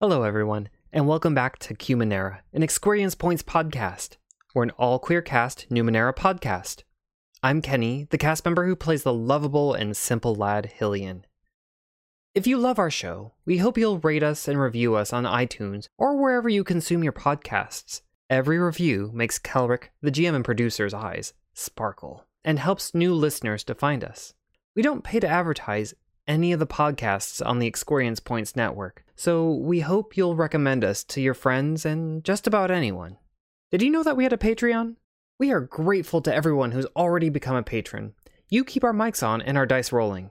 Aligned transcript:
Hello, 0.00 0.22
everyone, 0.22 0.68
and 0.92 1.08
welcome 1.08 1.34
back 1.34 1.58
to 1.58 1.74
Cumanera, 1.74 2.38
an 2.52 2.62
Experience 2.62 3.16
Points 3.16 3.42
podcast. 3.42 4.10
We're 4.54 4.62
an 4.62 4.70
all 4.78 5.00
queer 5.00 5.20
cast 5.20 5.68
Numenera 5.70 6.14
podcast. 6.14 6.84
I'm 7.42 7.60
Kenny, 7.60 8.06
the 8.10 8.16
cast 8.16 8.44
member 8.44 8.64
who 8.64 8.76
plays 8.76 9.02
the 9.02 9.12
lovable 9.12 9.74
and 9.74 9.96
simple 9.96 10.36
lad 10.36 10.70
Hillian. 10.78 11.24
If 12.32 12.46
you 12.46 12.58
love 12.58 12.78
our 12.78 12.92
show, 12.92 13.32
we 13.44 13.56
hope 13.58 13.76
you'll 13.76 13.98
rate 13.98 14.22
us 14.22 14.46
and 14.46 14.60
review 14.60 14.94
us 14.94 15.12
on 15.12 15.24
iTunes 15.24 15.88
or 15.98 16.16
wherever 16.16 16.48
you 16.48 16.62
consume 16.62 17.02
your 17.02 17.12
podcasts. 17.12 18.02
Every 18.30 18.60
review 18.60 19.10
makes 19.12 19.40
Kelrick, 19.40 19.88
the 20.00 20.12
GM 20.12 20.36
and 20.36 20.44
producer's 20.44 20.94
eyes, 20.94 21.32
sparkle 21.54 22.24
and 22.44 22.60
helps 22.60 22.94
new 22.94 23.12
listeners 23.12 23.64
to 23.64 23.74
find 23.74 24.04
us. 24.04 24.34
We 24.76 24.82
don't 24.82 25.02
pay 25.02 25.18
to 25.18 25.26
advertise 25.26 25.92
any 26.28 26.52
of 26.52 26.60
the 26.60 26.68
podcasts 26.68 27.44
on 27.44 27.58
the 27.58 27.66
Experience 27.66 28.20
Points 28.20 28.54
network, 28.54 29.04
so 29.18 29.50
we 29.50 29.80
hope 29.80 30.16
you'll 30.16 30.36
recommend 30.36 30.84
us 30.84 31.02
to 31.02 31.20
your 31.20 31.34
friends 31.34 31.84
and 31.84 32.22
just 32.22 32.46
about 32.46 32.70
anyone. 32.70 33.16
Did 33.72 33.82
you 33.82 33.90
know 33.90 34.04
that 34.04 34.16
we 34.16 34.22
had 34.22 34.32
a 34.32 34.36
Patreon? 34.36 34.94
We 35.40 35.50
are 35.50 35.60
grateful 35.60 36.22
to 36.22 36.32
everyone 36.32 36.70
who's 36.70 36.86
already 36.94 37.28
become 37.28 37.56
a 37.56 37.64
patron. 37.64 38.14
You 38.48 38.64
keep 38.64 38.84
our 38.84 38.92
mics 38.92 39.26
on 39.26 39.42
and 39.42 39.58
our 39.58 39.66
dice 39.66 39.90
rolling. 39.90 40.30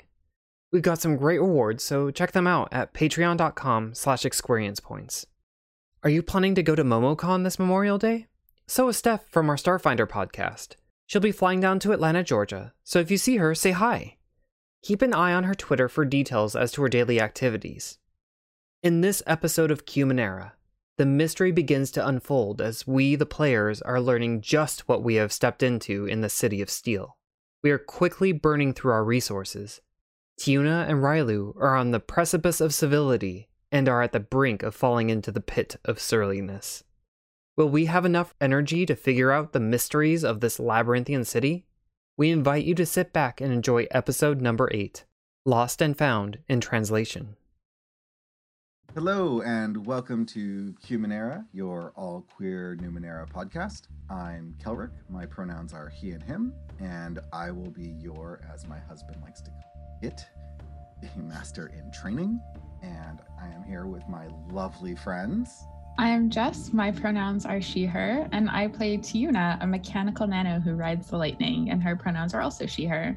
We've 0.71 0.81
got 0.81 1.01
some 1.01 1.17
great 1.17 1.41
rewards, 1.41 1.83
so 1.83 2.11
check 2.11 2.31
them 2.31 2.47
out 2.47 2.69
at 2.71 2.93
patreon.com 2.93 3.93
slash 3.93 4.23
experiencepoints. 4.23 5.25
Are 6.01 6.09
you 6.09 6.23
planning 6.23 6.55
to 6.55 6.63
go 6.63 6.73
to 6.73 6.85
MomoCon 6.85 7.43
this 7.43 7.59
Memorial 7.59 7.97
Day? 7.97 8.27
So 8.67 8.87
is 8.87 8.95
Steph 8.95 9.27
from 9.27 9.49
our 9.49 9.57
Starfinder 9.57 10.07
podcast. 10.07 10.75
She'll 11.07 11.21
be 11.21 11.33
flying 11.33 11.59
down 11.59 11.79
to 11.79 11.91
Atlanta, 11.91 12.23
Georgia, 12.23 12.73
so 12.85 12.99
if 12.99 13.11
you 13.11 13.17
see 13.17 13.35
her, 13.35 13.53
say 13.53 13.71
hi. 13.71 14.15
Keep 14.81 15.01
an 15.01 15.13
eye 15.13 15.33
on 15.33 15.43
her 15.43 15.55
Twitter 15.55 15.89
for 15.89 16.05
details 16.05 16.55
as 16.55 16.71
to 16.71 16.81
her 16.83 16.89
daily 16.89 17.19
activities. 17.19 17.97
In 18.83 19.01
this 19.01 19.23
episode 19.25 19.71
of 19.71 19.85
Cumanera, 19.85 20.51
the 20.97 21.05
mystery 21.05 21.51
begins 21.51 21.91
to 21.91 22.07
unfold 22.07 22.61
as 22.61 22.85
we, 22.85 23.15
the 23.15 23.25
players, 23.25 23.81
are 23.81 23.99
learning 23.99 24.41
just 24.41 24.87
what 24.87 25.03
we 25.03 25.15
have 25.15 25.33
stepped 25.33 25.63
into 25.63 26.05
in 26.05 26.21
the 26.21 26.29
City 26.29 26.61
of 26.61 26.69
Steel. 26.69 27.17
We 27.63 27.71
are 27.71 27.79
quickly 27.79 28.31
burning 28.31 28.73
through 28.73 28.91
our 28.91 29.03
resources. 29.03 29.81
Tiuna 30.39 30.87
and 30.87 31.01
Rylu 31.01 31.55
are 31.59 31.75
on 31.75 31.91
the 31.91 31.99
precipice 31.99 32.61
of 32.61 32.73
civility 32.73 33.49
and 33.71 33.89
are 33.89 34.01
at 34.01 34.11
the 34.11 34.19
brink 34.19 34.63
of 34.63 34.75
falling 34.75 35.09
into 35.09 35.31
the 35.31 35.41
pit 35.41 35.77
of 35.83 35.99
surliness. 35.99 36.83
Will 37.55 37.69
we 37.69 37.85
have 37.85 38.05
enough 38.05 38.35
energy 38.39 38.85
to 38.85 38.95
figure 38.95 39.31
out 39.31 39.53
the 39.53 39.59
mysteries 39.59 40.23
of 40.23 40.39
this 40.39 40.59
labyrinthian 40.59 41.25
city? 41.25 41.65
we 42.17 42.31
invite 42.31 42.65
you 42.65 42.73
to 42.73 42.85
sit 42.85 43.13
back 43.13 43.39
and 43.39 43.53
enjoy 43.53 43.85
episode 43.91 44.41
number 44.41 44.67
8 44.73 45.05
Lost 45.45 45.81
and 45.81 45.95
Found 45.97 46.39
in 46.49 46.59
Translation. 46.59 47.35
Hello, 48.95 49.41
and 49.41 49.85
welcome 49.85 50.25
to 50.25 50.73
Cumanera, 50.83 51.45
your 51.53 51.93
all 51.95 52.25
queer 52.35 52.75
Numenera 52.81 53.29
podcast. 53.29 53.83
I'm 54.09 54.55
Kelrick. 54.63 54.89
My 55.07 55.25
pronouns 55.25 55.71
are 55.71 55.87
he 55.87 56.11
and 56.11 56.23
him, 56.23 56.53
and 56.79 57.19
I 57.31 57.51
will 57.51 57.69
be 57.69 57.95
your, 58.01 58.41
as 58.51 58.67
my 58.67 58.79
husband 58.79 59.21
likes 59.21 59.41
to 59.41 59.51
call 59.51 59.99
it, 60.01 60.25
a 61.03 61.19
master 61.19 61.67
in 61.67 61.91
training. 61.91 62.39
And 62.81 63.19
I 63.39 63.49
am 63.49 63.63
here 63.63 63.85
with 63.85 64.07
my 64.09 64.27
lovely 64.51 64.95
friends. 64.95 65.63
I 65.99 66.09
am 66.09 66.31
Jess. 66.31 66.73
My 66.73 66.91
pronouns 66.91 67.45
are 67.45 67.61
she, 67.61 67.85
her, 67.85 68.27
and 68.31 68.49
I 68.49 68.67
play 68.67 68.97
Tiuna, 68.97 69.61
a 69.61 69.67
mechanical 69.67 70.25
nano 70.25 70.59
who 70.59 70.73
rides 70.73 71.07
the 71.07 71.17
lightning, 71.17 71.69
and 71.69 71.83
her 71.83 71.95
pronouns 71.95 72.33
are 72.33 72.41
also 72.41 72.65
she, 72.65 72.85
her. 72.85 73.15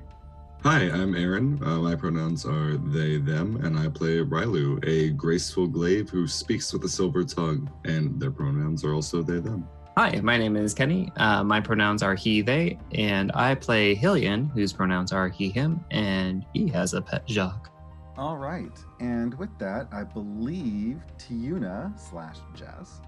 Hi, 0.63 0.91
I'm 0.91 1.15
Aaron. 1.15 1.59
Uh, 1.65 1.79
my 1.79 1.95
pronouns 1.95 2.45
are 2.45 2.77
they, 2.77 3.17
them, 3.17 3.65
and 3.65 3.79
I 3.79 3.89
play 3.89 4.19
Rylu, 4.19 4.87
a 4.87 5.09
graceful 5.09 5.67
glaive 5.67 6.11
who 6.11 6.29
speaks 6.29 6.71
with 6.75 6.85
a 6.85 6.89
silver 6.89 7.25
tongue, 7.25 7.71
and 7.87 8.21
their 8.21 8.31
pronouns 8.31 8.85
are 8.85 8.93
also 8.93 9.23
they, 9.23 9.39
them. 9.39 9.67
Hi, 9.97 10.21
my 10.21 10.37
name 10.37 10.57
is 10.57 10.75
Kenny. 10.75 11.11
Uh, 11.17 11.43
my 11.43 11.63
pronouns 11.63 12.03
are 12.03 12.15
he, 12.15 12.43
they, 12.43 12.79
and 12.93 13.33
I 13.35 13.55
play 13.55 13.95
Hillian, 13.95 14.51
whose 14.51 14.71
pronouns 14.71 15.13
are 15.13 15.31
he, 15.31 15.49
him, 15.49 15.83
and 15.91 16.45
he 16.53 16.69
has 16.69 16.93
a 16.93 17.01
pet 17.01 17.27
Jacques. 17.27 17.71
All 18.19 18.37
right. 18.37 18.79
And 19.01 19.33
with 19.39 19.59
that, 19.61 19.89
I 19.91 20.05
believe 20.05 21.01
Tiuna 21.17 21.99
slash 21.99 22.37
Jess 22.55 23.01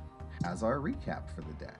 as 0.46 0.62
our 0.62 0.78
recap 0.78 1.30
for 1.34 1.42
the 1.42 1.52
day. 1.66 1.74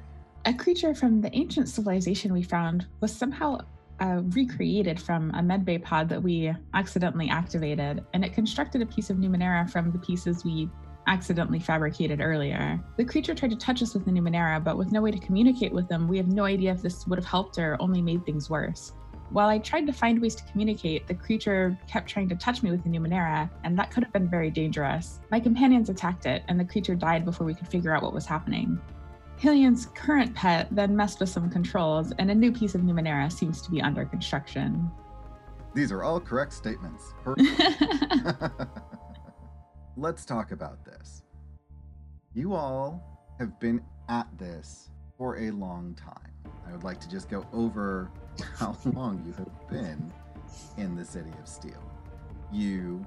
A 0.45 0.53
creature 0.53 0.95
from 0.95 1.23
the 1.23 1.35
ancient 1.35 1.71
civilization 1.71 2.31
we 2.31 2.43
found 2.43 2.87
was 3.01 3.11
somehow 3.11 3.61
uh, 4.01 4.23
recreated 4.31 5.01
from 5.01 5.31
a 5.31 5.41
medbay 5.41 5.83
pod 5.83 6.09
that 6.09 6.23
we 6.23 6.53
accidentally 6.75 7.29
activated, 7.29 8.05
and 8.15 8.25
it 8.25 8.33
constructed 8.33 8.83
a 8.83 8.87
piece 8.87 9.11
of 9.11 9.17
Numenera 9.17 9.71
from 9.71 9.93
the 9.93 9.99
pieces 9.99 10.45
we 10.45 10.69
accidentally 11.07 11.59
fabricated 11.59 12.21
earlier. 12.21 12.83
The 12.97 13.05
creature 13.05 13.35
tried 13.35 13.51
to 13.51 13.57
touch 13.57 13.83
us 13.83 13.95
with 13.95 14.05
the 14.05 14.11
Numenera, 14.11 14.63
but 14.63 14.79
with 14.79 14.93
no 14.93 15.03
way 15.03 15.11
to 15.11 15.19
communicate 15.19 15.73
with 15.73 15.89
them, 15.89 16.09
we 16.09 16.17
have 16.17 16.29
no 16.29 16.45
idea 16.45 16.73
if 16.73 16.83
this 16.83 17.07
would 17.07 17.19
have 17.19 17.27
helped 17.27 17.59
or 17.59 17.77
only 17.81 18.01
made 18.01 18.25
things 18.25 18.49
worse. 18.49 18.93
While 19.31 19.49
I 19.49 19.59
tried 19.59 19.87
to 19.87 19.93
find 19.95 20.21
ways 20.21 20.35
to 20.35 20.45
communicate, 20.45 21.07
the 21.07 21.15
creature 21.15 21.79
kept 21.89 22.09
trying 22.09 22.29
to 22.29 22.37
touch 22.37 22.63
me 22.63 22.71
with 22.71 22.85
the 22.85 22.91
Numenera, 22.91 23.49
and 23.65 23.79
that 23.79 23.91
could 23.91 24.05
have 24.05 24.13
been 24.13 24.29
very 24.29 24.51
dangerous. 24.51 25.21
My 25.31 25.41
companions 25.41 25.89
attacked 25.89 26.27
it, 26.27 26.43
and 26.49 26.61
the 26.61 26.65
creature 26.67 26.95
died 26.95 27.25
before 27.25 27.47
we 27.47 27.55
could 27.55 27.69
figure 27.69 27.97
out 27.97 28.03
what 28.03 28.13
was 28.13 28.27
happening. 28.27 28.79
Hillian's 29.43 29.87
current 29.87 30.37
pet 30.37 30.69
then 30.71 30.95
messed 30.95 31.19
with 31.19 31.29
some 31.29 31.51
controls, 31.51 32.13
and 32.21 32.31
a 32.31 32.35
new 32.35 32.53
piece 32.53 32.77
of 32.77 32.83
Numenera 32.83 33.31
seems 33.31 33.61
to 33.63 33.73
be 33.73 33.83
under 33.83 34.05
construction. 34.05 34.89
These 35.75 35.91
are 35.91 36.05
all 36.05 36.21
correct 36.21 36.53
statements. 36.53 37.13
Let's 39.97 40.25
talk 40.25 40.53
about 40.53 40.85
this. 40.85 41.25
You 42.35 42.55
all 42.55 43.35
have 43.41 43.59
been 43.59 43.83
at 44.09 44.29
this 44.39 44.91
for 45.19 45.37
a 45.37 45.51
long 45.51 45.97
time. 45.97 46.33
I 46.69 46.71
would 46.71 46.85
like 46.85 47.01
to 47.01 47.11
just 47.11 47.29
go 47.29 47.45
over 47.53 48.13
how 48.59 48.77
long 48.95 49.25
you 49.27 49.33
have 49.33 49.69
been 49.69 50.13
in 50.77 50.95
the 50.95 51.05
city 51.05 51.33
of 51.43 51.49
Steel. 51.49 51.83
You 52.53 53.05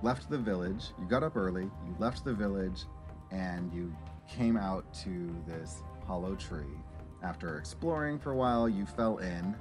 left 0.00 0.30
the 0.30 0.38
village, 0.38 0.90
you 1.00 1.08
got 1.08 1.24
up 1.24 1.36
early, 1.36 1.64
you 1.64 1.96
left 1.98 2.24
the 2.24 2.34
village, 2.34 2.84
and 3.32 3.72
you 3.72 3.92
came 4.28 4.56
out 4.56 4.92
to 4.94 5.34
this 5.46 5.82
hollow 6.06 6.34
tree. 6.34 6.78
After 7.22 7.58
exploring 7.58 8.18
for 8.18 8.32
a 8.32 8.36
while, 8.36 8.68
you 8.68 8.84
fell 8.84 9.18
in, 9.18 9.54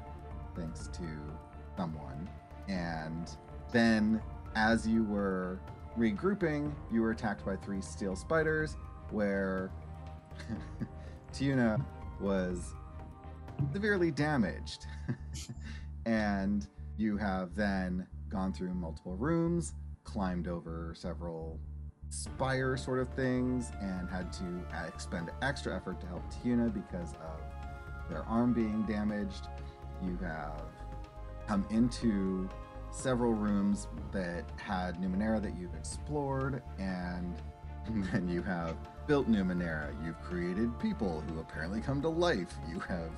thanks 0.55 0.87
to 0.87 1.03
someone. 1.77 2.29
And 2.67 3.29
then, 3.71 4.21
as 4.55 4.87
you 4.87 5.03
were 5.03 5.59
regrouping, 5.97 6.73
you 6.91 7.01
were 7.01 7.11
attacked 7.11 7.45
by 7.45 7.55
three 7.57 7.81
steel 7.81 8.15
spiders, 8.15 8.77
where 9.11 9.71
Tiuna 11.33 11.83
was 12.19 12.73
severely 13.73 14.11
damaged. 14.11 14.87
and 16.05 16.67
you 16.97 17.17
have 17.17 17.55
then 17.55 18.07
gone 18.29 18.53
through 18.53 18.73
multiple 18.73 19.15
rooms, 19.15 19.73
climbed 20.03 20.47
over 20.47 20.93
several 20.95 21.59
spire 22.11 22.75
sort 22.77 22.99
of 22.99 23.09
things, 23.09 23.71
and 23.81 24.09
had 24.09 24.31
to 24.33 24.43
uh, 24.73 24.85
expend 24.87 25.31
extra 25.41 25.75
effort 25.75 25.99
to 26.01 26.07
help 26.07 26.23
Tiuna 26.31 26.73
because 26.73 27.13
of 27.13 27.41
their 28.09 28.23
arm 28.23 28.53
being 28.53 28.83
damaged. 28.83 29.47
You 30.03 30.17
have 30.21 30.61
come 31.47 31.65
into 31.69 32.49
several 32.91 33.31
rooms 33.31 33.87
that 34.11 34.43
had 34.57 35.01
Numenera 35.01 35.41
that 35.41 35.55
you've 35.57 35.73
explored, 35.73 36.61
and 36.77 37.33
then 38.11 38.27
you 38.27 38.41
have 38.43 38.75
built 39.07 39.29
Numenera. 39.29 39.93
You've 40.05 40.21
created 40.21 40.77
people 40.79 41.21
who 41.21 41.39
apparently 41.39 41.81
come 41.81 42.01
to 42.01 42.09
life. 42.09 42.53
You 42.69 42.79
have 42.81 43.11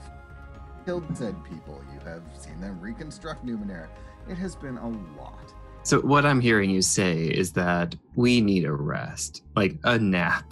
killed 0.86 1.18
said 1.18 1.36
people. 1.44 1.82
You 1.94 2.00
have 2.06 2.24
seen 2.38 2.60
them 2.62 2.80
reconstruct 2.80 3.46
Numenera. 3.46 3.88
It 4.30 4.36
has 4.36 4.56
been 4.56 4.78
a 4.78 4.90
lot. 5.20 5.54
So 5.84 6.00
what 6.00 6.26
I'm 6.26 6.40
hearing 6.40 6.70
you 6.70 6.82
say 6.82 7.26
is 7.26 7.52
that 7.54 7.96
we 8.16 8.42
need 8.42 8.66
a 8.66 8.72
rest, 8.72 9.44
like 9.56 9.78
a 9.84 10.00
nap. 10.00 10.52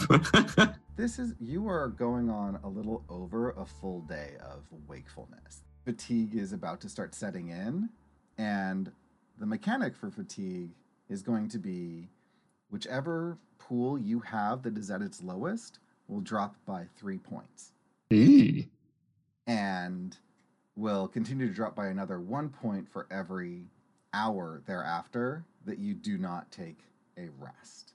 this 0.98 1.20
is 1.20 1.36
you 1.40 1.68
are 1.70 1.88
going 1.88 2.30
on 2.30 2.60
a 2.64 2.68
little 2.68 3.04
over 3.10 3.52
a 3.52 3.66
full 3.66 4.02
day 4.02 4.34
of 4.42 4.66
wakefulness. 4.88 5.64
Fatigue 5.86 6.36
is 6.36 6.54
about 6.54 6.82
to 6.82 6.90
start 6.90 7.16
setting 7.16 7.50
in, 7.50 7.90
and 8.38 8.92
the 9.40 9.46
mechanic 9.46 9.96
for 9.96 10.12
fatigue 10.12 10.72
is 11.10 11.22
going 11.22 11.48
to 11.50 11.58
be 11.58 12.10
whichever 12.70 13.38
pool 13.58 13.98
you 13.98 14.20
have 14.20 14.64
that 14.64 14.78
is 14.78 14.92
at 14.92 15.02
its 15.02 15.24
lowest 15.24 15.80
will 16.08 16.22
drop 16.22 16.56
by 16.66 16.86
three 16.98 17.18
points. 17.18 17.72
Eee 18.12 18.68
and 19.48 20.18
will 20.76 21.08
continue 21.08 21.48
to 21.48 21.54
drop 21.54 21.76
by 21.76 21.88
another 21.88 22.20
one 22.20 22.50
point 22.50 22.88
for 22.90 23.08
every 23.12 23.66
hour 24.14 24.62
thereafter 24.66 25.46
that 25.66 25.80
you 25.80 25.94
do 25.94 26.18
not 26.18 26.52
take 26.52 26.80
a 27.18 27.30
rest. 27.40 27.94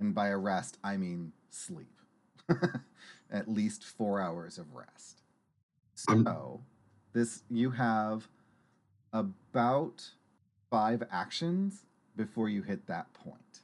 And 0.00 0.14
by 0.14 0.28
a 0.28 0.36
rest, 0.36 0.78
I 0.84 0.96
mean 0.96 1.32
sleep. 1.50 2.00
At 3.30 3.48
least 3.48 3.84
four 3.84 4.20
hours 4.20 4.58
of 4.58 4.74
rest. 4.74 5.22
So, 5.94 6.60
this 7.12 7.42
you 7.50 7.70
have 7.70 8.28
about 9.12 10.08
five 10.70 11.02
actions 11.10 11.84
before 12.16 12.48
you 12.48 12.62
hit 12.62 12.86
that 12.86 13.12
point. 13.14 13.60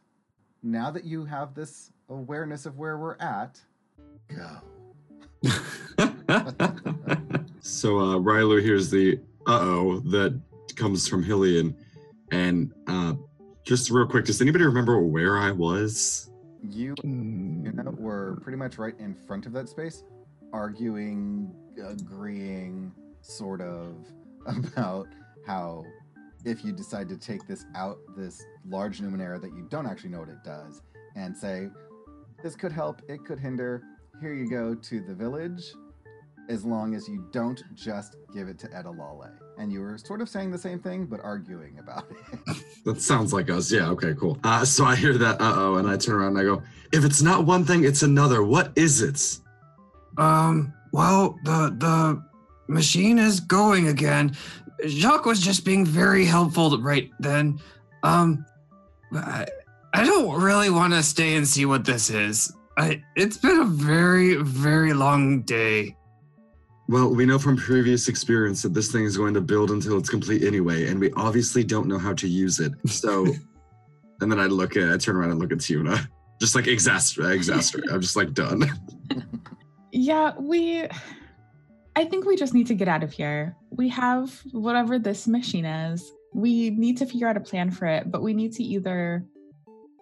Now 0.62 0.90
that 0.90 1.04
you 1.04 1.24
have 1.24 1.54
this 1.54 1.92
awareness 2.08 2.66
of 2.66 2.78
where 2.78 2.98
we're 2.98 3.16
at, 3.20 3.60
go. 4.28 4.60
so 7.60 7.98
uh 7.98 8.16
Rylu 8.16 8.62
hears 8.62 8.90
the 8.90 9.20
uh-oh 9.46 10.00
that 10.00 10.40
comes 10.74 11.06
from 11.06 11.22
Hillian. 11.22 11.74
And 12.30 12.72
uh 12.86 13.14
just 13.64 13.90
real 13.90 14.06
quick, 14.06 14.26
does 14.26 14.42
anybody 14.42 14.64
remember 14.64 15.00
where 15.00 15.38
I 15.38 15.50
was? 15.50 16.30
You, 16.62 16.94
you 17.02 17.72
were 17.98 18.38
pretty 18.42 18.58
much 18.58 18.78
right 18.78 18.94
in 18.98 19.14
front 19.14 19.46
of 19.46 19.52
that 19.52 19.68
space, 19.68 20.04
arguing, 20.52 21.54
agreeing, 21.82 22.92
sort 23.22 23.62
of, 23.62 23.96
about 24.46 25.08
how 25.46 25.84
if 26.44 26.64
you 26.64 26.72
decide 26.72 27.08
to 27.08 27.16
take 27.16 27.46
this 27.46 27.64
out, 27.74 27.98
this 28.16 28.42
large 28.68 29.00
Numenera 29.00 29.40
that 29.40 29.54
you 29.54 29.66
don't 29.70 29.86
actually 29.86 30.10
know 30.10 30.20
what 30.20 30.28
it 30.28 30.44
does, 30.44 30.82
and 31.16 31.36
say, 31.36 31.68
this 32.42 32.54
could 32.54 32.72
help, 32.72 33.00
it 33.08 33.24
could 33.24 33.38
hinder, 33.38 33.82
here 34.20 34.34
you 34.34 34.48
go 34.48 34.74
to 34.74 35.00
the 35.00 35.14
village, 35.14 35.72
as 36.50 36.64
long 36.64 36.94
as 36.94 37.08
you 37.08 37.26
don't 37.32 37.62
just 37.74 38.16
give 38.34 38.48
it 38.48 38.58
to 38.58 38.68
Edalale. 38.68 39.32
And 39.56 39.72
you 39.72 39.80
were 39.80 39.96
sort 39.98 40.20
of 40.20 40.28
saying 40.28 40.50
the 40.50 40.58
same 40.58 40.80
thing, 40.80 41.06
but 41.06 41.20
arguing 41.22 41.78
about 41.78 42.06
it. 42.10 42.56
That 42.84 43.00
sounds 43.00 43.32
like 43.32 43.48
us. 43.48 43.72
Yeah, 43.72 43.88
okay, 43.90 44.12
cool. 44.12 44.38
Uh, 44.44 44.62
so 44.62 44.84
I 44.84 44.94
hear 44.94 45.16
that 45.16 45.40
uh-oh, 45.40 45.76
and 45.76 45.88
I 45.88 45.96
turn 45.96 46.16
around 46.16 46.36
and 46.36 46.38
I 46.40 46.42
go, 46.42 46.62
if 46.92 47.02
it's 47.02 47.22
not 47.22 47.46
one 47.46 47.64
thing, 47.64 47.84
it's 47.84 48.02
another. 48.02 48.42
What 48.42 48.72
is 48.76 49.00
it? 49.00 49.38
Um, 50.18 50.74
well, 50.92 51.38
the 51.44 51.74
the 51.78 52.22
machine 52.68 53.18
is 53.18 53.40
going 53.40 53.88
again. 53.88 54.36
Jacques 54.86 55.24
was 55.24 55.40
just 55.40 55.64
being 55.64 55.86
very 55.86 56.26
helpful 56.26 56.78
right 56.80 57.10
then. 57.20 57.58
Um, 58.02 58.44
I, 59.12 59.46
I 59.94 60.04
don't 60.04 60.42
really 60.42 60.70
want 60.70 60.92
to 60.92 61.02
stay 61.02 61.36
and 61.36 61.46
see 61.46 61.66
what 61.66 61.84
this 61.84 62.10
is. 62.10 62.52
I, 62.76 63.02
it's 63.16 63.36
been 63.36 63.60
a 63.60 63.64
very, 63.64 64.34
very 64.36 64.92
long 64.92 65.42
day. 65.42 65.96
Well, 66.86 67.14
we 67.14 67.24
know 67.24 67.38
from 67.38 67.56
previous 67.56 68.08
experience 68.08 68.62
that 68.62 68.74
this 68.74 68.92
thing 68.92 69.04
is 69.04 69.16
going 69.16 69.34
to 69.34 69.40
build 69.40 69.70
until 69.70 69.96
it's 69.98 70.10
complete 70.10 70.44
anyway, 70.44 70.88
and 70.88 71.00
we 71.00 71.10
obviously 71.12 71.64
don't 71.64 71.88
know 71.88 71.98
how 71.98 72.12
to 72.14 72.28
use 72.28 72.60
it. 72.60 72.72
So, 72.86 73.26
and 74.20 74.30
then 74.30 74.38
I 74.38 74.46
look 74.46 74.76
at, 74.76 74.92
I 74.92 74.96
turn 74.98 75.16
around 75.16 75.30
and 75.30 75.40
look 75.40 75.52
at 75.52 75.60
Tuna, 75.60 76.08
just 76.40 76.54
like 76.54 76.66
exasperate, 76.66 77.32
exasperate. 77.32 77.84
I'm 77.90 78.00
just 78.00 78.16
like 78.16 78.34
done. 78.34 78.70
Yeah, 79.96 80.32
we. 80.36 80.88
I 81.94 82.04
think 82.04 82.26
we 82.26 82.34
just 82.34 82.52
need 82.52 82.66
to 82.66 82.74
get 82.74 82.88
out 82.88 83.04
of 83.04 83.12
here. 83.12 83.54
We 83.70 83.88
have 83.90 84.42
whatever 84.50 84.98
this 84.98 85.28
machine 85.28 85.64
is. 85.64 86.12
We 86.32 86.70
need 86.70 86.96
to 86.96 87.06
figure 87.06 87.28
out 87.28 87.36
a 87.36 87.40
plan 87.40 87.70
for 87.70 87.86
it, 87.86 88.10
but 88.10 88.20
we 88.20 88.34
need 88.34 88.52
to 88.54 88.64
either 88.64 89.24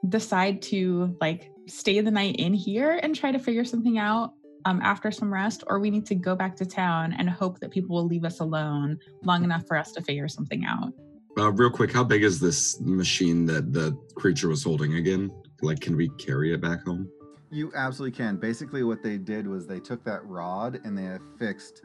decide 0.08 0.62
to 0.62 1.14
like 1.20 1.50
stay 1.66 2.00
the 2.00 2.10
night 2.10 2.36
in 2.36 2.54
here 2.54 2.98
and 3.02 3.14
try 3.14 3.32
to 3.32 3.38
figure 3.38 3.66
something 3.66 3.98
out 3.98 4.32
um, 4.64 4.80
after 4.82 5.10
some 5.10 5.32
rest, 5.32 5.64
or 5.66 5.78
we 5.78 5.90
need 5.90 6.06
to 6.06 6.14
go 6.14 6.34
back 6.34 6.56
to 6.56 6.66
town 6.66 7.14
and 7.18 7.28
hope 7.28 7.58
that 7.60 7.70
people 7.70 7.96
will 7.96 8.06
leave 8.06 8.24
us 8.24 8.40
alone 8.40 8.98
long 9.22 9.44
enough 9.44 9.66
for 9.66 9.76
us 9.76 9.92
to 9.92 10.02
figure 10.02 10.28
something 10.28 10.64
out. 10.64 10.92
Uh, 11.38 11.50
real 11.52 11.70
quick, 11.70 11.92
how 11.92 12.04
big 12.04 12.22
is 12.22 12.38
this 12.38 12.78
machine 12.80 13.46
that 13.46 13.72
the 13.72 13.96
creature 14.14 14.48
was 14.48 14.62
holding 14.62 14.96
again? 14.96 15.30
Like, 15.62 15.80
can 15.80 15.96
we 15.96 16.08
carry 16.10 16.52
it 16.52 16.60
back 16.60 16.84
home? 16.84 17.08
You 17.50 17.72
absolutely 17.74 18.16
can. 18.16 18.36
Basically, 18.36 18.82
what 18.82 19.02
they 19.02 19.18
did 19.18 19.46
was 19.46 19.66
they 19.66 19.80
took 19.80 20.04
that 20.04 20.24
rod 20.26 20.80
and 20.84 20.96
they 20.96 21.06
affixed 21.06 21.82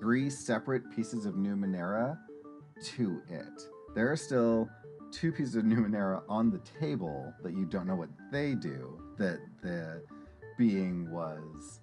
three 0.00 0.30
separate 0.30 0.90
pieces 0.94 1.26
of 1.26 1.34
Numenera 1.34 2.18
to 2.96 3.22
it. 3.28 3.62
There 3.94 4.10
are 4.10 4.16
still 4.16 4.68
two 5.12 5.32
pieces 5.32 5.56
of 5.56 5.64
Numenera 5.64 6.22
on 6.28 6.50
the 6.50 6.60
table 6.80 7.32
that 7.42 7.52
you 7.52 7.66
don't 7.66 7.86
know 7.86 7.96
what 7.96 8.08
they 8.32 8.54
do, 8.54 9.00
that 9.18 9.38
the 9.62 10.02
being 10.56 11.10
was 11.10 11.80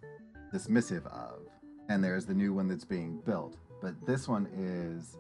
dismissive 0.53 1.05
of. 1.07 1.41
And 1.89 2.03
there's 2.03 2.25
the 2.25 2.33
new 2.33 2.53
one 2.53 2.67
that's 2.67 2.85
being 2.85 3.19
built. 3.25 3.57
But 3.81 3.93
this 4.05 4.27
one 4.27 4.47
is 4.55 5.17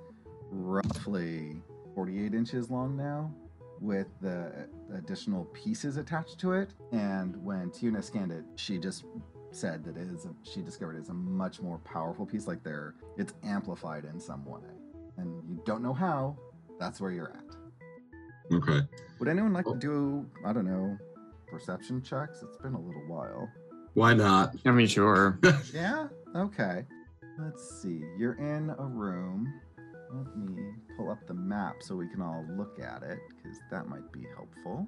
roughly 0.49 1.61
48 1.95 2.33
inches 2.33 2.69
long 2.69 2.95
now 2.95 3.31
with 3.79 4.07
the 4.21 4.67
additional 4.95 5.45
pieces 5.45 5.97
attached 5.97 6.39
to 6.39 6.53
it. 6.53 6.71
And 6.91 7.35
when 7.43 7.71
Tuna 7.71 8.01
scanned 8.01 8.31
it, 8.31 8.43
she 8.55 8.77
just 8.77 9.05
said 9.51 9.83
that 9.83 9.97
it 9.97 10.07
is 10.07 10.25
a, 10.25 10.29
she 10.43 10.61
discovered 10.61 10.97
it's 10.97 11.09
a 11.09 11.13
much 11.13 11.61
more 11.61 11.77
powerful 11.79 12.25
piece. 12.25 12.47
Like 12.47 12.63
there, 12.63 12.95
it's 13.17 13.33
amplified 13.43 14.05
in 14.05 14.19
some 14.19 14.45
way, 14.45 14.59
and 15.17 15.43
you 15.49 15.61
don't 15.65 15.81
know 15.81 15.93
how. 15.93 16.37
That's 16.79 17.01
where 17.01 17.11
you're 17.11 17.31
at. 17.31 18.53
Okay. 18.53 18.81
Would 19.19 19.27
anyone 19.27 19.53
like 19.53 19.65
to 19.65 19.75
do 19.75 20.25
I 20.45 20.53
don't 20.53 20.65
know 20.65 20.97
perception 21.47 22.01
checks? 22.01 22.43
It's 22.43 22.57
been 22.57 22.73
a 22.73 22.79
little 22.79 23.03
while. 23.07 23.49
Why 23.97 24.13
not? 24.13 24.53
I 24.63 24.69
mean, 24.69 24.85
sure. 24.85 25.39
Yeah. 25.73 26.07
Okay. 26.35 26.85
Let's 27.39 27.81
see. 27.81 28.03
You're 28.15 28.35
in 28.35 28.69
a 28.77 28.85
room. 28.85 29.51
Let 30.13 30.37
me 30.37 30.71
pull 30.95 31.09
up 31.09 31.25
the 31.25 31.33
map 31.33 31.77
so 31.79 31.95
we 31.95 32.07
can 32.07 32.21
all 32.21 32.45
look 32.55 32.79
at 32.79 33.01
it 33.01 33.17
because 33.27 33.57
that 33.71 33.87
might 33.87 34.11
be 34.11 34.27
helpful. 34.35 34.85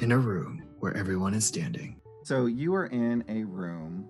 In 0.00 0.10
a 0.12 0.18
room 0.18 0.62
where 0.78 0.96
everyone 0.96 1.34
is 1.34 1.44
standing. 1.44 2.00
So 2.22 2.46
you 2.46 2.74
are 2.74 2.86
in 2.86 3.24
a 3.28 3.44
room 3.44 4.08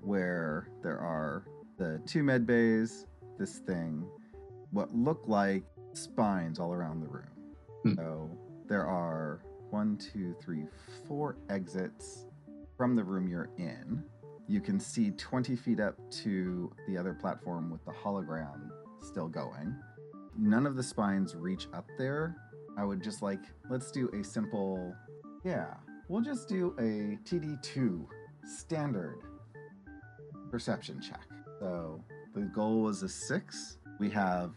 where 0.00 0.70
there 0.80 1.00
are 1.00 1.42
the 1.76 2.00
two 2.06 2.22
med 2.22 2.46
bays, 2.46 3.04
this 3.36 3.58
thing, 3.58 4.06
what 4.70 4.94
look 4.94 5.24
like 5.26 5.64
spines 5.94 6.60
all 6.60 6.72
around 6.72 7.00
the 7.00 7.08
room. 7.08 7.34
Hmm. 7.82 7.94
So 7.96 8.30
there 8.68 8.86
are 8.86 9.40
one, 9.70 9.96
two, 9.96 10.36
three, 10.40 10.66
four 11.08 11.36
exits 11.50 12.27
from 12.78 12.94
the 12.94 13.02
room 13.02 13.28
you're 13.28 13.50
in. 13.58 14.02
You 14.46 14.60
can 14.60 14.80
see 14.80 15.10
20 15.10 15.56
feet 15.56 15.80
up 15.80 15.96
to 16.22 16.72
the 16.86 16.96
other 16.96 17.12
platform 17.12 17.70
with 17.70 17.84
the 17.84 17.90
hologram 17.90 18.70
still 19.02 19.28
going. 19.28 19.74
None 20.38 20.64
of 20.64 20.76
the 20.76 20.82
spines 20.82 21.34
reach 21.34 21.66
up 21.74 21.86
there. 21.98 22.36
I 22.78 22.84
would 22.84 23.02
just 23.02 23.20
like, 23.20 23.40
let's 23.68 23.90
do 23.90 24.08
a 24.18 24.22
simple, 24.22 24.94
yeah, 25.44 25.74
we'll 26.08 26.22
just 26.22 26.48
do 26.48 26.74
a 26.78 27.18
TD2 27.28 28.06
standard 28.44 29.18
perception 30.50 31.00
check. 31.00 31.26
So 31.58 32.02
the 32.34 32.42
goal 32.42 32.82
was 32.82 33.02
a 33.02 33.08
six. 33.08 33.78
We 33.98 34.08
have 34.10 34.52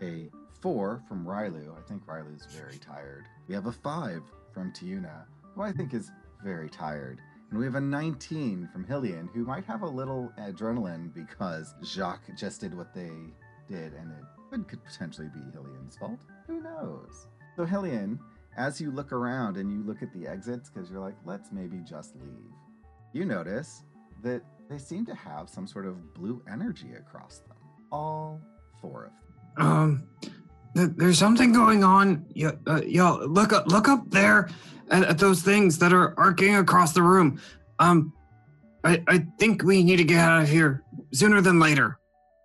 a 0.00 0.30
four 0.60 1.02
from 1.08 1.26
Rylu. 1.26 1.76
I 1.76 1.82
think 1.88 2.06
Rylu's 2.06 2.46
very 2.46 2.78
tired. 2.78 3.26
We 3.48 3.54
have 3.56 3.66
a 3.66 3.72
five 3.72 4.22
from 4.54 4.72
Tiuna, 4.72 5.24
who 5.54 5.62
I 5.62 5.72
think 5.72 5.92
is 5.92 6.12
very 6.44 6.70
tired. 6.70 7.20
And 7.50 7.58
we 7.58 7.64
have 7.64 7.76
a 7.76 7.80
19 7.80 8.68
from 8.72 8.84
Hillian, 8.84 9.28
who 9.32 9.44
might 9.44 9.64
have 9.64 9.82
a 9.82 9.86
little 9.86 10.32
adrenaline 10.38 11.14
because 11.14 11.74
Jacques 11.84 12.28
just 12.36 12.60
did 12.60 12.74
what 12.74 12.92
they 12.92 13.12
did, 13.68 13.94
and 13.94 14.12
it 14.52 14.68
could, 14.68 14.84
potentially 14.84 15.28
be 15.32 15.40
Hillian's 15.52 15.96
fault. 15.96 16.20
Who 16.46 16.60
knows? 16.60 17.26
So, 17.56 17.64
Hillian, 17.64 18.18
as 18.56 18.80
you 18.80 18.90
look 18.90 19.12
around 19.12 19.56
and 19.56 19.70
you 19.70 19.82
look 19.82 20.02
at 20.02 20.12
the 20.12 20.26
exits, 20.26 20.70
because 20.70 20.90
you're 20.90 21.00
like, 21.00 21.16
let's 21.24 21.52
maybe 21.52 21.78
just 21.78 22.16
leave, 22.16 22.52
you 23.12 23.24
notice 23.24 23.82
that 24.22 24.42
they 24.68 24.78
seem 24.78 25.06
to 25.06 25.14
have 25.14 25.48
some 25.48 25.66
sort 25.66 25.86
of 25.86 26.14
blue 26.14 26.42
energy 26.50 26.94
across 26.98 27.38
them. 27.38 27.56
All 27.92 28.40
four 28.80 29.06
of 29.06 29.12
them. 29.12 29.66
Um, 29.66 30.08
there's 30.76 31.18
something 31.18 31.52
going 31.52 31.82
on. 31.82 32.26
Uh, 32.66 32.82
yo, 32.86 33.16
look 33.26 33.52
up, 33.52 33.66
look 33.66 33.88
up 33.88 34.10
there 34.10 34.48
at, 34.90 35.04
at 35.04 35.18
those 35.18 35.42
things 35.42 35.78
that 35.78 35.92
are 35.92 36.14
arcing 36.18 36.56
across 36.56 36.92
the 36.92 37.02
room. 37.02 37.40
Um, 37.78 38.12
I, 38.84 39.02
I 39.08 39.26
think 39.38 39.62
we 39.62 39.82
need 39.82 39.96
to 39.96 40.04
get 40.04 40.18
out 40.18 40.42
of 40.42 40.48
here 40.48 40.82
sooner 41.12 41.40
than 41.40 41.58
later. 41.58 41.98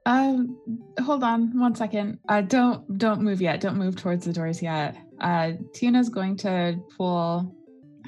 Um, 0.06 0.58
hold 1.04 1.24
on 1.24 1.60
one 1.60 1.76
second. 1.76 2.20
Uh, 2.28 2.42
don't 2.42 2.98
don't 2.98 3.22
move 3.22 3.42
yet. 3.42 3.62
Don't 3.62 3.78
move 3.78 3.96
towards 3.96 4.26
the 4.26 4.34
doors 4.34 4.62
yet. 4.62 4.96
Uh, 5.20 5.54
Tiuna's 5.76 6.10
going 6.10 6.36
to 6.38 6.80
pull, 6.98 7.56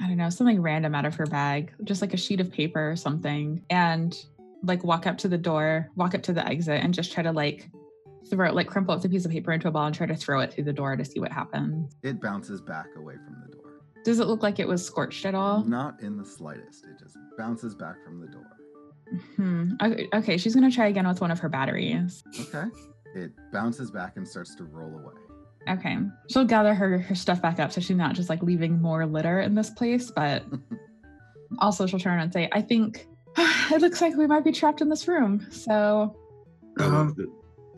I 0.02 0.08
don't 0.08 0.16
know, 0.16 0.30
something 0.30 0.60
random 0.60 0.94
out 0.96 1.04
of 1.04 1.14
her 1.14 1.26
bag, 1.26 1.72
just 1.84 2.02
like 2.02 2.12
a 2.12 2.16
sheet 2.16 2.40
of 2.40 2.50
paper 2.50 2.90
or 2.90 2.96
something, 2.96 3.62
and 3.70 4.16
like 4.64 4.82
walk 4.82 5.06
up 5.06 5.18
to 5.18 5.28
the 5.28 5.38
door, 5.38 5.90
walk 5.94 6.16
up 6.16 6.22
to 6.24 6.32
the 6.32 6.44
exit, 6.44 6.82
and 6.82 6.92
just 6.92 7.12
try 7.12 7.22
to 7.22 7.30
like 7.30 7.70
throw 8.28 8.52
like 8.52 8.66
crumple 8.66 8.94
up 8.94 9.02
the 9.02 9.08
piece 9.08 9.24
of 9.24 9.30
paper 9.30 9.52
into 9.52 9.68
a 9.68 9.70
ball 9.70 9.86
and 9.86 9.94
try 9.94 10.06
to 10.06 10.14
throw 10.16 10.40
it 10.40 10.52
through 10.52 10.64
the 10.64 10.72
door 10.72 10.96
to 10.96 11.04
see 11.04 11.20
what 11.20 11.32
happens. 11.32 11.94
It 12.02 12.20
bounces 12.20 12.60
back 12.60 12.86
away 12.96 13.14
from 13.24 13.36
the 13.46 13.56
door. 13.56 13.64
Does 14.04 14.20
it 14.20 14.26
look 14.26 14.42
like 14.42 14.58
it 14.58 14.68
was 14.68 14.84
scorched 14.84 15.24
at 15.24 15.34
all? 15.34 15.64
Not 15.64 16.02
in 16.02 16.16
the 16.16 16.24
slightest. 16.24 16.84
It 16.84 16.98
just 17.02 17.16
bounces 17.38 17.74
back 17.74 17.96
from 18.04 18.20
the 18.20 18.26
door. 18.26 18.46
Hmm. 19.36 19.70
Okay, 19.82 20.08
okay, 20.14 20.36
she's 20.38 20.54
gonna 20.54 20.70
try 20.70 20.86
again 20.88 21.06
with 21.06 21.20
one 21.20 21.30
of 21.30 21.38
her 21.40 21.48
batteries. 21.48 22.24
Okay. 22.40 22.64
It 23.14 23.32
bounces 23.52 23.90
back 23.90 24.16
and 24.16 24.26
starts 24.26 24.54
to 24.56 24.64
roll 24.64 24.98
away. 24.98 25.14
Okay. 25.78 25.96
She'll 26.30 26.44
gather 26.44 26.74
her, 26.74 26.98
her 26.98 27.14
stuff 27.14 27.40
back 27.40 27.58
up 27.60 27.72
so 27.72 27.80
she's 27.80 27.96
not 27.96 28.14
just 28.14 28.28
like 28.28 28.42
leaving 28.42 28.82
more 28.82 29.06
litter 29.06 29.40
in 29.40 29.54
this 29.54 29.70
place, 29.70 30.10
but 30.10 30.44
also 31.58 31.86
she'll 31.86 31.98
turn 32.00 32.18
and 32.20 32.32
say, 32.32 32.48
I 32.52 32.60
think 32.60 33.06
it 33.38 33.80
looks 33.80 34.00
like 34.00 34.16
we 34.16 34.26
might 34.26 34.44
be 34.44 34.52
trapped 34.52 34.80
in 34.80 34.88
this 34.88 35.06
room. 35.08 35.46
So 35.50 36.16
Um, 36.80 37.14
that, 37.16 37.30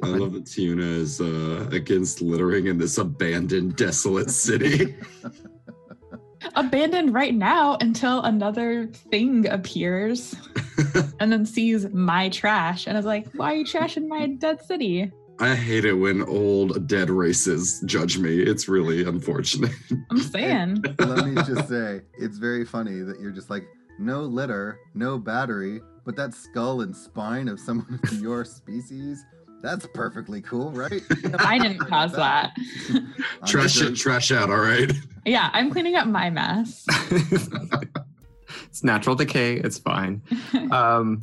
I 0.03 0.09
love 0.09 0.33
that 0.35 0.45
Tiuna 0.45 0.99
is 0.99 1.21
uh, 1.21 1.69
against 1.73 2.21
littering 2.21 2.67
in 2.67 2.79
this 2.79 2.99
abandoned, 2.99 3.77
desolate 3.77 4.31
city. 4.31 4.97
abandoned 6.55 7.13
right 7.13 7.35
now 7.35 7.77
until 7.81 8.23
another 8.23 8.87
thing 8.87 9.47
appears 9.49 10.35
and 11.21 11.33
then 11.33 11.47
sees 11.47 11.89
my 11.93 12.29
trash 12.29 12.87
and 12.87 12.97
is 12.97 13.05
like, 13.05 13.27
why 13.35 13.53
are 13.53 13.57
you 13.57 13.65
trashing 13.65 14.09
my 14.09 14.27
dead 14.27 14.65
city? 14.65 15.11
I 15.39 15.55
hate 15.55 15.85
it 15.85 15.93
when 15.93 16.23
old 16.23 16.87
dead 16.87 17.11
races 17.11 17.83
judge 17.85 18.19
me. 18.19 18.41
It's 18.41 18.69
really 18.69 19.05
unfortunate. 19.05 19.73
I'm 20.11 20.19
saying. 20.19 20.83
Let 20.99 21.27
me 21.27 21.35
just 21.43 21.69
say, 21.69 22.01
it's 22.19 22.39
very 22.39 22.65
funny 22.65 23.01
that 23.01 23.21
you're 23.21 23.33
just 23.33 23.51
like, 23.51 23.67
no 23.99 24.23
litter, 24.23 24.79
no 24.95 25.19
battery, 25.19 25.81
but 26.07 26.17
that 26.17 26.33
skull 26.33 26.83
and 26.83 26.97
spine 26.97 27.49
of 27.49 27.61
someone 27.61 28.01
of 28.03 28.13
your 28.21 28.45
species, 28.45 29.23
that's 29.67 29.87
perfectly 29.93 30.41
cool, 30.41 30.71
right? 30.71 31.03
I 31.41 31.59
didn't 31.59 31.79
cause 31.89 32.13
that. 32.13 32.53
I'm 32.91 33.15
trash 33.47 33.73
sure- 33.75 33.89
it, 33.89 33.97
trash 33.97 34.31
out, 34.31 34.49
all 34.51 34.59
right? 34.59 34.91
Yeah, 35.25 35.51
I'm 35.53 35.71
cleaning 35.73 35.97
up 35.97 36.07
my 36.07 36.31
mess. 36.31 36.85
it's 37.11 38.85
natural 38.85 39.17
decay. 39.17 39.57
It's 39.57 39.79
fine. 39.79 40.23
Um, 40.71 41.21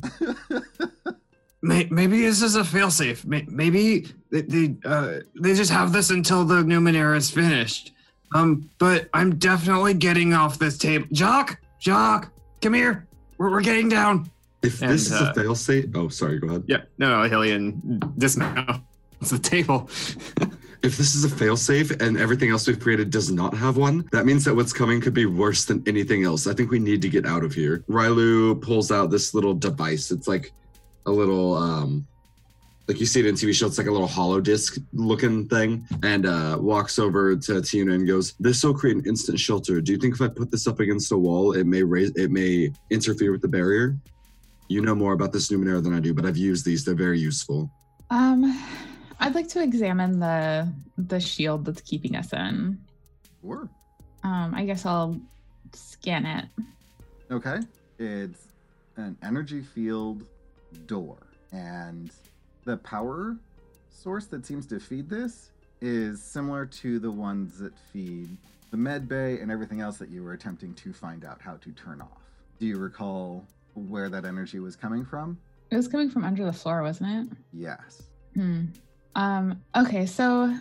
May- 1.62 1.88
Maybe 1.90 2.20
this 2.20 2.42
is 2.42 2.56
a 2.56 2.60
failsafe. 2.62 3.24
May- 3.24 3.46
Maybe 3.48 4.06
they 4.30 4.42
they, 4.42 4.76
uh, 4.84 5.20
they 5.40 5.54
just 5.54 5.70
have 5.70 5.92
this 5.92 6.10
until 6.10 6.44
the 6.44 6.56
Numenera 6.56 7.16
is 7.16 7.30
finished. 7.30 7.92
Um, 8.34 8.68
but 8.78 9.08
I'm 9.14 9.36
definitely 9.36 9.94
getting 9.94 10.34
off 10.34 10.58
this 10.58 10.76
table. 10.76 11.06
Jock, 11.12 11.58
Jock, 11.80 12.30
come 12.60 12.74
here. 12.74 13.06
We're, 13.38 13.50
we're 13.50 13.62
getting 13.62 13.88
down. 13.88 14.30
If 14.64 14.82
And, 14.82 14.90
this 14.92 15.06
is 15.06 15.12
uh, 15.12 15.32
a 15.34 15.38
failsafe, 15.38 15.94
oh, 15.96 16.08
sorry, 16.08 16.38
go 16.38 16.48
ahead. 16.48 16.64
yeah, 16.66 16.82
no, 16.98 17.22
no, 17.22 17.28
Hillian, 17.28 18.00
dismount. 18.18 18.82
It's 19.20 19.30
the 19.30 19.38
table. 19.38 19.88
If 20.84 20.98
this 20.98 21.14
is 21.14 21.24
a 21.24 21.28
failsafe 21.28 21.98
and 22.02 22.18
everything 22.18 22.50
else 22.50 22.66
we've 22.66 22.78
created 22.78 23.08
does 23.08 23.32
not 23.32 23.54
have 23.54 23.78
one, 23.78 24.06
that 24.12 24.26
means 24.26 24.44
that 24.44 24.54
what's 24.54 24.74
coming 24.74 25.00
could 25.00 25.14
be 25.14 25.24
worse 25.24 25.64
than 25.64 25.82
anything 25.86 26.24
else. 26.24 26.46
I 26.46 26.52
think 26.52 26.70
we 26.70 26.78
need 26.78 27.00
to 27.00 27.08
get 27.08 27.24
out 27.24 27.42
of 27.42 27.54
here. 27.54 27.82
Rylu 27.88 28.60
pulls 28.60 28.92
out 28.92 29.10
this 29.10 29.32
little 29.32 29.54
device. 29.54 30.10
It's 30.10 30.28
like 30.28 30.52
a 31.06 31.10
little, 31.10 31.54
um, 31.54 32.06
like 32.86 33.00
you 33.00 33.06
see 33.06 33.20
it 33.20 33.24
in 33.24 33.34
TV 33.34 33.54
shows, 33.54 33.70
It's 33.70 33.78
like 33.78 33.86
a 33.86 33.90
little 33.90 34.06
hollow 34.06 34.42
disc 34.42 34.76
looking 34.92 35.48
thing, 35.48 35.88
and 36.02 36.26
uh, 36.26 36.58
walks 36.60 36.98
over 36.98 37.34
to 37.34 37.52
Tiuna 37.62 37.94
and 37.94 38.06
goes, 38.06 38.34
"This 38.38 38.62
will 38.62 38.74
create 38.74 38.98
an 38.98 39.06
instant 39.06 39.40
shelter. 39.40 39.80
Do 39.80 39.90
you 39.90 39.96
think 39.96 40.16
if 40.16 40.20
I 40.20 40.28
put 40.28 40.50
this 40.50 40.66
up 40.66 40.80
against 40.80 41.10
a 41.12 41.16
wall, 41.16 41.52
it 41.54 41.64
may 41.66 41.82
raise, 41.82 42.10
it 42.10 42.30
may 42.30 42.70
interfere 42.90 43.32
with 43.32 43.40
the 43.40 43.48
barrier?" 43.48 43.96
You 44.68 44.80
know 44.80 44.94
more 44.94 45.12
about 45.12 45.32
this 45.32 45.50
Numenera 45.50 45.82
than 45.82 45.94
I 45.94 46.00
do, 46.00 46.14
but 46.14 46.24
I've 46.24 46.36
used 46.36 46.64
these. 46.64 46.84
They're 46.84 46.94
very 46.94 47.18
useful. 47.18 47.70
Um, 48.10 48.62
I'd 49.20 49.34
like 49.34 49.48
to 49.48 49.62
examine 49.62 50.18
the 50.20 50.72
the 50.96 51.20
shield 51.20 51.64
that's 51.64 51.80
keeping 51.80 52.16
us 52.16 52.32
in. 52.32 52.78
Sure. 53.42 53.68
Um, 54.22 54.54
I 54.54 54.64
guess 54.64 54.86
I'll 54.86 55.20
scan 55.72 56.24
it. 56.24 56.46
Okay. 57.30 57.60
It's 57.98 58.48
an 58.96 59.16
energy 59.22 59.62
field 59.62 60.24
door. 60.86 61.18
And 61.52 62.10
the 62.64 62.76
power 62.78 63.36
source 63.90 64.26
that 64.26 64.44
seems 64.46 64.66
to 64.66 64.80
feed 64.80 65.08
this 65.08 65.50
is 65.80 66.22
similar 66.22 66.66
to 66.66 66.98
the 66.98 67.10
ones 67.10 67.58
that 67.58 67.76
feed 67.92 68.28
the 68.70 68.76
med 68.76 69.08
bay 69.08 69.38
and 69.40 69.50
everything 69.50 69.80
else 69.80 69.98
that 69.98 70.08
you 70.08 70.22
were 70.22 70.32
attempting 70.32 70.74
to 70.74 70.92
find 70.92 71.24
out 71.24 71.40
how 71.40 71.56
to 71.56 71.70
turn 71.72 72.00
off. 72.00 72.22
Do 72.58 72.66
you 72.66 72.78
recall 72.78 73.46
where 73.74 74.08
that 74.08 74.24
energy 74.24 74.58
was 74.58 74.76
coming 74.76 75.04
from? 75.04 75.38
It 75.70 75.76
was 75.76 75.88
coming 75.88 76.10
from 76.10 76.24
under 76.24 76.44
the 76.44 76.52
floor, 76.52 76.82
wasn't 76.82 77.30
it? 77.30 77.36
Yes. 77.52 78.02
Hmm. 78.34 78.66
Um, 79.14 79.62
okay, 79.76 80.06
so 80.06 80.54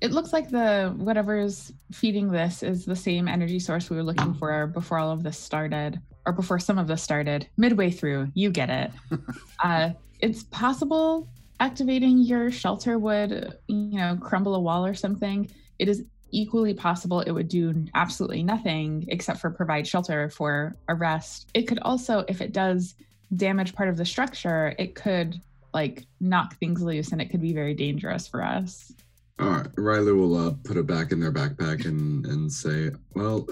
it 0.00 0.12
looks 0.12 0.32
like 0.32 0.50
the 0.50 0.94
whatever's 0.96 1.72
feeding 1.92 2.30
this 2.30 2.62
is 2.62 2.84
the 2.84 2.96
same 2.96 3.28
energy 3.28 3.58
source 3.58 3.90
we 3.90 3.96
were 3.96 4.02
looking 4.02 4.34
for 4.34 4.66
before 4.66 4.98
all 4.98 5.10
of 5.10 5.22
this 5.22 5.38
started, 5.38 6.00
or 6.26 6.32
before 6.32 6.58
some 6.58 6.78
of 6.78 6.86
this 6.86 7.02
started. 7.02 7.48
Midway 7.56 7.90
through, 7.90 8.28
you 8.34 8.50
get 8.50 8.70
it. 8.70 8.90
uh, 9.64 9.90
it's 10.20 10.44
possible 10.44 11.28
activating 11.60 12.18
your 12.18 12.50
shelter 12.50 12.98
would, 12.98 13.54
you 13.66 13.98
know, 13.98 14.16
crumble 14.20 14.54
a 14.54 14.60
wall 14.60 14.86
or 14.86 14.94
something. 14.94 15.50
It 15.78 15.88
is 15.88 16.04
equally 16.30 16.74
possible 16.74 17.20
it 17.20 17.30
would 17.30 17.48
do 17.48 17.86
absolutely 17.94 18.42
nothing 18.42 19.06
except 19.08 19.40
for 19.40 19.50
provide 19.50 19.86
shelter 19.86 20.28
for 20.28 20.76
a 20.88 20.94
rest. 20.94 21.50
It 21.54 21.62
could 21.62 21.78
also, 21.80 22.24
if 22.28 22.40
it 22.40 22.52
does 22.52 22.94
damage 23.34 23.74
part 23.74 23.88
of 23.88 23.96
the 23.96 24.04
structure, 24.04 24.74
it 24.78 24.94
could 24.94 25.40
like 25.74 26.06
knock 26.20 26.56
things 26.58 26.82
loose 26.82 27.12
and 27.12 27.20
it 27.20 27.30
could 27.30 27.42
be 27.42 27.52
very 27.52 27.74
dangerous 27.74 28.26
for 28.26 28.42
us. 28.42 28.92
All 29.38 29.50
right, 29.50 29.66
Riley 29.76 30.12
will 30.12 30.36
uh, 30.36 30.54
put 30.64 30.76
it 30.76 30.86
back 30.86 31.12
in 31.12 31.20
their 31.20 31.30
backpack 31.30 31.84
and 31.84 32.26
and 32.26 32.52
say, 32.52 32.90
"Well, 33.14 33.46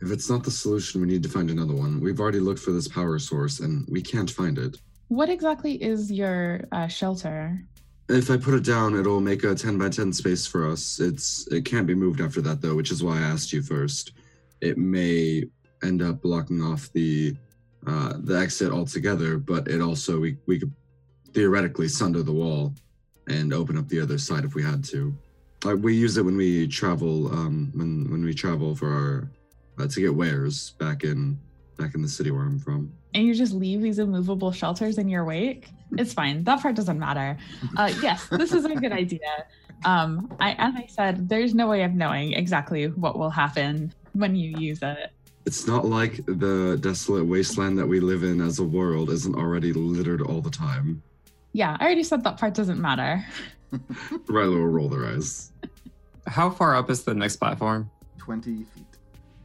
if 0.00 0.10
it's 0.10 0.28
not 0.28 0.44
the 0.44 0.50
solution, 0.50 1.00
we 1.00 1.06
need 1.06 1.22
to 1.22 1.28
find 1.28 1.50
another 1.50 1.74
one. 1.74 2.00
We've 2.00 2.20
already 2.20 2.40
looked 2.40 2.60
for 2.60 2.72
this 2.72 2.88
power 2.88 3.18
source 3.18 3.60
and 3.60 3.86
we 3.88 4.02
can't 4.02 4.30
find 4.30 4.58
it. 4.58 4.76
What 5.08 5.28
exactly 5.28 5.82
is 5.82 6.10
your 6.10 6.64
uh, 6.72 6.88
shelter? 6.88 7.62
If 8.08 8.30
I 8.30 8.36
put 8.36 8.54
it 8.54 8.64
down, 8.64 8.96
it'll 8.96 9.20
make 9.20 9.42
a 9.42 9.54
ten 9.54 9.78
by 9.78 9.88
ten 9.88 10.12
space 10.12 10.46
for 10.46 10.70
us. 10.70 11.00
It's 11.00 11.46
it 11.48 11.64
can't 11.64 11.86
be 11.86 11.94
moved 11.94 12.20
after 12.20 12.40
that 12.42 12.60
though, 12.60 12.76
which 12.76 12.92
is 12.92 13.02
why 13.02 13.18
I 13.18 13.22
asked 13.22 13.52
you 13.52 13.62
first. 13.62 14.12
It 14.60 14.78
may 14.78 15.44
end 15.82 16.02
up 16.02 16.22
blocking 16.22 16.62
off 16.62 16.92
the 16.92 17.36
uh, 17.86 18.14
the 18.18 18.38
exit 18.38 18.72
altogether, 18.72 19.38
but 19.38 19.66
it 19.68 19.80
also 19.80 20.20
we 20.20 20.36
we 20.46 20.58
could 20.60 20.72
theoretically 21.32 21.88
sunder 21.88 22.22
the 22.22 22.32
wall 22.32 22.72
and 23.28 23.52
open 23.52 23.76
up 23.76 23.88
the 23.88 24.00
other 24.00 24.18
side 24.18 24.44
if 24.44 24.54
we 24.54 24.62
had 24.62 24.84
to. 24.84 25.12
Like 25.64 25.78
we 25.78 25.94
use 25.96 26.16
it 26.16 26.24
when 26.24 26.36
we 26.36 26.68
travel, 26.68 27.26
um, 27.32 27.72
when 27.74 28.08
when 28.10 28.24
we 28.24 28.34
travel 28.34 28.76
for 28.76 28.88
our 28.88 29.30
uh, 29.78 29.88
to 29.88 30.00
get 30.00 30.14
wares 30.14 30.70
back 30.78 31.02
in 31.02 31.38
back 31.76 31.94
in 31.94 32.02
the 32.02 32.08
city 32.08 32.30
where 32.30 32.42
I'm 32.42 32.58
from. 32.58 32.92
And 33.14 33.24
you 33.26 33.34
just 33.34 33.52
leave 33.52 33.82
these 33.82 33.98
immovable 33.98 34.52
shelters 34.52 34.98
in 34.98 35.08
your 35.08 35.24
wake? 35.24 35.70
It's 35.98 36.12
fine. 36.12 36.42
That 36.42 36.60
part 36.60 36.74
doesn't 36.74 36.98
matter. 36.98 37.38
Uh, 37.76 37.92
yes, 38.02 38.26
this 38.26 38.52
is 38.52 38.64
a 38.64 38.74
good 38.74 38.90
idea. 38.90 39.46
Um, 39.84 40.34
I, 40.40 40.56
as 40.58 40.74
I 40.74 40.86
said, 40.88 41.28
there's 41.28 41.54
no 41.54 41.68
way 41.68 41.84
of 41.84 41.92
knowing 41.94 42.32
exactly 42.32 42.88
what 42.88 43.16
will 43.16 43.30
happen 43.30 43.94
when 44.12 44.34
you 44.34 44.58
use 44.58 44.80
it. 44.82 45.12
It's 45.44 45.68
not 45.68 45.84
like 45.84 46.26
the 46.26 46.76
desolate 46.80 47.24
wasteland 47.24 47.78
that 47.78 47.86
we 47.86 48.00
live 48.00 48.24
in 48.24 48.40
as 48.40 48.58
a 48.58 48.64
world 48.64 49.10
isn't 49.10 49.36
already 49.36 49.72
littered 49.72 50.20
all 50.22 50.40
the 50.40 50.50
time. 50.50 51.04
Yeah, 51.52 51.76
I 51.78 51.84
already 51.84 52.02
said 52.02 52.24
that 52.24 52.36
part 52.36 52.54
doesn't 52.54 52.80
matter. 52.80 53.24
Rylu 53.72 54.56
will 54.56 54.66
roll 54.66 54.88
their 54.88 55.06
eyes. 55.06 55.52
How 56.26 56.50
far 56.50 56.74
up 56.74 56.90
is 56.90 57.04
the 57.04 57.14
next 57.14 57.36
platform? 57.36 57.88
20 58.18 58.56
feet. 58.56 58.84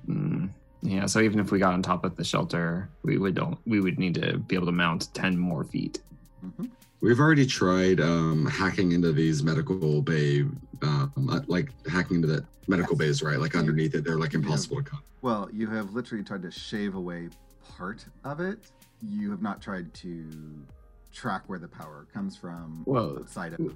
Hmm. 0.07 0.47
Yeah, 0.81 1.05
so 1.05 1.19
even 1.19 1.39
if 1.39 1.51
we 1.51 1.59
got 1.59 1.73
on 1.73 1.81
top 1.81 2.03
of 2.03 2.15
the 2.15 2.23
shelter, 2.23 2.89
we 3.03 3.17
would 3.17 3.35
don't 3.35 3.57
we 3.65 3.79
would 3.79 3.99
need 3.99 4.15
to 4.15 4.37
be 4.37 4.55
able 4.55 4.65
to 4.65 4.71
mount 4.71 5.13
ten 5.13 5.37
more 5.37 5.63
feet. 5.63 6.01
hmm 6.41 6.65
We've 7.01 7.19
already 7.19 7.47
tried 7.47 7.99
um, 7.99 8.45
hacking 8.45 8.91
into 8.91 9.11
these 9.11 9.41
medical 9.41 10.03
bay, 10.03 10.41
um, 10.83 11.29
uh, 11.31 11.39
like 11.47 11.71
hacking 11.87 12.17
into 12.17 12.27
the 12.27 12.45
medical 12.67 12.95
bays, 12.95 13.23
right? 13.23 13.39
Like 13.39 13.55
underneath 13.55 13.95
it, 13.95 14.03
they're 14.03 14.19
like 14.19 14.35
impossible 14.35 14.77
to 14.77 14.83
cut. 14.83 14.99
Well, 15.23 15.49
you 15.51 15.65
have 15.67 15.93
literally 15.93 16.23
tried 16.23 16.43
to 16.43 16.51
shave 16.51 16.93
away 16.93 17.29
part 17.75 18.05
of 18.23 18.39
it. 18.39 18.59
You 19.01 19.31
have 19.31 19.41
not 19.41 19.63
tried 19.63 19.91
to 19.95 20.29
track 21.11 21.41
where 21.47 21.57
the 21.57 21.67
power 21.67 22.05
comes 22.13 22.37
from 22.37 22.83
Well, 22.85 23.17
outside 23.19 23.53
of 23.53 23.73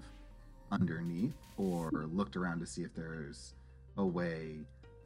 underneath 0.72 1.34
or 1.58 1.90
looked 2.14 2.36
around 2.36 2.60
to 2.60 2.68
see 2.68 2.84
if 2.84 2.94
there's 2.94 3.56
a 3.98 4.06
way 4.06 4.60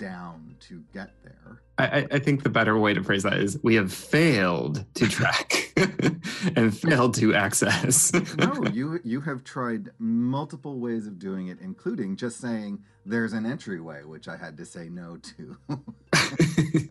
down 0.10 0.56
to 0.62 0.82
get 0.94 1.12
there. 1.24 1.62
I, 1.78 2.00
I- 2.00 2.08
I 2.14 2.20
think 2.20 2.42
the 2.42 2.50
better 2.50 2.78
way 2.80 2.96
to 2.96 3.04
phrase 3.04 3.22
that 3.24 3.34
is 3.38 3.60
we 3.62 3.76
have 3.76 3.94
failed 3.94 4.84
to 4.96 5.08
track 5.18 5.72
and 6.56 6.76
failed 6.76 7.14
to 7.16 7.36
access. 7.36 8.12
no, 8.38 8.64
you 8.74 9.00
you 9.04 9.22
have 9.22 9.44
tried 9.44 9.92
multiple 10.00 10.80
ways 10.80 11.06
of 11.06 11.20
doing 11.20 11.48
it, 11.50 11.60
including 11.62 12.16
just 12.16 12.40
saying 12.40 12.84
there's 13.06 13.34
an 13.34 13.46
entryway, 13.46 14.04
which 14.04 14.28
I 14.28 14.36
had 14.38 14.58
to 14.58 14.66
say 14.66 14.90
no 14.90 15.18
to. 15.18 15.58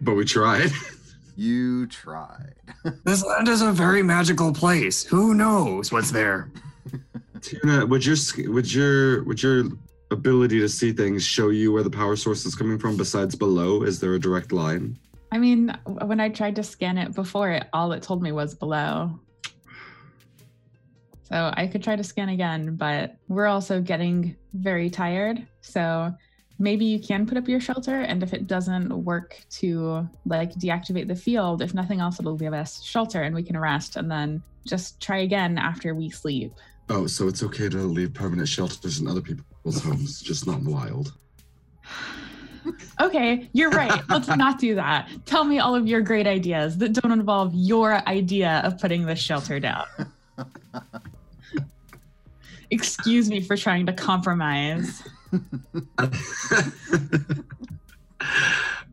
But 0.00 0.14
we 0.14 0.24
tried. 0.24 0.70
you 1.36 1.86
tried. 1.88 2.54
This 3.04 3.24
land 3.24 3.48
is 3.48 3.62
a 3.62 3.72
very 3.72 4.00
magical 4.02 4.52
place. 4.52 5.02
Who 5.04 5.34
knows 5.34 5.90
what's 5.90 6.12
there? 6.12 6.50
Tuna, 7.40 7.84
would 7.84 8.06
your 8.06 8.16
would 8.52 8.72
your 8.72 9.24
would 9.24 9.42
your 9.42 9.64
ability 10.10 10.60
to 10.60 10.68
see 10.68 10.92
things 10.92 11.24
show 11.24 11.50
you 11.50 11.72
where 11.72 11.82
the 11.82 11.90
power 11.90 12.16
source 12.16 12.46
is 12.46 12.54
coming 12.54 12.78
from? 12.78 12.96
Besides 12.96 13.34
below, 13.34 13.82
is 13.82 14.00
there 14.00 14.14
a 14.14 14.20
direct 14.20 14.52
line? 14.52 14.98
I 15.30 15.38
mean, 15.38 15.76
when 15.84 16.20
I 16.20 16.30
tried 16.30 16.56
to 16.56 16.62
scan 16.62 16.96
it 16.96 17.14
before, 17.14 17.50
it 17.50 17.66
all 17.72 17.92
it 17.92 18.02
told 18.02 18.22
me 18.22 18.32
was 18.32 18.54
below. 18.54 19.18
So 21.24 21.52
I 21.54 21.66
could 21.66 21.82
try 21.82 21.94
to 21.94 22.04
scan 22.04 22.30
again, 22.30 22.76
but 22.76 23.16
we're 23.28 23.46
also 23.46 23.82
getting 23.82 24.34
very 24.54 24.88
tired. 24.88 25.46
So 25.60 26.14
maybe 26.58 26.86
you 26.86 26.98
can 26.98 27.26
put 27.26 27.36
up 27.36 27.46
your 27.46 27.60
shelter, 27.60 28.00
and 28.00 28.22
if 28.22 28.32
it 28.32 28.46
doesn't 28.46 28.88
work 29.04 29.38
to 29.50 30.08
like 30.24 30.54
deactivate 30.54 31.06
the 31.06 31.14
field, 31.14 31.60
if 31.60 31.74
nothing 31.74 32.00
else, 32.00 32.18
it'll 32.18 32.36
give 32.36 32.54
us 32.54 32.82
shelter 32.82 33.22
and 33.22 33.34
we 33.34 33.42
can 33.42 33.58
rest, 33.58 33.96
and 33.96 34.10
then 34.10 34.42
just 34.66 35.00
try 35.00 35.18
again 35.18 35.58
after 35.58 35.94
we 35.94 36.08
sleep. 36.08 36.54
Oh, 36.88 37.06
so 37.06 37.28
it's 37.28 37.42
okay 37.42 37.68
to 37.68 37.76
leave 37.76 38.14
permanent 38.14 38.48
shelters 38.48 38.98
in 38.98 39.06
other 39.06 39.20
people's 39.20 39.44
homes, 39.64 40.20
just 40.20 40.46
not 40.46 40.58
in 40.58 40.64
the 40.64 40.70
wild. 40.70 41.12
Okay, 43.00 43.48
you're 43.54 43.70
right. 43.70 44.02
Let's 44.10 44.28
not 44.28 44.58
do 44.58 44.74
that. 44.74 45.08
Tell 45.24 45.44
me 45.44 45.58
all 45.58 45.74
of 45.74 45.86
your 45.86 46.02
great 46.02 46.26
ideas 46.26 46.76
that 46.78 46.92
don't 46.92 47.12
involve 47.12 47.54
your 47.54 48.06
idea 48.06 48.60
of 48.62 48.78
putting 48.78 49.06
this 49.06 49.18
shelter 49.18 49.58
down. 49.58 49.86
Excuse 52.70 53.30
me 53.30 53.40
for 53.40 53.56
trying 53.56 53.86
to 53.86 53.92
compromise. 53.94 55.02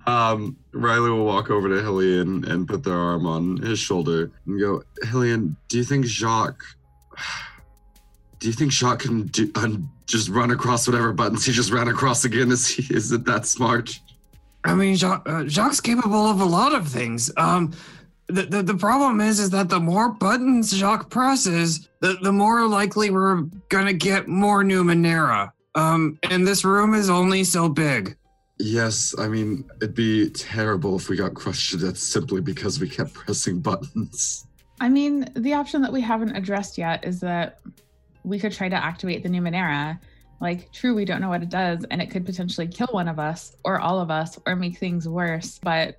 um, 0.07 0.55
Riley 0.71 1.09
will 1.09 1.25
walk 1.25 1.49
over 1.49 1.67
to 1.67 1.83
Hillian 1.83 2.49
and 2.49 2.65
put 2.65 2.83
their 2.83 2.95
arm 2.95 3.25
on 3.25 3.57
his 3.57 3.77
shoulder 3.79 4.31
and 4.45 4.57
go, 4.57 4.83
Hillian, 5.03 5.57
do 5.67 5.79
you 5.79 5.83
think 5.83 6.05
Jacques 6.05 6.63
do 8.39 8.47
you 8.47 8.53
think 8.53 8.71
Jacques 8.71 8.99
can 8.99 9.23
do, 9.27 9.51
un, 9.55 9.89
just 10.05 10.29
run 10.29 10.51
across 10.51 10.87
whatever 10.87 11.11
buttons 11.13 11.45
he 11.45 11.51
just 11.51 11.71
ran 11.71 11.87
across 11.87 12.25
again? 12.25 12.51
Is 12.51 12.67
he 12.67 12.93
is 12.93 13.11
it 13.11 13.25
that 13.25 13.45
smart? 13.45 13.99
I 14.63 14.73
mean, 14.73 14.95
Jacques, 14.95 15.27
uh, 15.27 15.45
Jacques 15.45 15.83
capable 15.83 16.25
of 16.27 16.41
a 16.41 16.45
lot 16.45 16.73
of 16.73 16.87
things. 16.87 17.31
Um, 17.37 17.73
the, 18.27 18.43
the, 18.43 18.63
the 18.63 18.75
problem 18.75 19.21
is 19.21 19.39
is 19.39 19.51
that 19.51 19.69
the 19.69 19.79
more 19.79 20.09
buttons 20.09 20.71
Jacques 20.71 21.09
presses, 21.09 21.87
the, 21.99 22.17
the 22.23 22.31
more 22.31 22.67
likely 22.67 23.11
we're 23.11 23.43
gonna 23.69 23.93
get 23.93 24.27
more 24.27 24.63
Numenera. 24.63 25.51
Um, 25.75 26.17
and 26.31 26.47
this 26.47 26.65
room 26.65 26.93
is 26.93 27.09
only 27.09 27.43
so 27.43 27.69
big. 27.69 28.17
Yes, 28.57 29.13
I 29.19 29.27
mean 29.27 29.65
it'd 29.77 29.93
be 29.93 30.29
terrible 30.29 30.95
if 30.95 31.09
we 31.09 31.17
got 31.17 31.33
crushed 31.33 31.71
to 31.71 31.77
death 31.77 31.97
simply 31.97 32.41
because 32.41 32.79
we 32.79 32.89
kept 32.89 33.13
pressing 33.13 33.59
buttons. 33.59 34.47
I 34.79 34.89
mean, 34.89 35.29
the 35.35 35.53
option 35.53 35.81
that 35.83 35.93
we 35.93 36.01
haven't 36.01 36.35
addressed 36.35 36.77
yet 36.77 37.05
is 37.05 37.19
that 37.21 37.59
we 38.25 38.39
could 38.39 38.51
try 38.51 38.69
to 38.69 38.75
activate 38.75 39.23
the 39.23 39.29
Numenera. 39.29 39.99
Like, 40.41 40.71
true, 40.71 40.93
we 40.93 41.05
don't 41.05 41.21
know 41.21 41.29
what 41.29 41.43
it 41.43 41.49
does, 41.49 41.85
and 41.91 42.01
it 42.01 42.11
could 42.11 42.25
potentially 42.25 42.67
kill 42.67 42.89
one 42.91 43.07
of 43.07 43.19
us 43.19 43.55
or 43.63 43.79
all 43.79 43.99
of 43.99 44.11
us 44.11 44.37
or 44.45 44.55
make 44.55 44.77
things 44.77 45.07
worse. 45.07 45.59
But 45.63 45.97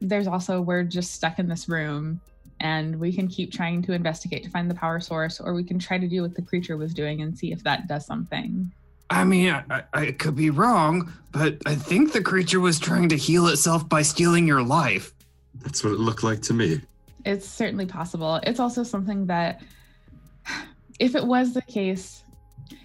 there's 0.00 0.26
also, 0.26 0.60
we're 0.60 0.82
just 0.82 1.12
stuck 1.12 1.38
in 1.38 1.48
this 1.48 1.68
room 1.68 2.20
and 2.60 2.98
we 2.98 3.12
can 3.12 3.28
keep 3.28 3.52
trying 3.52 3.82
to 3.82 3.92
investigate 3.92 4.42
to 4.42 4.50
find 4.50 4.68
the 4.68 4.74
power 4.74 4.98
source, 4.98 5.38
or 5.40 5.54
we 5.54 5.62
can 5.62 5.78
try 5.78 5.96
to 5.96 6.08
do 6.08 6.22
what 6.22 6.34
the 6.34 6.42
creature 6.42 6.76
was 6.76 6.92
doing 6.92 7.22
and 7.22 7.38
see 7.38 7.52
if 7.52 7.62
that 7.62 7.86
does 7.86 8.04
something. 8.04 8.72
I 9.10 9.24
mean, 9.24 9.50
I, 9.70 9.84
I 9.94 10.12
could 10.12 10.34
be 10.34 10.50
wrong, 10.50 11.12
but 11.30 11.58
I 11.66 11.76
think 11.76 12.12
the 12.12 12.20
creature 12.20 12.58
was 12.60 12.80
trying 12.80 13.08
to 13.10 13.16
heal 13.16 13.46
itself 13.46 13.88
by 13.88 14.02
stealing 14.02 14.46
your 14.46 14.62
life. 14.62 15.14
That's 15.62 15.84
what 15.84 15.92
it 15.92 16.00
looked 16.00 16.24
like 16.24 16.42
to 16.42 16.52
me. 16.52 16.80
It's 17.24 17.48
certainly 17.48 17.86
possible. 17.86 18.40
It's 18.42 18.60
also 18.60 18.82
something 18.82 19.26
that, 19.26 19.62
if 20.98 21.14
it 21.14 21.24
was 21.24 21.54
the 21.54 21.62
case, 21.62 22.24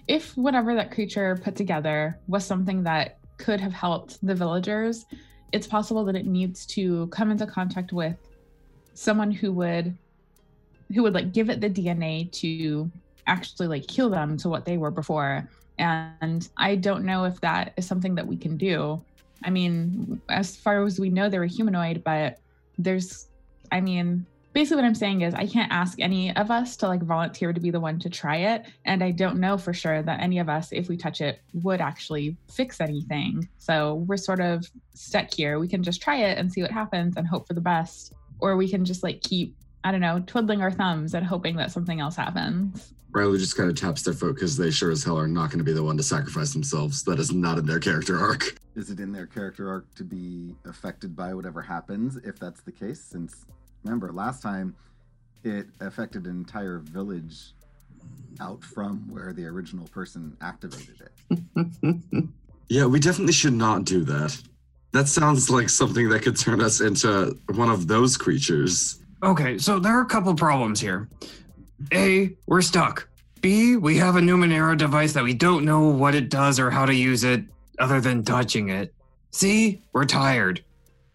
if 0.08 0.36
whatever 0.36 0.74
that 0.74 0.90
creature 0.90 1.38
put 1.42 1.56
together 1.56 2.18
was 2.28 2.44
something 2.44 2.82
that 2.84 3.18
could 3.38 3.60
have 3.60 3.72
helped 3.72 4.24
the 4.24 4.34
villagers, 4.34 5.06
it's 5.52 5.66
possible 5.66 6.04
that 6.04 6.16
it 6.16 6.26
needs 6.26 6.66
to 6.66 7.06
come 7.08 7.30
into 7.30 7.46
contact 7.46 7.92
with 7.92 8.16
someone 8.94 9.30
who 9.30 9.52
would 9.52 9.96
who 10.94 11.02
would 11.02 11.14
like 11.14 11.32
give 11.32 11.50
it 11.50 11.60
the 11.60 11.70
DNA 11.70 12.30
to 12.30 12.90
actually 13.26 13.66
like 13.66 13.90
heal 13.90 14.10
them 14.10 14.36
to 14.36 14.48
what 14.48 14.64
they 14.64 14.76
were 14.76 14.90
before. 14.90 15.48
And 15.78 16.48
I 16.56 16.76
don't 16.76 17.04
know 17.04 17.24
if 17.24 17.40
that 17.40 17.72
is 17.76 17.86
something 17.86 18.14
that 18.14 18.26
we 18.26 18.36
can 18.36 18.56
do. 18.56 19.02
I 19.44 19.50
mean, 19.50 20.20
as 20.28 20.56
far 20.56 20.84
as 20.84 21.00
we 21.00 21.10
know, 21.10 21.28
they're 21.28 21.42
a 21.42 21.48
humanoid, 21.48 22.04
but 22.04 22.38
there's, 22.78 23.28
I 23.72 23.80
mean, 23.80 24.26
basically 24.54 24.76
what 24.76 24.86
I'm 24.86 24.94
saying 24.94 25.22
is 25.22 25.34
I 25.34 25.46
can't 25.46 25.70
ask 25.70 26.00
any 26.00 26.34
of 26.36 26.50
us 26.50 26.76
to 26.78 26.88
like 26.88 27.02
volunteer 27.02 27.52
to 27.52 27.60
be 27.60 27.70
the 27.70 27.80
one 27.80 27.98
to 27.98 28.08
try 28.08 28.36
it. 28.36 28.64
And 28.86 29.02
I 29.02 29.10
don't 29.10 29.38
know 29.38 29.58
for 29.58 29.74
sure 29.74 30.02
that 30.02 30.20
any 30.20 30.38
of 30.38 30.48
us, 30.48 30.72
if 30.72 30.88
we 30.88 30.96
touch 30.96 31.20
it, 31.20 31.40
would 31.52 31.80
actually 31.80 32.36
fix 32.50 32.80
anything. 32.80 33.48
So 33.58 34.04
we're 34.06 34.16
sort 34.16 34.40
of 34.40 34.64
stuck 34.94 35.34
here. 35.34 35.58
We 35.58 35.68
can 35.68 35.82
just 35.82 36.00
try 36.00 36.16
it 36.18 36.38
and 36.38 36.50
see 36.50 36.62
what 36.62 36.70
happens 36.70 37.16
and 37.16 37.26
hope 37.26 37.48
for 37.48 37.54
the 37.54 37.60
best. 37.60 38.14
Or 38.38 38.56
we 38.56 38.68
can 38.68 38.84
just 38.84 39.02
like 39.02 39.20
keep, 39.22 39.54
I 39.82 39.90
don't 39.90 40.00
know, 40.00 40.22
twiddling 40.26 40.62
our 40.62 40.70
thumbs 40.70 41.14
and 41.14 41.26
hoping 41.26 41.56
that 41.56 41.72
something 41.72 42.00
else 42.00 42.16
happens. 42.16 42.94
Riley 43.10 43.38
just 43.38 43.56
kind 43.56 43.70
of 43.70 43.76
taps 43.76 44.02
their 44.02 44.14
foot 44.14 44.34
because 44.34 44.56
they 44.56 44.72
sure 44.72 44.90
as 44.90 45.04
hell 45.04 45.16
are 45.18 45.28
not 45.28 45.50
going 45.50 45.58
to 45.58 45.64
be 45.64 45.72
the 45.72 45.82
one 45.82 45.96
to 45.96 46.02
sacrifice 46.02 46.52
themselves. 46.52 47.04
That 47.04 47.20
is 47.20 47.32
not 47.32 47.58
in 47.58 47.66
their 47.66 47.78
character 47.78 48.18
arc. 48.18 48.58
Is 48.74 48.90
it 48.90 48.98
in 48.98 49.12
their 49.12 49.26
character 49.26 49.68
arc 49.68 49.94
to 49.94 50.04
be 50.04 50.56
affected 50.64 51.14
by 51.14 51.32
whatever 51.32 51.62
happens 51.62 52.16
if 52.24 52.40
that's 52.40 52.60
the 52.62 52.72
case? 52.72 53.00
Since 53.00 53.46
remember 53.84 54.12
last 54.12 54.42
time 54.42 54.74
it 55.44 55.66
affected 55.80 56.24
an 56.24 56.30
entire 56.30 56.78
village 56.78 57.52
out 58.40 58.64
from 58.64 59.08
where 59.12 59.32
the 59.32 59.44
original 59.46 59.86
person 59.88 60.36
activated 60.40 61.00
it. 61.00 62.24
Yeah, 62.68 62.86
we 62.86 62.98
definitely 62.98 63.32
should 63.32 63.52
not 63.52 63.84
do 63.84 64.04
that. 64.04 64.40
That 64.92 65.08
sounds 65.08 65.50
like 65.50 65.68
something 65.68 66.08
that 66.08 66.22
could 66.22 66.36
turn 66.36 66.60
us 66.60 66.80
into 66.80 67.38
one 67.52 67.68
of 67.68 67.86
those 67.86 68.16
creatures. 68.16 69.00
Okay, 69.22 69.58
so 69.58 69.78
there 69.78 69.92
are 69.92 70.02
a 70.02 70.06
couple 70.06 70.34
problems 70.34 70.80
here. 70.80 71.08
A, 71.92 72.34
we're 72.46 72.62
stuck. 72.62 73.08
B, 73.40 73.76
we 73.76 73.98
have 73.98 74.16
a 74.16 74.20
Numenera 74.20 74.76
device 74.78 75.12
that 75.12 75.24
we 75.24 75.34
don't 75.34 75.64
know 75.64 75.88
what 75.88 76.14
it 76.14 76.30
does 76.30 76.58
or 76.58 76.70
how 76.70 76.86
to 76.86 76.94
use 76.94 77.24
it 77.24 77.44
other 77.78 78.00
than 78.00 78.24
touching 78.24 78.70
it. 78.70 78.94
C, 79.30 79.82
we're 79.92 80.04
tired. 80.04 80.64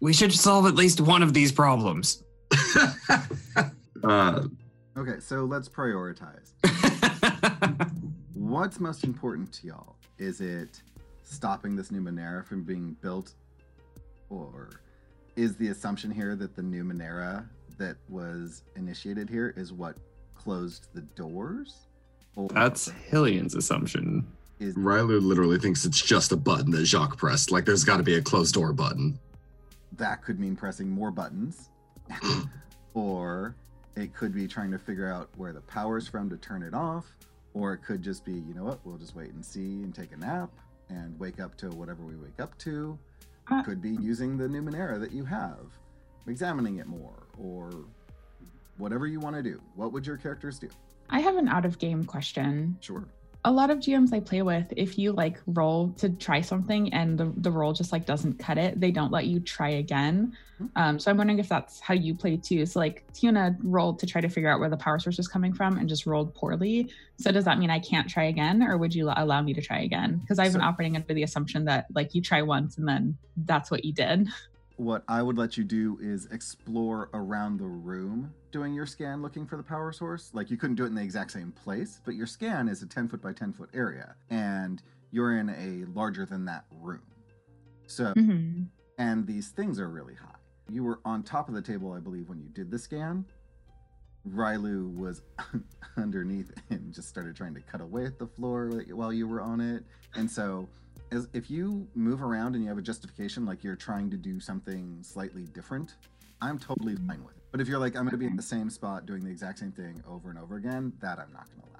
We 0.01 0.13
should 0.13 0.34
solve 0.34 0.67
at 0.67 0.75
least 0.75 1.01
one 1.01 1.23
of 1.23 1.34
these 1.34 1.51
problems. 1.51 2.23
uh, 4.03 4.43
Okay, 4.97 5.19
so 5.21 5.45
let's 5.45 5.69
prioritize. 5.69 6.51
What's 8.33 8.79
most 8.79 9.03
important 9.05 9.53
to 9.53 9.67
y'all? 9.67 9.95
Is 10.17 10.41
it 10.41 10.81
stopping 11.23 11.75
this 11.75 11.89
Numenera 11.89 12.45
from 12.45 12.63
being 12.63 12.97
built? 13.01 13.33
Or 14.29 14.69
is 15.38 15.55
the 15.55 15.69
assumption 15.69 16.12
here 16.12 16.35
that 16.35 16.53
the 16.55 16.62
Numenera 16.62 17.45
that 17.77 17.95
was 18.09 18.63
initiated 18.75 19.29
here 19.29 19.53
is 19.55 19.71
what 19.71 19.95
closed 20.35 20.89
the 20.93 21.01
doors? 21.01 21.88
Or 22.35 22.49
That's 22.49 22.89
Hillian's 22.89 23.55
assumption. 23.55 24.27
is 24.59 24.75
Riley 24.75 25.15
literally 25.19 25.59
thinks 25.59 25.85
it's 25.85 26.01
just 26.01 26.33
a 26.33 26.38
button 26.38 26.71
that 26.71 26.85
Jacques 26.85 27.15
pressed. 27.17 27.51
Like 27.51 27.63
there's 27.63 27.85
got 27.85 27.97
to 27.97 28.03
be 28.03 28.15
a 28.15 28.21
closed 28.21 28.53
door 28.53 28.73
button. 28.73 29.17
that 29.93 30.23
could 30.23 30.39
mean 30.41 30.57
pressing 30.57 30.89
more 30.89 31.12
buttons. 31.12 31.69
or 32.93 33.56
it 33.95 34.13
could 34.13 34.34
be 34.34 34.48
trying 34.48 34.72
to 34.72 34.80
figure 34.80 35.12
out 35.12 35.30
where 35.38 35.54
the 35.54 35.62
power's 35.62 36.08
from 36.08 36.30
to 36.30 36.38
turn 36.38 36.63
it 36.63 36.74
off. 36.74 37.06
Or 37.54 37.74
it 37.74 37.80
could 37.80 38.02
just 38.02 38.26
be, 38.26 38.34
you 38.34 38.54
know 38.54 38.63
what, 38.63 38.80
we'll 38.86 38.98
just 38.98 39.15
wait 39.15 39.32
and 39.32 39.43
see 39.43 39.84
and 39.84 39.93
take 39.93 40.12
a 40.12 40.17
nap 40.17 40.50
and 40.89 41.19
wake 41.19 41.39
up 41.39 41.58
to 41.58 41.69
whatever 41.69 42.04
we 42.04 42.15
wake 42.15 42.39
up 42.39 42.58
to. 42.60 42.98
Uh, 43.52 43.63
could 43.63 43.82
be 43.82 43.91
using 43.91 44.38
the 44.38 44.45
Numenera 44.48 45.00
that 45.00 45.12
you 45.12 45.26
have, 45.26 45.65
examining 46.28 46.78
it 46.78 46.86
more, 46.86 47.24
or 47.39 47.72
whatever 48.78 49.08
you 49.08 49.19
want 49.19 49.36
to 49.36 49.41
do. 49.41 49.60
What 49.76 49.91
would 49.91 50.06
your 50.06 50.17
characters 50.17 50.60
do? 50.60 50.69
I 51.10 51.19
have 51.22 51.36
an 51.38 51.48
out 51.48 51.65
of 51.65 51.80
game 51.80 52.04
question. 52.04 52.78
Sure. 52.82 53.06
A 53.45 53.52
lot 53.52 53.69
of 53.69 53.80
GMs 53.80 54.12
I 54.12 54.19
play 54.19 54.41
with, 54.41 54.73
if 54.75 54.97
you 54.97 55.13
like 55.13 55.39
roll 55.47 55.93
to 55.97 56.10
try 56.10 56.41
something 56.41 56.93
and 56.93 57.17
the, 57.17 57.32
the 57.38 57.49
roll 57.49 57.71
just 57.71 57.93
like 57.93 58.06
doesn't 58.06 58.38
cut 58.38 58.58
it, 58.58 58.80
they 58.80 58.91
don't 58.91 59.13
let 59.13 59.28
you 59.28 59.39
try 59.39 59.69
again. 59.69 60.36
Hmm. 60.58 60.65
Um, 60.75 60.99
so 60.99 61.10
I'm 61.10 61.15
wondering 61.15 61.39
if 61.39 61.47
that's 61.47 61.80
how 61.80 61.93
you 61.93 62.13
play 62.13 62.36
too. 62.36 62.65
So 62.65 62.80
like 62.80 63.06
Tiuna 63.13 63.58
rolled 63.63 63.99
to 63.99 64.06
try 64.06 64.19
to 64.19 64.28
figure 64.28 64.49
out 64.49 64.60
where 64.60 64.69
the 64.69 64.75
power 64.75 64.99
source 64.99 65.15
was 65.15 65.30
coming 65.30 65.54
from 65.54 65.78
and 65.78 65.88
just 65.88 66.06
rolled 66.06 66.34
poorly. 66.36 66.89
So 67.17 67.32
does 67.32 67.45
that 67.45 67.60
mean 67.60 67.69
I 67.69 67.80
can't 67.80 68.10
try 68.10 68.25
again, 68.25 68.62
or 68.62 68.78
would 68.78 68.93
you 68.93 69.10
allow 69.15 69.41
me 69.41 69.54
to 69.54 69.62
try 69.62 69.80
again? 69.80 70.17
Because 70.17 70.38
I've 70.38 70.52
been 70.52 70.62
operating 70.62 70.97
under 70.97 71.13
the 71.13 71.23
assumption 71.23 71.63
that 71.65 71.86
like 71.95 72.13
you 72.13 72.21
try 72.21 72.41
once 72.41 72.78
and 72.78 72.86
then 72.86 73.17
that's 73.38 73.71
what 73.71 73.86
you 73.86 73.93
did. 73.93 74.28
What 74.79 75.03
I 75.09 75.21
would 75.21 75.37
let 75.37 75.57
you 75.57 75.65
do 75.65 75.97
is 76.01 76.27
explore 76.27 77.09
around 77.13 77.57
the 77.57 77.65
room 77.65 78.33
doing 78.49 78.73
your 78.73 78.85
scan 78.85 79.21
looking 79.21 79.45
for 79.45 79.57
the 79.57 79.63
power 79.63 79.91
source. 79.91 80.31
Like 80.33 80.49
you 80.49 80.55
couldn't 80.55 80.77
do 80.77 80.85
it 80.85 80.87
in 80.87 80.95
the 80.95 81.01
exact 81.01 81.31
same 81.31 81.51
place, 81.51 81.99
but 82.05 82.15
your 82.15 82.25
scan 82.25 82.69
is 82.69 82.81
a 82.81 82.85
10 82.85 83.09
foot 83.09 83.21
by 83.21 83.33
10 83.33 83.51
foot 83.51 83.69
area 83.73 84.15
and 84.29 84.81
you're 85.11 85.37
in 85.37 85.49
a 85.49 85.91
larger 85.93 86.25
than 86.25 86.45
that 86.45 86.63
room. 86.71 87.01
So, 87.87 88.13
hmm 88.13 88.63
and 88.97 89.27
these 89.27 89.49
things 89.49 89.81
are 89.81 89.89
really 89.89 90.15
high. 90.15 90.39
You 90.69 90.85
were 90.85 91.01
on 91.03 91.23
top 91.23 91.49
of 91.49 91.55
the 91.55 91.61
table, 91.61 91.91
I 91.91 91.99
believe, 91.99 92.29
when 92.29 92.39
you 92.39 92.47
did 92.47 92.71
the 92.71 92.79
scan. 92.79 93.25
Rylu 94.29 94.95
was 94.95 95.23
underneath 95.97 96.53
and 96.69 96.93
just 96.93 97.09
started 97.09 97.35
trying 97.35 97.53
to 97.55 97.61
cut 97.61 97.81
away 97.81 98.05
at 98.05 98.17
the 98.17 98.27
floor 98.27 98.81
while 98.91 99.11
you 99.11 99.27
were 99.27 99.41
on 99.41 99.59
it. 99.59 99.83
And 100.15 100.31
so, 100.31 100.69
as, 101.12 101.28
if 101.34 101.50
you 101.50 101.88
move 101.95 102.22
around 102.22 102.56
and 102.56 102.63
you 102.63 102.69
have 102.69 102.78
a 102.78 102.82
justification, 102.82 103.45
like 103.45 103.63
you're 103.63 103.76
trying 103.76 104.10
to 104.12 104.17
do 104.17 104.39
something 104.39 105.00
slightly 105.02 105.43
different, 105.43 105.95
I'm 106.41 106.58
totally 106.58 106.95
fine 106.95 107.24
with 107.24 107.38
it. 107.38 107.43
But 107.52 107.62
if 107.62 107.67
you're 107.67 107.80
like, 107.80 107.95
I'm 107.95 108.04
going 108.04 108.12
to 108.12 108.17
be 108.17 108.28
in 108.28 108.36
the 108.36 108.41
same 108.41 108.69
spot 108.69 109.06
doing 109.06 109.24
the 109.24 109.32
exact 109.32 109.60
same 109.60 109.72
thing 109.72 110.02
over 110.08 110.30
and 110.30 110.38
over 110.38 110.58
again, 110.58 110.93
that 111.00 111.19
I'm 111.19 111.34
not 111.34 111.48
going 111.50 111.62
to 111.62 111.67
allow. 111.69 111.80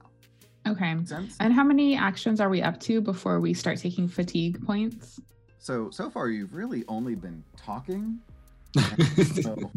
Okay. 0.68 0.96
And 1.40 1.54
how 1.54 1.64
many 1.64 1.96
actions 1.96 2.40
are 2.42 2.50
we 2.50 2.62
up 2.62 2.80
to 2.82 3.02
before 3.02 3.40
we 3.40 3.54
start 3.54 3.78
taking 3.78 4.08
fatigue 4.08 4.64
points? 4.66 5.20
So 5.58 5.90
so 5.90 6.10
far 6.10 6.30
you've 6.30 6.54
really 6.54 6.84
only 6.88 7.16
been 7.16 7.44
talking 7.58 8.20
so, 9.42 9.72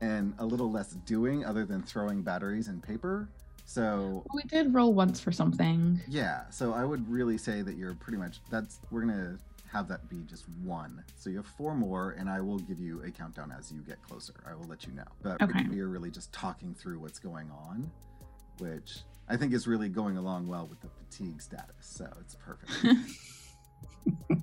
and 0.00 0.34
a 0.38 0.44
little 0.44 0.70
less 0.70 0.90
doing 1.06 1.44
other 1.44 1.64
than 1.64 1.82
throwing 1.82 2.22
batteries 2.22 2.68
and 2.68 2.82
paper. 2.82 3.28
So 3.68 4.24
We 4.32 4.42
did 4.44 4.72
roll 4.72 4.94
once 4.94 5.18
for 5.20 5.32
something. 5.32 6.00
yeah, 6.08 6.48
so 6.50 6.72
I 6.72 6.84
would 6.84 7.06
really 7.10 7.36
say 7.36 7.62
that 7.62 7.76
you're 7.76 7.94
pretty 7.94 8.16
much 8.16 8.40
that's 8.48 8.78
we're 8.90 9.00
gonna 9.00 9.38
have 9.70 9.88
that 9.88 10.08
be 10.08 10.18
just 10.22 10.48
one. 10.62 11.02
So 11.16 11.28
you 11.28 11.36
have 11.38 11.46
four 11.46 11.74
more, 11.74 12.12
and 12.12 12.30
I 12.30 12.40
will 12.40 12.60
give 12.60 12.78
you 12.78 13.02
a 13.02 13.10
countdown 13.10 13.52
as 13.58 13.72
you 13.72 13.80
get 13.80 14.00
closer. 14.02 14.32
I 14.48 14.54
will 14.54 14.66
let 14.68 14.86
you 14.86 14.92
know. 14.92 15.04
But 15.22 15.42
Okay. 15.42 15.66
we 15.68 15.80
are 15.80 15.88
really 15.88 16.10
just 16.12 16.32
talking 16.32 16.72
through 16.74 17.00
what's 17.00 17.18
going 17.18 17.50
on, 17.50 17.90
which 18.58 19.00
I 19.28 19.36
think 19.36 19.52
is 19.52 19.66
really 19.66 19.88
going 19.88 20.16
along 20.16 20.46
well 20.46 20.66
with 20.68 20.80
the 20.80 20.88
fatigue 20.88 21.42
status. 21.42 21.74
So 21.80 22.08
it's 22.20 22.36
perfect. 22.36 22.70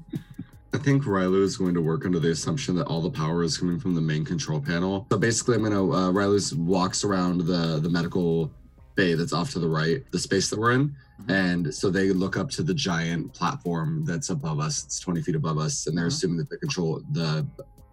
I 0.73 0.77
think 0.79 1.03
Rylu 1.03 1.41
is 1.43 1.55
going 1.55 1.75
to 1.75 1.81
work 1.81 2.05
under 2.05 2.19
the 2.19 2.31
assumption 2.31 2.75
that 2.75 2.87
all 2.87 2.99
the 2.99 3.09
power 3.09 3.43
is 3.43 3.57
coming 3.57 3.79
from 3.79 3.95
the 3.95 4.01
main 4.01 4.25
control 4.25 4.59
panel. 4.59 5.07
So 5.11 5.17
basically, 5.17 5.55
I'm 5.55 5.63
gonna 5.63 5.89
uh, 5.89 6.11
Rylu 6.11 6.53
walks 6.57 7.05
around 7.05 7.39
the 7.45 7.79
the 7.79 7.89
medical 7.89 8.51
bay 8.95 9.13
that's 9.15 9.33
off 9.33 9.51
to 9.51 9.59
the 9.59 9.67
right, 9.67 10.03
the 10.11 10.19
space 10.19 10.49
that 10.49 10.59
we're 10.59 10.71
in, 10.71 10.95
Mhm. 11.21 11.29
and 11.29 11.73
so 11.73 11.89
they 11.89 12.11
look 12.11 12.37
up 12.37 12.49
to 12.51 12.63
the 12.63 12.73
giant 12.73 13.33
platform 13.33 14.03
that's 14.05 14.29
above 14.29 14.59
us. 14.59 14.83
It's 14.85 14.99
20 14.99 15.21
feet 15.21 15.35
above 15.35 15.57
us, 15.57 15.87
and 15.87 15.97
they're 15.97 16.05
Mhm. 16.05 16.15
assuming 16.15 16.37
that 16.37 16.49
the 16.49 16.57
control, 16.57 17.01
the 17.11 17.45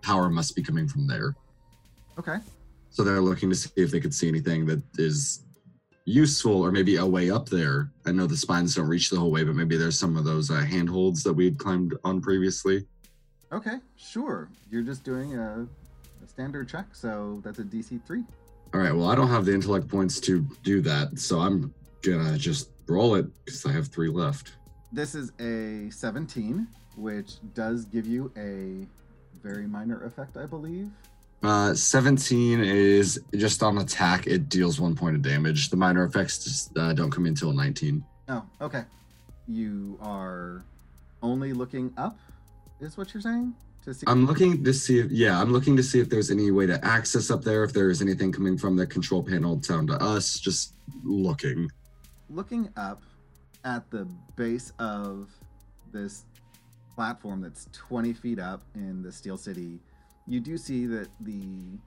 power 0.02 0.28
must 0.30 0.54
be 0.56 0.62
coming 0.62 0.88
from 0.88 1.06
there. 1.06 1.34
okay. 2.18 2.38
So 2.90 3.02
they're 3.02 3.20
looking 3.22 3.48
to 3.50 3.56
see 3.56 3.70
if 3.76 3.90
they 3.90 4.00
could 4.00 4.12
see 4.12 4.28
anything 4.28 4.66
that 4.66 4.82
is 4.98 5.40
useful 6.04 6.52
or 6.60 6.70
maybe 6.72 6.96
a 6.96 7.06
way 7.06 7.30
up 7.30 7.48
there. 7.48 7.90
I 8.04 8.12
know 8.12 8.26
the 8.26 8.36
spines 8.36 8.74
don't 8.74 8.88
reach 8.88 9.08
the 9.10 9.18
whole 9.18 9.30
way, 9.30 9.42
but 9.44 9.54
maybe 9.54 9.76
there's 9.78 9.98
some 9.98 10.16
of 10.18 10.24
those 10.24 10.50
uh, 10.50 10.56
handholds 10.60 11.22
that 11.22 11.32
we 11.32 11.44
had 11.46 11.56
climbed 11.58 11.94
on 12.04 12.20
previously. 12.20 12.86
Okay, 13.52 13.78
sure. 13.96 14.50
You're 14.70 14.82
just 14.82 15.02
doing 15.04 15.34
a, 15.36 15.66
a 16.22 16.26
standard 16.28 16.68
check, 16.68 16.94
so 16.94 17.40
that's 17.44 17.58
a 17.58 17.64
DC 17.64 18.04
three. 18.06 18.24
All 18.72 18.80
right. 18.80 18.94
Well, 18.94 19.08
I 19.08 19.14
don't 19.14 19.28
have 19.28 19.44
the 19.44 19.52
intellect 19.52 19.88
points 19.88 20.20
to 20.20 20.40
do 20.62 20.80
that, 20.82 21.18
so 21.18 21.40
I'm 21.40 21.74
gonna 22.02 22.38
just 22.38 22.70
roll 22.86 23.14
it 23.16 23.26
because 23.44 23.66
I 23.66 23.72
have 23.72 23.88
three 23.88 24.08
left. 24.08 24.52
This 24.92 25.14
is 25.14 25.32
a 25.40 25.90
17, 25.90 26.66
which 26.96 27.34
does 27.54 27.84
give 27.84 28.06
you 28.06 28.32
a 28.36 28.86
very 29.42 29.66
minor 29.66 30.04
effect, 30.04 30.36
I 30.36 30.46
believe. 30.46 30.90
Uh, 31.42 31.74
17 31.74 32.60
is 32.60 33.18
just 33.34 33.62
on 33.62 33.78
attack. 33.78 34.26
It 34.26 34.48
deals 34.48 34.80
one 34.80 34.94
point 34.94 35.16
of 35.16 35.22
damage. 35.22 35.70
The 35.70 35.76
minor 35.76 36.04
effects 36.04 36.44
just 36.44 36.76
uh, 36.76 36.92
don't 36.92 37.10
come 37.10 37.24
in 37.24 37.30
until 37.30 37.52
19. 37.52 38.04
Oh, 38.28 38.44
okay. 38.60 38.84
You 39.48 39.98
are 40.02 40.62
only 41.22 41.52
looking 41.52 41.92
up, 41.96 42.18
is 42.80 42.96
what 42.96 43.14
you're 43.14 43.22
saying? 43.22 43.54
To 43.90 43.94
see. 43.94 44.04
I'm 44.06 44.24
looking 44.24 44.62
to 44.62 44.72
see 44.72 45.00
if, 45.00 45.10
yeah, 45.10 45.40
I'm 45.40 45.52
looking 45.52 45.76
to 45.76 45.82
see 45.82 45.98
if 45.98 46.08
there's 46.08 46.30
any 46.30 46.52
way 46.52 46.64
to 46.64 46.78
access 46.84 47.28
up 47.28 47.42
there, 47.42 47.64
if 47.64 47.72
there 47.72 47.90
is 47.90 48.00
anything 48.00 48.30
coming 48.30 48.56
from 48.56 48.76
the 48.76 48.86
control 48.86 49.20
panel 49.20 49.56
down 49.56 49.88
to 49.88 49.94
us. 49.94 50.38
Just 50.38 50.74
looking. 51.02 51.68
looking 52.28 52.68
up 52.76 53.02
at 53.64 53.90
the 53.90 54.08
base 54.36 54.72
of 54.78 55.28
this 55.92 56.24
platform 56.94 57.40
that's 57.40 57.68
20 57.72 58.12
feet 58.12 58.38
up 58.38 58.62
in 58.74 59.02
the 59.02 59.10
Steel 59.10 59.36
City, 59.36 59.80
you 60.26 60.38
do 60.40 60.56
see 60.56 60.86
that 60.86 61.08
the 61.20 61.78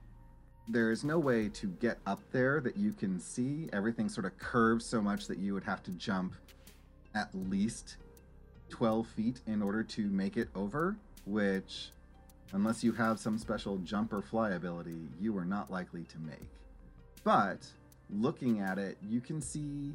there 0.68 0.92
is 0.92 1.04
no 1.04 1.20
way 1.20 1.50
to 1.50 1.68
get 1.68 2.00
up 2.06 2.22
there 2.32 2.62
that 2.62 2.78
you 2.78 2.94
can 2.94 3.20
see. 3.20 3.70
Everything 3.74 4.08
sort 4.08 4.26
of 4.26 4.38
curves 4.38 4.86
so 4.86 5.02
much 5.02 5.28
that 5.28 5.38
you 5.38 5.54
would 5.54 5.64
have 5.64 5.84
to 5.84 5.92
jump 5.92 6.36
at 7.16 7.30
least 7.34 7.98
12 8.70 9.08
feet 9.08 9.42
in 9.46 9.62
order 9.62 9.84
to 9.84 10.10
make 10.10 10.38
it 10.38 10.48
over, 10.56 10.96
which, 11.26 11.92
unless 12.52 12.84
you 12.84 12.92
have 12.94 13.20
some 13.20 13.38
special 13.38 13.78
jump 13.78 14.14
or 14.14 14.22
fly 14.22 14.52
ability, 14.52 15.08
you 15.20 15.38
are 15.38 15.46
not 15.46 15.72
likely 15.72 16.04
to 16.04 16.20
make. 16.20 16.50
But 17.24 17.66
looking 18.10 18.60
at 18.60 18.78
it, 18.78 18.98
you 19.08 19.22
can 19.22 19.42
see 19.42 19.94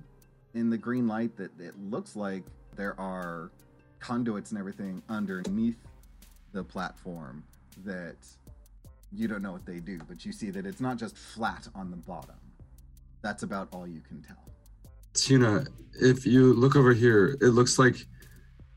in 0.55 0.71
the 0.71 0.79
green 0.79 1.07
light 1.07 1.37
that 1.37 1.51
it 1.61 1.75
looks 1.91 2.17
like 2.17 2.45
there 2.77 2.99
are 2.99 3.51
conduits 4.01 4.51
and 4.51 4.59
everything 4.59 5.03
underneath 5.09 5.79
the 6.53 6.65
platform 6.65 7.45
that 7.85 8.17
you 9.13 9.29
don't 9.29 9.43
know 9.43 9.53
what 9.53 9.67
they 9.67 9.81
do, 9.81 9.99
but 10.09 10.25
you 10.25 10.33
see 10.33 10.51
that 10.51 10.67
it's 10.67 10.81
not 10.81 10.97
just 10.97 11.17
flat 11.17 11.69
on 11.75 11.91
the 11.91 11.97
bottom. 11.97 12.37
That's 13.23 13.43
about 13.43 13.69
all 13.73 13.87
you 13.87 14.01
can 14.01 14.23
tell. 14.23 14.37
Tuna, 15.15 15.65
if 16.01 16.27
you 16.27 16.53
look 16.53 16.77
over 16.77 16.93
here, 16.93 17.37
it 17.41 17.49
looks 17.49 17.79
like 17.79 18.07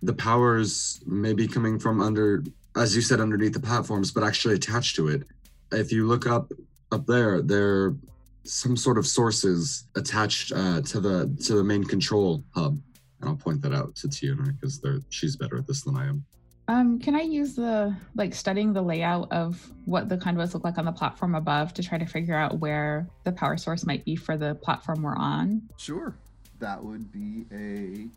the 0.04 0.14
powers 0.14 1.02
may 1.06 1.34
be 1.34 1.48
coming 1.48 1.78
from 1.80 2.02
under, 2.02 2.44
as 2.76 2.96
you 2.96 3.02
said, 3.02 3.20
underneath 3.20 3.54
the 3.54 3.60
platforms, 3.60 4.12
but 4.12 4.24
actually 4.24 4.56
attached 4.56 4.96
to 4.96 5.08
it. 5.08 5.24
If 5.72 5.92
you 5.92 6.08
look 6.08 6.28
up 6.28 6.52
up 6.92 7.06
there, 7.06 7.42
there 7.42 7.86
are 7.86 7.96
some 8.44 8.76
sort 8.76 8.98
of 8.98 9.06
sources 9.08 9.86
attached 9.96 10.52
uh, 10.52 10.82
to 10.82 11.00
the 11.00 11.36
to 11.44 11.56
the 11.56 11.64
main 11.64 11.84
control 11.84 12.44
hub. 12.56 12.80
And 13.20 13.30
I'll 13.30 13.36
point 13.36 13.62
that 13.62 13.74
out 13.74 13.96
to 13.98 14.10
Tuna 14.10 14.52
because 14.54 14.82
she's 15.10 15.36
better 15.36 15.58
at 15.58 15.68
this 15.68 15.84
than 15.84 15.96
I 15.96 16.08
am. 16.08 16.26
Um, 16.68 17.00
can 17.00 17.16
I 17.16 17.22
use 17.22 17.56
the 17.56 17.96
like 18.16 18.34
studying 18.34 18.74
the 18.74 18.82
layout 18.82 19.32
of 19.32 19.72
what 19.86 20.10
the 20.10 20.18
conduits 20.18 20.54
look 20.54 20.64
like 20.64 20.78
on 20.78 20.86
the 20.86 20.92
platform 20.92 21.36
above 21.36 21.74
to 21.76 21.84
try 21.84 21.98
to 21.98 22.06
figure 22.06 22.36
out 22.36 22.60
where 22.60 23.08
the 23.24 23.32
power 23.32 23.58
source 23.58 23.86
might 23.86 24.06
be 24.06 24.16
for 24.16 24.38
the 24.38 24.56
platform 24.56 25.04
we're 25.04 25.16
on? 25.16 25.62
Sure. 25.78 26.16
That 26.60 26.84
would 26.84 27.12
be 27.12 27.46
a 27.52 28.08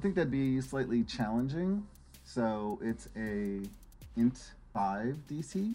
I 0.00 0.02
think 0.02 0.14
that'd 0.14 0.30
be 0.30 0.62
slightly 0.62 1.04
challenging. 1.04 1.86
So 2.24 2.78
it's 2.82 3.10
a 3.18 3.60
int 4.16 4.52
5 4.72 5.18
DC. 5.28 5.74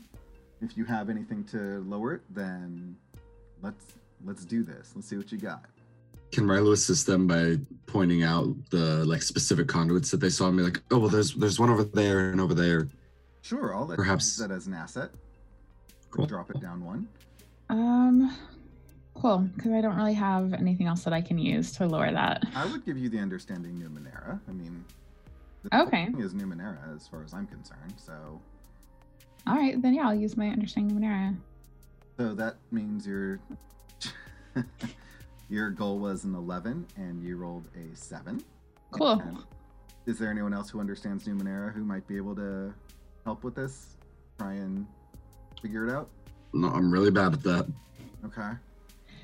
If 0.64 0.76
you 0.76 0.84
have 0.86 1.12
anything 1.12 1.44
to 1.52 1.86
lower 1.88 2.16
it, 2.16 2.22
then 2.34 2.96
let's 3.62 3.86
let's 4.26 4.44
do 4.44 4.64
this. 4.64 4.94
Let's 4.96 5.08
see 5.08 5.16
what 5.18 5.32
you 5.32 5.38
got. 5.38 5.66
Can 6.32 6.46
Rylu 6.46 6.72
assist 6.74 7.06
them 7.06 7.28
by 7.28 7.58
pointing 7.86 8.24
out 8.24 8.48
the 8.72 9.06
like 9.06 9.22
specific 9.22 9.68
conduits 9.68 10.10
that 10.10 10.22
they 10.22 10.32
saw 10.32 10.48
and 10.48 10.58
be 10.58 10.64
like, 10.64 10.82
oh 10.90 10.98
well, 10.98 11.10
there's 11.10 11.36
there's 11.36 11.60
one 11.60 11.70
over 11.70 11.84
there 11.84 12.32
and 12.32 12.42
over 12.42 12.56
there. 12.56 12.88
Sure, 13.44 13.76
I'll 13.76 13.86
let 13.86 13.96
Perhaps- 13.96 14.26
you 14.26 14.44
use 14.44 14.50
that 14.50 14.52
as 14.52 14.66
an 14.66 14.74
asset. 14.74 15.12
Cool. 16.10 16.26
Drop 16.26 16.50
it 16.50 16.60
down 16.60 16.84
one. 16.84 17.08
Um, 17.70 18.36
cool, 19.15 19.39
because 19.56 19.71
I 19.71 19.82
don't 19.82 19.95
really 19.95 20.13
have 20.13 20.54
anything 20.54 20.88
else 20.88 21.04
that 21.04 21.13
I 21.13 21.21
can 21.21 21.38
use 21.38 21.71
to 21.73 21.88
lower 21.88 22.12
that. 22.12 22.43
I 22.56 22.65
would 22.65 22.86
give 22.86 22.97
you 22.97 23.10
the 23.10 23.19
understanding 23.19 23.73
Numenera. 23.80 24.39
I 24.47 24.51
mean, 24.51 24.84
the 25.63 25.82
Okay. 25.82 26.06
thing 26.06 26.19
is 26.21 26.34
Numenera 26.34 26.93
as 26.95 27.08
far 27.08 27.23
as 27.23 27.34
I'm 27.34 27.47
concerned. 27.47 27.93
So, 27.97 28.13
All 29.47 29.56
right, 29.56 29.82
then 29.82 29.93
yeah, 29.93 30.08
I'll 30.08 30.15
use 30.15 30.36
my 30.38 30.47
understanding 30.49 30.97
Numenera. 30.99 31.36
so 32.17 32.34
that 32.36 32.56
means 32.71 33.06
your 33.08 33.39
your 35.49 35.69
goal 35.69 35.99
was 35.99 36.23
an 36.23 36.34
11 36.36 36.86
and 36.97 37.23
you 37.23 37.38
rolled 37.38 37.67
a 37.75 37.95
7. 37.95 38.43
Cool. 38.91 39.19
And 39.19 39.38
is 40.06 40.17
there 40.19 40.30
anyone 40.32 40.54
else 40.54 40.69
who 40.69 40.80
understands 40.80 41.25
Numenera 41.28 41.73
who 41.73 41.84
might 41.84 42.08
be 42.08 42.15
able 42.17 42.36
to 42.36 42.73
help 43.25 43.43
with 43.43 43.56
this? 43.56 43.97
Try 44.39 44.54
and 44.54 44.86
figure 45.62 45.88
it 45.88 45.91
out? 45.91 46.10
No, 46.54 46.69
I'm 46.69 46.91
really 46.91 47.12
bad 47.12 47.34
at 47.34 47.43
that. 47.43 47.67
Okay. 48.25 48.49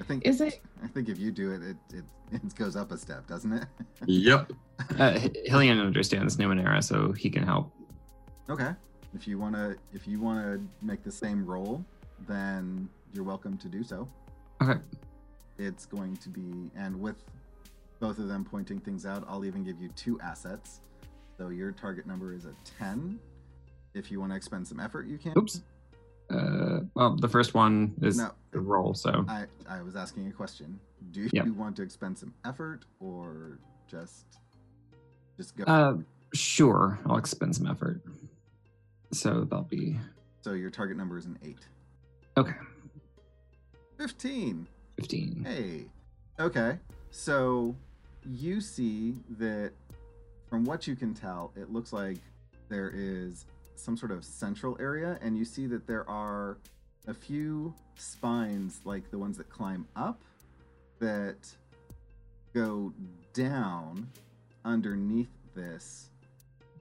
I 0.02 0.04
think 0.04 0.26
Is 0.26 0.42
it- 0.42 0.62
I 0.84 0.88
think 0.88 1.10
if 1.10 1.20
you 1.20 1.32
do 1.32 1.52
it, 1.54 1.62
it 1.62 1.78
it, 1.94 2.04
it 2.32 2.56
goes 2.56 2.76
up 2.76 2.92
a 2.92 2.98
step, 2.98 3.28
doesn't 3.28 3.54
it? 3.54 3.66
Yep. 4.08 4.52
Uh, 4.98 5.20
Hillian 5.48 5.80
understands 5.80 6.38
Numenera, 6.38 6.84
so 6.84 7.12
he 7.12 7.30
can 7.30 7.44
help. 7.44 7.72
okay. 8.50 8.72
If 9.14 9.28
you 9.28 9.38
wanna 9.38 9.76
if 9.94 10.08
you 10.08 10.20
wanna 10.20 10.60
make 10.82 11.04
the 11.04 11.12
same 11.12 11.46
roll, 11.46 11.86
then 12.28 12.90
you're 13.14 13.24
welcome 13.26 13.58
to 13.60 13.68
do 13.70 13.84
so. 13.84 14.08
Okay. 14.62 14.80
It's 15.60 15.86
going 15.86 16.18
to 16.18 16.30
be 16.30 16.72
and 16.76 17.00
with 17.00 17.18
both 18.00 18.18
of 18.18 18.28
them 18.28 18.44
pointing 18.44 18.80
things 18.80 19.06
out, 19.06 19.24
I'll 19.28 19.46
even 19.46 19.64
give 19.64 19.80
you 19.80 19.90
two 19.90 20.20
assets. 20.22 20.82
So 21.38 21.50
your 21.50 21.72
target 21.72 22.08
number 22.08 22.34
is 22.34 22.46
a 22.46 22.54
10. 22.80 23.20
If 23.94 24.10
you 24.10 24.20
want 24.20 24.32
to 24.32 24.36
expend 24.36 24.68
some 24.68 24.80
effort, 24.80 25.06
you 25.06 25.20
can. 25.20 25.34
Oops. 25.38 25.62
Uh, 26.32 26.80
well, 26.94 27.16
the 27.16 27.28
first 27.28 27.54
one 27.54 27.94
is 28.02 28.18
No. 28.18 28.32
the 28.52 28.60
roll, 28.60 28.94
so 28.94 29.26
I, 29.28 29.46
I 29.70 29.82
was 29.82 29.96
asking 29.96 30.28
a 30.28 30.32
question. 30.32 30.80
Do 31.12 31.28
Yep. 31.34 31.46
you 31.46 31.54
want 31.54 31.76
to 31.78 31.82
expend 31.82 32.18
some 32.18 32.34
effort 32.46 32.86
or 33.00 33.60
just 33.88 34.26
just 35.38 35.56
go? 35.58 35.64
uh, 35.66 35.98
sure, 36.34 37.00
I'll 37.06 37.18
expend 37.18 37.56
some 37.56 37.68
effort. 37.68 38.02
So 39.12 39.42
that'll 39.44 39.64
be 39.66 40.00
so 40.42 40.54
your 40.54 40.70
target 40.70 40.96
number 40.98 41.18
is 41.18 41.26
an 41.26 41.38
8. 41.44 41.58
okay. 42.38 42.54
15. 43.98 44.68
Fifteen. 44.96 45.44
Hey. 45.48 45.86
Okay. 46.40 46.78
So 47.12 47.76
you 48.26 48.62
see 48.62 49.16
that 49.38 49.72
from 50.50 50.64
what 50.66 50.88
you 50.88 50.96
can 50.96 51.14
tell, 51.14 51.52
it 51.56 51.72
looks 51.72 51.92
like 51.94 52.18
there 52.70 52.92
is 52.94 53.46
some 53.82 53.98
sort 53.98 54.12
of 54.12 54.24
central 54.24 54.78
area, 54.80 55.18
and 55.22 55.38
you 55.38 55.46
see 55.46 55.66
that 55.68 55.88
there 55.88 56.08
are 56.10 56.58
a 57.08 57.14
few 57.14 57.74
spines 57.96 58.82
like 58.86 59.10
the 59.10 59.18
ones 59.18 59.38
that 59.38 59.50
climb 59.50 59.88
up 59.96 60.22
that 61.00 61.50
go 62.54 62.94
down 63.34 64.08
underneath 64.64 65.32
this 65.56 66.10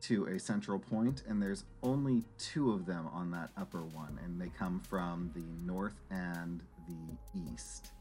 to 0.02 0.26
a 0.26 0.38
central 0.38 0.78
point, 0.78 1.22
and 1.28 1.42
there's 1.42 1.64
only 1.82 2.22
two 2.38 2.72
of 2.72 2.86
them 2.86 3.06
on 3.12 3.30
that 3.30 3.50
upper 3.56 3.82
one, 3.82 4.18
and 4.24 4.40
they 4.40 4.50
come 4.58 4.80
from 4.80 5.30
the 5.34 5.44
north 5.64 6.00
and 6.10 6.62
the 6.86 7.40
east 7.52 7.92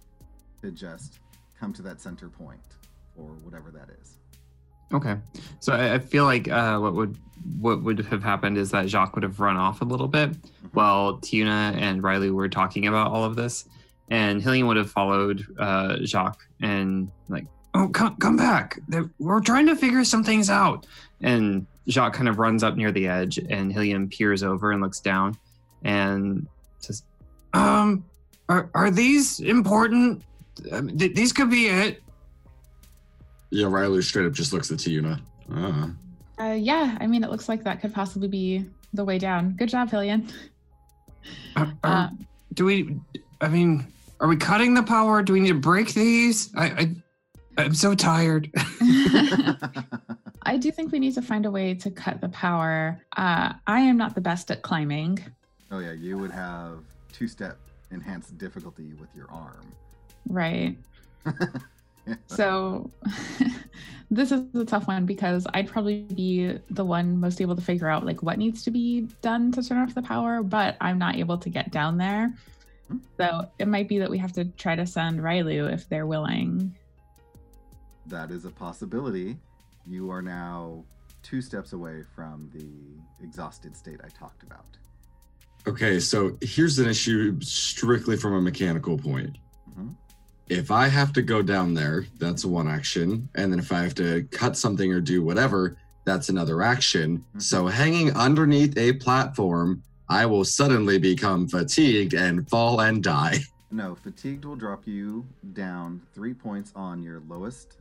to 0.62 0.72
just 0.72 1.20
come 1.60 1.74
to 1.74 1.82
that 1.82 2.00
center 2.02 2.30
point 2.30 2.60
or 3.18 3.28
whatever 3.44 3.70
that 3.72 3.90
is. 4.02 4.18
Okay, 4.94 5.16
so 5.60 5.74
I, 5.74 5.96
I 5.96 6.00
feel 6.00 6.24
like 6.26 6.48
uh, 6.48 6.78
what 6.80 6.94
would 6.96 7.18
what 7.60 7.84
would 7.84 8.00
have 8.00 8.24
happened 8.24 8.58
is 8.58 8.72
that 8.72 8.88
Jacques 8.90 9.16
would 9.16 9.24
have 9.24 9.40
run 9.40 9.56
off 9.56 9.82
a 9.82 9.86
little 9.86 10.08
bit 10.08 10.32
while 10.74 11.18
Tiuna 11.20 11.76
and 11.80 12.04
Riley 12.04 12.32
were 12.32 12.50
talking 12.50 12.88
about 12.88 13.12
all 13.12 13.24
of 13.24 13.36
this, 13.36 13.66
and 14.10 14.42
Hillian 14.42 14.68
would 14.68 14.78
have 14.78 14.92
followed 14.92 15.46
uh, 15.60 15.98
Jacques 16.04 16.48
and 16.62 17.10
like, 17.30 17.46
Oh, 17.76 17.88
come 17.88 18.16
come 18.18 18.36
back. 18.36 18.80
There- 18.88 19.10
We're 19.20 19.42
trying 19.42 19.68
to 19.68 19.76
figure 19.76 20.04
some 20.04 20.24
things 20.24 20.50
out. 20.50 20.86
and 21.22 21.66
Jacques 21.88 22.14
kind 22.14 22.28
of 22.30 22.38
runs 22.40 22.62
up 22.64 22.76
near 22.76 22.92
the 22.92 23.08
edge, 23.08 23.38
and 23.38 23.72
Hillian 23.72 24.10
peers 24.16 24.44
over 24.44 24.72
and 24.72 24.82
looks 24.82 25.00
down, 25.00 25.38
and 25.84 26.48
says, 26.80 27.04
Um, 27.54 28.04
are 28.48 28.70
are 28.74 28.90
these 28.92 29.40
important? 29.40 30.24
Um, 30.72 30.96
th- 30.98 31.16
these 31.16 31.32
could 31.32 31.50
be 31.50 31.68
it. 31.68 32.02
Yeah, 33.52 33.68
Riley 33.68 34.02
straight 34.02 34.26
up 34.26 34.34
just 34.34 34.54
looks 34.54 34.72
at 34.72 34.78
Tiuna. 34.78 35.20
Ah. 35.52 35.92
Uh, 36.40 36.54
yeah, 36.54 36.98
I 37.02 37.08
mean, 37.08 37.24
it 37.24 37.30
looks 37.30 37.50
like 37.50 37.64
that 37.64 37.82
could 37.82 37.94
possibly 37.94 38.28
be 38.28 38.66
the 38.94 39.04
way 39.04 39.18
down. 39.18 39.52
Good 39.58 39.70
job, 39.70 39.90
Hillian. 39.90 40.32
Are- 41.56 41.66
Uh, 41.84 41.88
are- 41.88 42.12
do 42.54 42.66
we? 42.66 43.00
I 43.42 43.48
mean, 43.48 43.86
are 44.20 44.28
we 44.28 44.38
cutting 44.38 44.74
the 44.74 44.84
power? 44.84 45.22
Do 45.22 45.34
we 45.34 45.40
need 45.40 45.50
to 45.50 45.54
break 45.56 45.94
these? 45.94 46.50
I, 46.56 46.66
I 46.68 46.96
I'm 47.58 47.74
so 47.74 47.94
tired. 47.94 48.50
I 50.44 50.58
do 50.58 50.72
think 50.72 50.92
we 50.92 51.00
need 51.00 51.14
to 51.16 51.22
find 51.22 51.46
a 51.46 51.52
way 51.52 51.74
to 51.76 51.92
cut 51.92 52.22
the 52.22 52.30
power. 52.30 53.00
Uh, 53.18 53.54
I 53.68 53.82
am 53.82 53.98
not 53.98 54.16
the 54.16 54.22
best 54.22 54.50
at 54.52 54.62
climbing. 54.62 55.20
oh 55.72 55.80
yeah, 55.80 55.92
you 55.92 56.18
would 56.18 56.32
have 56.32 56.80
two-step 57.12 57.58
enhanced 57.92 58.38
difficulty 58.38 58.94
with 59.00 59.10
your 59.16 59.30
arm. 59.32 59.72
Right. 60.28 60.78
So 62.28 62.90
this 64.12 64.32
is 64.32 64.44
a 64.56 64.66
tough 64.66 64.88
one 64.88 65.06
because 65.06 65.46
I'd 65.54 65.68
probably 65.68 66.02
be 66.02 66.58
the 66.70 66.86
one 66.86 67.20
most 67.20 67.42
able 67.42 67.56
to 67.56 67.62
figure 67.62 67.88
out 67.88 68.06
like 68.06 68.24
what 68.24 68.38
needs 68.38 68.64
to 68.64 68.72
be 68.72 69.08
done 69.22 69.52
to 69.54 69.64
turn 69.64 69.78
off 69.78 69.94
the 69.94 70.02
power, 70.02 70.42
but 70.42 70.78
I'm 70.82 70.98
not 70.98 71.16
able 71.16 71.38
to 71.38 71.50
get 71.50 71.72
down 71.72 71.98
there. 71.98 72.34
So 73.18 73.50
it 73.60 73.68
might 73.68 73.88
be 73.88 74.00
that 74.00 74.10
we 74.10 74.18
have 74.18 74.34
to 74.34 74.46
try 74.46 74.76
to 74.76 74.86
send 74.86 75.20
Rylu 75.20 75.72
if 75.72 75.88
they're 75.90 76.08
willing. 76.08 76.76
that 78.08 78.32
is 78.32 78.46
a 78.46 78.50
possibility. 78.50 79.38
You 79.86 80.10
are 80.10 80.22
now 80.22 80.84
two 81.22 81.42
steps 81.42 81.74
away 81.74 82.04
from 82.16 82.50
the 82.54 83.24
exhausted 83.24 83.76
state 83.76 84.00
I 84.04 84.10
talked 84.10 84.44
about. 84.44 84.66
Okay, 85.68 86.00
so 86.00 86.38
here's 86.42 86.80
an 86.80 86.88
issue 86.88 87.40
strictly 87.42 88.18
from 88.18 88.34
a 88.34 88.42
mechanical 88.42 88.98
point. 88.98 89.38
If 90.50 90.72
I 90.72 90.88
have 90.88 91.14
to 91.14 91.22
go 91.22 91.42
down 91.44 91.76
there, 91.76 92.06
that's 92.18 92.44
one 92.44 92.68
action. 92.68 93.30
And 93.36 93.52
then 93.52 93.60
if 93.60 93.72
I 93.72 93.84
have 93.84 93.94
to 93.96 94.24
cut 94.32 94.58
something 94.58 94.92
or 94.92 95.00
do 95.00 95.24
whatever, 95.24 95.78
that's 96.06 96.30
another 96.30 96.64
action. 96.64 97.24
Mhm. 97.36 97.42
So 97.42 97.68
hanging 97.68 98.12
underneath 98.16 98.76
a 98.78 98.94
platform, 98.94 99.84
I 100.10 100.26
will 100.26 100.44
suddenly 100.44 100.98
become 100.98 101.48
fatigued 101.48 102.16
and 102.16 102.50
fall 102.50 102.82
and 102.82 103.04
die. 103.04 103.40
No, 103.72 103.94
fatigued 103.94 104.46
will 104.46 104.56
drop 104.56 104.88
you 104.88 105.24
down 105.54 106.02
three 106.16 106.34
points 106.34 106.72
on 106.76 107.04
your 107.04 107.22
lowest 107.28 107.78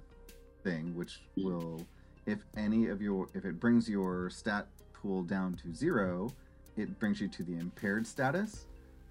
thing, 0.63 0.95
which 0.95 1.23
will, 1.39 1.81
if 2.27 2.45
any 2.59 2.89
of 2.89 3.01
your, 3.01 3.27
if 3.33 3.47
it 3.47 3.59
brings 3.59 3.89
your 3.89 4.29
stat 4.29 4.67
pool 4.93 5.23
down 5.23 5.55
to 5.55 5.75
zero, 5.75 6.31
it 6.77 6.99
brings 6.99 7.23
you 7.23 7.29
to 7.29 7.43
the 7.43 7.55
impaired 7.55 8.07
status. 8.07 8.67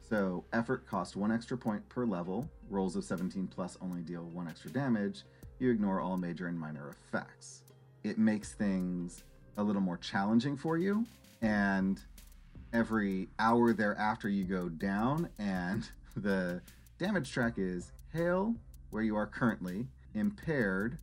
So 0.10 0.46
effort 0.54 0.88
costs 0.88 1.16
one 1.16 1.32
extra 1.32 1.58
point 1.58 1.88
per 1.90 2.06
level. 2.06 2.50
Rolls 2.70 2.96
of 2.96 3.04
17 3.04 3.48
plus 3.48 3.78
only 3.82 4.02
deal 4.02 4.24
one 4.24 4.48
extra 4.48 4.72
damage. 4.72 5.24
You 5.60 5.72
ignore 5.72 6.00
all 6.00 6.18
major 6.18 6.48
and 6.48 6.58
minor 6.58 6.90
effects. 6.90 7.64
It 8.04 8.18
makes 8.18 8.54
things 8.54 9.24
a 9.58 9.64
little 9.64 9.82
more 9.82 9.98
challenging 9.98 10.56
for 10.56 10.78
you, 10.78 11.06
and 11.42 12.00
every 12.74 13.28
hour 13.40 13.74
thereafter 13.74 14.30
you 14.30 14.44
go 14.44 14.70
down 14.70 15.30
and 15.40 15.90
the 16.16 16.62
damage 16.98 17.32
track 17.32 17.54
is 17.58 17.92
hale 18.14 18.56
where 18.90 19.04
you 19.04 19.16
are 19.16 19.28
currently 19.28 19.88
impaired 20.16 20.98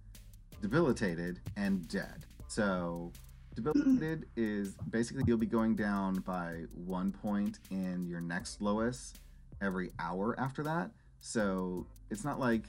debilitated 0.61 1.40
and 1.57 1.88
dead 1.88 2.27
so 2.49 3.11
debilitated 3.55 4.27
is 4.37 4.75
basically 4.90 5.25
you'll 5.27 5.37
be 5.38 5.47
going 5.47 5.75
down 5.77 6.14
by 6.17 6.62
one 6.75 7.12
point 7.12 7.59
in 7.71 8.07
your 8.07 8.21
next 8.21 8.61
lowest 8.61 9.21
every 9.62 9.90
hour 9.99 10.35
after 10.38 10.62
that. 10.64 10.90
So 11.21 11.87
it's 12.11 12.25
not 12.25 12.38
like 12.40 12.64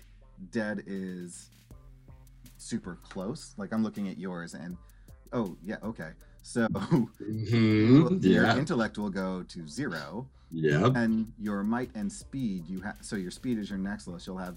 dead 0.51 0.83
is 0.87 1.49
super 2.57 2.97
close. 3.03 3.53
Like 3.57 3.73
i'm 3.73 3.83
looking 3.83 4.07
at 4.09 4.17
yours 4.17 4.53
and 4.53 4.77
oh 5.33 5.55
yeah 5.63 5.77
okay. 5.83 6.11
So 6.43 6.67
Mhm, 6.73 8.23
your 8.23 8.43
Yeah. 8.45 8.57
intellect 8.57 8.97
will 8.97 9.09
go 9.09 9.43
to 9.43 9.67
zero. 9.67 10.27
Yeah. 10.51 10.91
and 10.95 11.33
your 11.39 11.63
might 11.63 11.89
and 11.95 12.09
speed 12.09 12.67
you 12.69 12.79
have 12.81 12.97
so 13.01 13.15
your 13.17 13.31
speed 13.31 13.57
is 13.57 13.69
your 13.69 13.79
next 13.79 14.07
lowest 14.07 14.25
you'll 14.27 14.37
have 14.37 14.55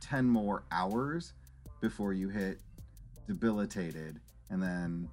10 0.00 0.26
more 0.26 0.62
hours 0.70 1.32
before 1.80 2.12
you 2.12 2.28
hit 2.28 2.60
debilitated 3.26 4.20
and 4.50 4.62
then 4.62 5.08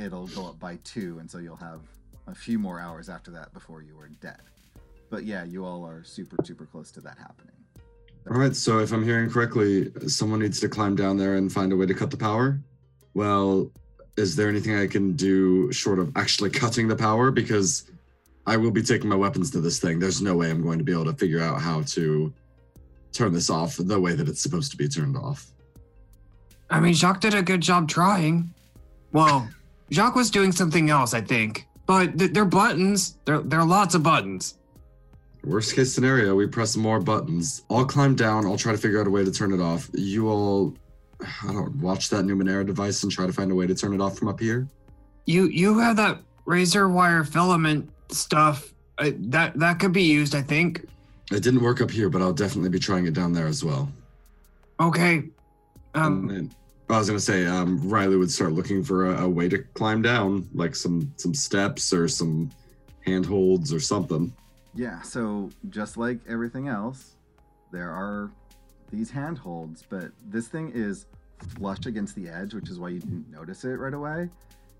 it'll 0.00 0.26
go 0.28 0.46
up 0.46 0.58
by 0.58 0.76
two 0.84 1.18
and 1.18 1.30
so 1.30 1.38
you'll 1.38 1.56
have 1.56 1.80
a 2.26 2.34
few 2.34 2.58
more 2.58 2.80
hours 2.80 3.08
after 3.08 3.30
that 3.30 3.52
before 3.52 3.82
you 3.82 3.98
are 3.98 4.08
dead 4.20 4.40
but 5.10 5.24
yeah 5.24 5.44
you 5.44 5.64
all 5.64 5.84
are 5.84 6.02
super 6.04 6.36
super 6.44 6.66
close 6.66 6.90
to 6.90 7.00
that 7.00 7.18
happening 7.18 7.54
All 8.30 8.38
right, 8.38 8.54
so 8.54 8.78
if 8.80 8.92
I'm 8.92 9.02
hearing 9.02 9.30
correctly, 9.30 9.90
someone 10.06 10.40
needs 10.40 10.60
to 10.60 10.68
climb 10.68 10.94
down 10.94 11.16
there 11.16 11.36
and 11.36 11.50
find 11.50 11.72
a 11.72 11.76
way 11.76 11.86
to 11.86 11.94
cut 11.94 12.10
the 12.10 12.18
power. 12.18 12.60
Well, 13.14 13.70
is 14.16 14.36
there 14.36 14.48
anything 14.48 14.76
I 14.76 14.86
can 14.86 15.14
do 15.14 15.72
short 15.72 15.98
of 15.98 16.12
actually 16.16 16.50
cutting 16.50 16.86
the 16.86 16.94
power? 16.94 17.30
Because 17.30 17.90
I 18.46 18.58
will 18.58 18.70
be 18.70 18.82
taking 18.82 19.08
my 19.08 19.16
weapons 19.16 19.50
to 19.52 19.60
this 19.60 19.78
thing. 19.78 19.98
There's 19.98 20.20
no 20.20 20.36
way 20.36 20.50
I'm 20.50 20.62
going 20.62 20.78
to 20.78 20.84
be 20.84 20.92
able 20.92 21.06
to 21.06 21.14
figure 21.14 21.40
out 21.40 21.60
how 21.62 21.82
to 21.82 22.32
turn 23.12 23.32
this 23.32 23.48
off 23.48 23.76
the 23.78 23.98
way 23.98 24.14
that 24.14 24.28
it's 24.28 24.42
supposed 24.42 24.70
to 24.72 24.76
be 24.76 24.86
turned 24.86 25.16
off. 25.16 25.50
I 26.68 26.78
mean, 26.78 26.94
Jacques 26.94 27.20
did 27.20 27.34
a 27.34 27.42
good 27.42 27.60
job 27.60 27.88
trying. 27.88 28.52
Well, 29.12 29.48
Jacques 29.92 30.14
was 30.16 30.30
doing 30.30 30.52
something 30.52 30.90
else, 30.90 31.14
I 31.14 31.20
think. 31.20 31.66
But 31.86 32.18
th- 32.18 32.32
they're 32.32 32.44
buttons. 32.44 33.18
There, 33.24 33.40
there 33.40 33.58
are 33.60 33.66
lots 33.66 33.94
of 33.94 34.02
buttons. 34.02 34.56
Worst 35.44 35.74
case 35.74 35.92
scenario, 35.92 36.34
we 36.34 36.46
press 36.46 36.76
more 36.76 37.00
buttons. 37.00 37.62
I'll 37.70 37.84
climb 37.86 38.14
down. 38.14 38.46
I'll 38.46 38.58
try 38.58 38.72
to 38.72 38.78
figure 38.78 39.00
out 39.00 39.06
a 39.06 39.10
way 39.10 39.24
to 39.24 39.32
turn 39.32 39.52
it 39.52 39.60
off. 39.60 39.88
You 39.94 40.28
all, 40.28 40.74
I 41.42 41.52
don't 41.52 41.74
watch 41.76 42.10
that 42.10 42.24
Numenera 42.26 42.64
device 42.66 43.02
and 43.02 43.10
try 43.10 43.26
to 43.26 43.32
find 43.32 43.50
a 43.50 43.54
way 43.54 43.66
to 43.66 43.74
turn 43.74 43.94
it 43.94 44.00
off 44.00 44.18
from 44.18 44.28
up 44.28 44.38
here. 44.38 44.68
You, 45.26 45.46
you 45.46 45.78
have 45.78 45.96
that 45.96 46.20
razor 46.44 46.88
wire 46.88 47.24
filament 47.24 47.90
stuff. 48.10 48.72
Uh, 48.98 49.10
that, 49.16 49.58
that 49.58 49.78
could 49.78 49.92
be 49.92 50.02
used, 50.02 50.34
I 50.34 50.42
think. 50.42 50.86
It 51.32 51.42
didn't 51.42 51.62
work 51.62 51.80
up 51.80 51.90
here, 51.90 52.10
but 52.10 52.20
I'll 52.20 52.32
definitely 52.34 52.70
be 52.70 52.78
trying 52.78 53.06
it 53.06 53.14
down 53.14 53.32
there 53.32 53.46
as 53.46 53.64
well. 53.64 53.90
Okay. 54.78 55.22
And 55.94 56.04
Um, 56.04 56.26
then- 56.26 56.54
I 56.90 56.98
was 56.98 57.08
gonna 57.08 57.20
say, 57.20 57.46
um, 57.46 57.80
Riley 57.88 58.16
would 58.16 58.30
start 58.30 58.52
looking 58.52 58.82
for 58.82 59.14
a, 59.14 59.24
a 59.24 59.28
way 59.28 59.48
to 59.48 59.58
climb 59.74 60.02
down, 60.02 60.48
like 60.54 60.74
some 60.74 61.12
some 61.16 61.34
steps 61.34 61.92
or 61.92 62.08
some 62.08 62.50
handholds 63.06 63.72
or 63.72 63.80
something. 63.80 64.32
yeah 64.74 65.00
so 65.02 65.50
just 65.70 65.96
like 65.96 66.18
everything 66.28 66.68
else 66.68 67.16
there 67.72 67.90
are 67.90 68.30
these 68.92 69.10
handholds 69.10 69.82
but 69.88 70.12
this 70.28 70.48
thing 70.48 70.70
is 70.74 71.06
flush 71.56 71.86
against 71.86 72.14
the 72.14 72.28
edge 72.28 72.52
which 72.54 72.68
is 72.68 72.78
why 72.78 72.88
you 72.90 73.00
didn't 73.00 73.28
notice 73.30 73.64
it 73.64 73.78
right 73.78 73.94
away 73.94 74.28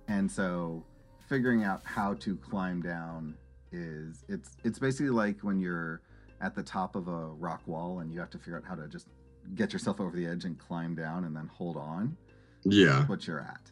and 0.09 0.31
so 0.31 0.85
figuring 1.29 1.65
out 1.65 1.81
how 1.85 2.13
to 2.15 2.37
climb 2.37 2.83
down 2.83 3.35
is 3.73 4.25
it's 4.29 4.51
it's 4.65 4.79
basically 4.79 5.11
like 5.11 5.41
when 5.41 5.59
you're 5.59 6.03
at 6.43 6.55
the 6.55 6.63
top 6.63 6.95
of 6.95 7.09
a 7.09 7.27
rock 7.47 7.63
wall 7.67 8.01
and 8.01 8.13
you 8.13 8.21
have 8.21 8.31
to 8.31 8.39
figure 8.39 8.59
out 8.59 8.65
how 8.65 8.75
to 8.75 8.87
just 8.87 9.09
get 9.55 9.73
yourself 9.73 10.01
over 10.01 10.17
the 10.17 10.27
edge 10.27 10.45
and 10.45 10.59
climb 10.59 10.95
down 10.95 11.25
and 11.25 11.35
then 11.35 11.47
hold 11.53 11.77
on 11.77 12.17
Yeah. 12.65 13.07
what 13.07 13.27
you're 13.27 13.41
at 13.41 13.71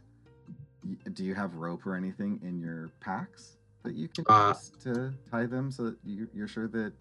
do 1.12 1.24
you 1.24 1.34
have 1.34 1.54
rope 1.56 1.86
or 1.86 1.94
anything 1.96 2.40
in 2.42 2.58
your 2.60 2.88
packs 3.00 3.56
that 3.82 3.94
you 3.94 4.08
can 4.08 4.24
Uh, 4.28 4.54
use 4.56 4.72
to 4.84 5.12
tie 5.30 5.44
them 5.46 5.70
so 5.70 5.84
that 5.84 5.96
you- 6.04 6.28
you're 6.34 6.48
sure 6.48 6.66
that 6.68 6.92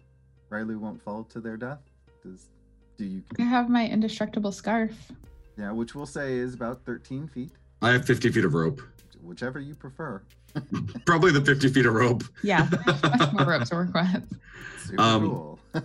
riley 0.50 0.74
won't 0.76 1.00
fall 1.02 1.24
to 1.24 1.40
their 1.40 1.56
death 1.56 1.80
does 2.22 2.50
do 2.96 3.04
you 3.04 3.22
I 3.38 3.42
have 3.42 3.68
my 3.70 3.86
indestructible 3.88 4.52
scarf. 4.52 5.10
yeah 5.56 5.70
which 5.72 5.94
we'll 5.94 6.06
say 6.06 6.36
is 6.38 6.54
about 6.54 6.84
13 6.84 7.26
feet 7.28 7.52
I 7.80 7.90
have 7.92 8.04
50 8.04 8.30
feet 8.30 8.44
of 8.44 8.54
rope. 8.54 8.82
whichever 9.22 9.58
you 9.60 9.74
prefer 9.74 10.22
Probably 11.06 11.30
the 11.30 11.44
50 11.44 11.68
feet 11.68 11.84
of 11.86 11.92
rope. 11.92 12.24
Yeah, 12.42 12.68
much 13.02 13.32
more 13.34 13.44
rope 13.46 13.64
to 13.64 13.74
work 13.74 13.92
with. 13.94 14.38
super 14.80 15.00
Um, 15.02 15.22
cool 15.28 15.58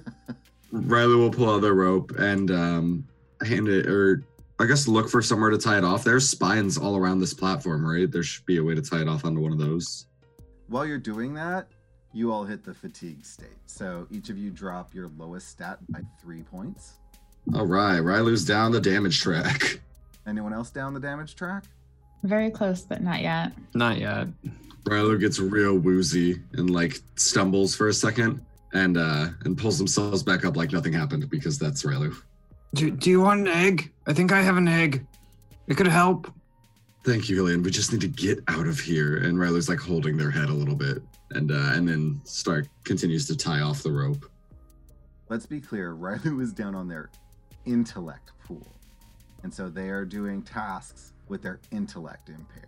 Riley 0.74 1.16
will 1.16 1.30
pull 1.30 1.54
out 1.54 1.62
the 1.62 1.72
rope 1.72 2.12
and 2.18 2.50
um, 2.50 3.08
hand 3.46 3.68
it, 3.68 3.86
or 3.86 4.24
I 4.60 4.66
guess 4.66 4.88
look 4.88 5.08
for 5.08 5.22
somewhere 5.22 5.52
to 5.52 5.58
tie 5.58 5.78
it 5.78 5.84
off. 5.84 6.04
There's 6.04 6.28
spines 6.28 6.78
all 6.80 6.98
around 6.98 7.20
this 7.20 7.34
platform, 7.34 7.86
right? 7.86 8.12
There 8.12 8.24
should 8.24 8.46
be 8.48 8.58
a 8.58 8.64
way 8.64 8.74
to 8.74 8.82
tie 8.82 9.02
it 9.02 9.08
off 9.08 9.24
onto 9.24 9.40
one 9.40 9.52
of 9.52 9.60
those. 9.60 10.08
while 10.68 10.86
you're 10.86 10.98
doing 10.98 11.34
that 11.36 11.68
you 12.16 12.32
all 12.32 12.44
hit 12.44 12.64
the 12.64 12.74
fatigue 12.74 13.26
state 13.26 13.58
so 13.66 14.08
each 14.12 14.30
of 14.30 14.38
you 14.38 14.52
drop 14.52 14.94
your 14.94 15.10
lowest 15.18 15.50
stat 15.50 15.80
by 15.90 16.00
three 16.22 16.44
points 16.44 16.94
All 17.56 17.66
right, 17.66 18.00
Riley's 18.00 18.46
down 18.46 18.72
the 18.72 18.80
damage 18.80 19.20
track. 19.22 19.80
anyone 20.28 20.54
else 20.54 20.70
down 20.70 20.94
the 20.94 21.00
damage 21.00 21.36
track 21.36 21.64
Very 22.24 22.50
close, 22.52 22.82
but 22.84 23.02
not 23.02 23.22
yet. 23.22 23.52
Not 23.74 23.98
yet. 23.98 24.28
Rylu 24.84 25.20
gets 25.20 25.40
real 25.40 25.76
woozy 25.78 26.40
and 26.54 26.70
like 26.70 27.00
stumbles 27.16 27.76
for 27.76 27.88
a 27.88 27.94
second 27.94 28.46
and 28.74 28.98
uh 28.98 29.28
and 29.46 29.58
pulls 29.58 29.78
themselves 29.78 30.24
back 30.24 30.46
up 30.46 30.58
like 30.58 30.72
nothing 30.72 30.94
happened 30.94 31.30
because 31.30 31.58
that's 31.58 31.84
Rylu. 31.84 32.16
Do, 32.74 32.90
do 32.90 33.10
you 33.10 33.22
want 33.22 33.42
an 33.42 33.48
egg? 33.48 33.92
I 34.08 34.14
think 34.14 34.32
I 34.32 34.42
have 34.42 34.58
an 34.58 34.68
egg. 34.68 35.06
It 35.68 35.78
could 35.78 35.88
help. 35.88 36.32
Thank 37.06 37.30
you, 37.30 37.36
Hillian. 37.36 37.64
We 37.64 37.70
just 37.70 37.92
need 37.92 38.02
to 38.02 38.08
get 38.08 38.40
out 38.48 38.66
of 38.66 38.80
here. 38.80 39.18
And 39.18 39.38
Ryler's 39.38 39.70
like 39.70 39.80
holding 39.80 40.18
their 40.18 40.32
head 40.32 40.50
a 40.50 40.54
little 40.54 40.76
bit. 40.76 41.04
And 41.32 41.52
uh 41.52 41.72
and 41.74 41.88
then 41.88 42.20
Stark 42.24 42.68
continues 42.84 43.28
to 43.28 43.38
tie 43.38 43.62
off 43.62 43.84
the 43.84 43.92
rope. 43.92 44.26
Let's 45.30 45.46
be 45.46 45.62
clear, 45.62 45.96
Rylu 45.96 46.42
is 46.42 46.52
down 46.52 46.76
on 46.76 46.88
their 46.88 47.10
intellect 47.66 48.32
pool. 48.44 48.68
And 49.44 49.54
so 49.54 49.70
they 49.70 49.90
are 49.90 50.06
doing 50.06 50.42
tasks 50.42 51.14
with 51.28 51.42
their 51.42 51.60
intellect 51.72 52.30
impaired. 52.30 52.68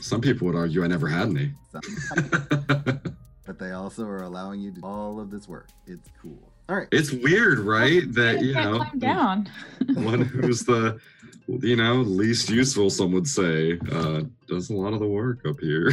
Some 0.00 0.20
people 0.20 0.46
would 0.46 0.56
argue 0.56 0.84
I 0.84 0.86
never 0.86 1.08
had 1.08 1.28
any. 1.28 1.52
Some- 3.48 3.56
but 3.56 3.64
they 3.64 3.72
also 3.72 4.04
are 4.04 4.22
allowing 4.22 4.60
you 4.60 4.70
to 4.72 4.80
do 4.80 4.86
all 4.86 5.20
of 5.20 5.30
this 5.30 5.48
work. 5.48 5.68
It's 5.86 6.08
cool. 6.20 6.52
All 6.68 6.76
right. 6.76 6.88
it's 6.92 7.10
weird, 7.12 7.60
right? 7.60 8.02
That 8.12 8.42
you 8.42 8.52
can't 8.52 8.72
know 8.72 8.78
climb 8.78 8.98
down. 8.98 9.50
one 9.94 10.20
who's 10.20 10.64
the 10.64 10.98
you 11.46 11.76
know 11.76 11.94
least 11.94 12.50
useful 12.50 12.90
some 12.90 13.10
would 13.12 13.26
say 13.26 13.78
uh 13.90 14.20
does 14.46 14.68
a 14.68 14.74
lot 14.74 14.92
of 14.92 15.00
the 15.00 15.06
work 15.06 15.46
up 15.48 15.58
here 15.60 15.90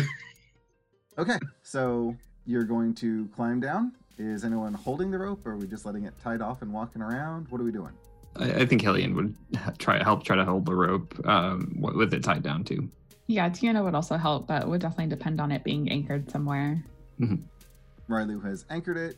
Okay. 1.18 1.40
So 1.64 2.14
you're 2.46 2.66
going 2.66 2.94
to 2.96 3.30
climb 3.34 3.62
down. 3.62 3.94
Is 4.18 4.44
anyone 4.44 4.74
holding 4.74 5.12
the 5.12 5.18
rope 5.18 5.46
or 5.48 5.52
are 5.52 5.58
we 5.58 5.66
just 5.66 5.86
letting 5.86 6.04
it 6.04 6.14
tied 6.22 6.42
off 6.42 6.62
and 6.62 6.74
walking 6.74 7.02
around? 7.02 7.48
What 7.50 7.62
are 7.62 7.64
we 7.64 7.72
doing? 7.72 7.94
I, 8.36 8.52
I 8.52 8.66
think 8.66 8.82
Hillian 8.82 9.16
would 9.16 9.34
try 9.78 10.04
help 10.04 10.24
try 10.24 10.36
to 10.36 10.44
hold 10.44 10.66
the 10.66 10.76
rope 10.76 11.18
um, 11.26 11.74
with 11.80 12.14
it 12.14 12.24
tied 12.24 12.44
down 12.44 12.66
too. 12.66 12.90
Yeah, 13.28 13.50
Tiuna 13.50 13.84
would 13.84 13.96
also 13.96 14.18
help, 14.18 14.46
but 14.48 14.68
would 14.68 14.82
definitely 14.82 15.08
depend 15.08 15.42
on 15.42 15.52
it 15.52 15.64
being 15.64 15.90
anchored 15.90 16.30
somewhere. 16.30 16.84
Mm-hmm. 17.20 18.14
Rylu 18.14 18.44
has 18.44 18.66
anchored 18.70 18.98
it. 18.98 19.18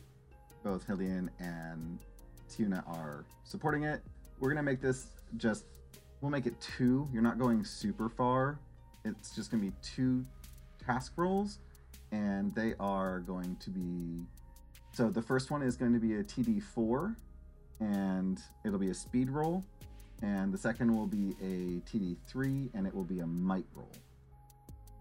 Both 0.64 0.86
Hillian 0.86 1.28
and 1.38 1.98
Tiuna 2.50 2.86
are 2.88 3.24
supporting 3.44 3.84
it. 3.84 4.02
We're 4.40 4.50
gonna 4.50 4.62
make 4.62 4.80
this 4.80 5.08
just 5.36 5.64
we'll 6.20 6.30
make 6.30 6.46
it 6.46 6.60
two. 6.60 7.08
You're 7.12 7.22
not 7.22 7.38
going 7.38 7.64
super 7.64 8.08
far. 8.08 8.58
It's 9.04 9.34
just 9.34 9.50
gonna 9.50 9.62
be 9.62 9.72
two 9.82 10.24
task 10.84 11.12
rolls, 11.16 11.58
and 12.12 12.54
they 12.54 12.74
are 12.80 13.20
going 13.20 13.56
to 13.56 13.70
be 13.70 14.24
so 14.98 15.10
the 15.10 15.22
first 15.22 15.52
one 15.52 15.62
is 15.62 15.76
going 15.76 15.92
to 15.92 16.00
be 16.00 16.16
a 16.16 16.24
TD4, 16.24 17.14
and 17.78 18.42
it'll 18.64 18.80
be 18.80 18.90
a 18.90 18.94
speed 18.94 19.30
roll, 19.30 19.64
and 20.22 20.52
the 20.52 20.58
second 20.58 20.92
will 20.92 21.06
be 21.06 21.36
a 21.40 21.80
TD3, 21.88 22.70
and 22.74 22.84
it 22.84 22.92
will 22.92 23.04
be 23.04 23.20
a 23.20 23.26
might 23.26 23.66
roll. 23.76 23.92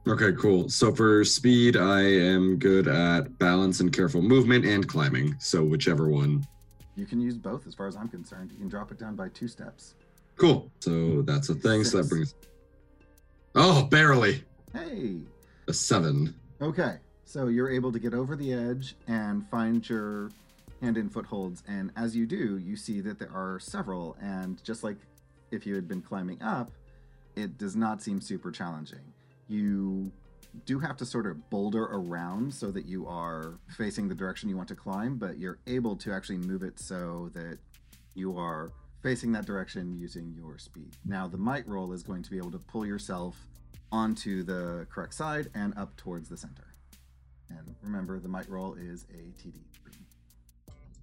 Okay 0.10 0.32
cool 0.34 0.70
so 0.70 0.94
for 0.94 1.24
speed 1.24 1.76
i 1.76 2.02
am 2.02 2.58
good 2.58 2.88
at 2.88 3.38
balance 3.40 3.80
and 3.80 3.92
careful 3.92 4.22
movement 4.22 4.66
and 4.66 4.88
climbing 4.88 5.36
so 5.40 5.64
whichever 5.64 6.08
one 6.10 6.46
You 6.96 7.06
can 7.06 7.20
use 7.20 7.38
both 7.38 7.68
as 7.68 7.76
far 7.76 7.88
as 7.88 7.96
I'm 7.96 8.08
concerned. 8.08 8.52
You 8.52 8.58
can 8.58 8.70
drop 8.70 8.92
it 8.92 8.98
down 8.98 9.16
by 9.16 9.30
two 9.30 9.48
steps. 9.48 9.94
cool 10.38 10.72
so 10.80 11.22
that's 11.24 11.50
a 11.50 11.56
thing 11.56 11.84
so 11.84 11.98
that 11.98 12.04
Six. 12.06 12.10
brings 12.10 12.36
oh 13.56 13.84
barely 13.86 14.44
Hey, 14.74 15.22
a 15.68 15.74
seven 15.74 16.34
Okay, 16.62 16.98
so 17.26 17.48
you're 17.48 17.70
able 17.70 17.92
to 17.92 18.00
get 18.00 18.14
over 18.16 18.36
the 18.36 18.52
edge 18.54 18.96
and 19.08 19.48
find 19.50 19.88
your 19.88 20.32
hand 20.82 20.98
in 20.98 21.08
footholds. 21.10 21.62
And 21.68 21.92
as 21.96 22.16
you 22.16 22.26
do, 22.26 22.58
you 22.58 22.76
see 22.76 23.00
that 23.02 23.20
there 23.20 23.30
are 23.32 23.60
several. 23.60 24.16
And 24.20 24.64
just 24.64 24.84
like 24.84 24.98
if 25.52 25.66
you 25.68 25.76
had 25.76 25.88
been 25.88 26.02
climbing 26.02 26.42
up, 26.42 26.72
it 27.36 27.58
does 27.60 27.76
not 27.76 28.02
seem 28.02 28.22
super 28.22 28.50
challenging. 28.52 29.02
You 29.48 30.12
do 30.66 30.80
have 30.80 30.98
to 30.98 31.06
sort 31.06 31.26
of 31.28 31.50
boulder 31.50 31.84
around 31.86 32.54
so 32.54 32.72
that 32.72 32.86
you 32.86 33.08
are 33.08 33.60
facing 33.78 34.08
the 34.08 34.16
direction 34.16 34.50
you 34.50 34.58
want 34.58 34.70
to 34.70 34.76
climb, 34.76 35.18
but 35.18 35.38
you're 35.38 35.60
able 35.68 35.96
to 35.98 36.12
actually 36.12 36.38
move 36.38 36.64
it 36.64 36.80
so 36.80 37.30
that 37.34 37.60
you 38.16 38.38
are 38.38 38.72
facing 39.04 39.32
that 39.32 39.46
direction 39.46 39.96
using 39.96 40.34
your 40.36 40.58
speed. 40.58 40.96
Now, 41.06 41.28
the 41.28 41.38
might 41.38 41.68
roll 41.68 41.94
is 41.94 42.02
going 42.04 42.24
to 42.24 42.32
be 42.32 42.38
able 42.38 42.52
to 42.52 42.60
pull 42.60 42.86
yourself 42.86 43.36
onto 43.92 44.44
the 44.44 44.88
correct 44.90 45.14
side 45.14 45.50
and 45.54 45.78
up 45.78 45.96
towards 45.98 46.28
the 46.28 46.38
center. 46.38 46.74
And 47.50 47.76
remember, 47.82 48.20
the 48.20 48.28
might 48.28 48.50
roll 48.50 48.74
is 48.74 49.06
a 49.14 49.32
TD. 49.42 49.62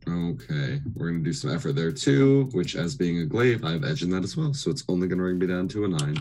okay 0.07 0.83
we're 0.95 1.11
gonna 1.11 1.25
do 1.25 1.33
some 1.33 1.51
effort 1.51 1.73
there 1.73 1.91
too 1.91 2.47
which 2.53 2.77
as 2.77 2.95
being 2.95 3.21
a 3.21 3.25
glaive 3.25 3.65
i 3.65 3.73
have 3.73 3.85
edge 3.85 4.03
in 4.03 4.11
that 4.11 4.23
as 4.23 4.37
well 4.37 4.53
so 4.53 4.71
it's 4.71 4.85
only 4.89 5.09
gonna 5.09 5.23
bring 5.23 5.39
me 5.39 5.47
down 5.47 5.67
to 5.67 5.87
a 5.87 5.89
nine 5.89 6.15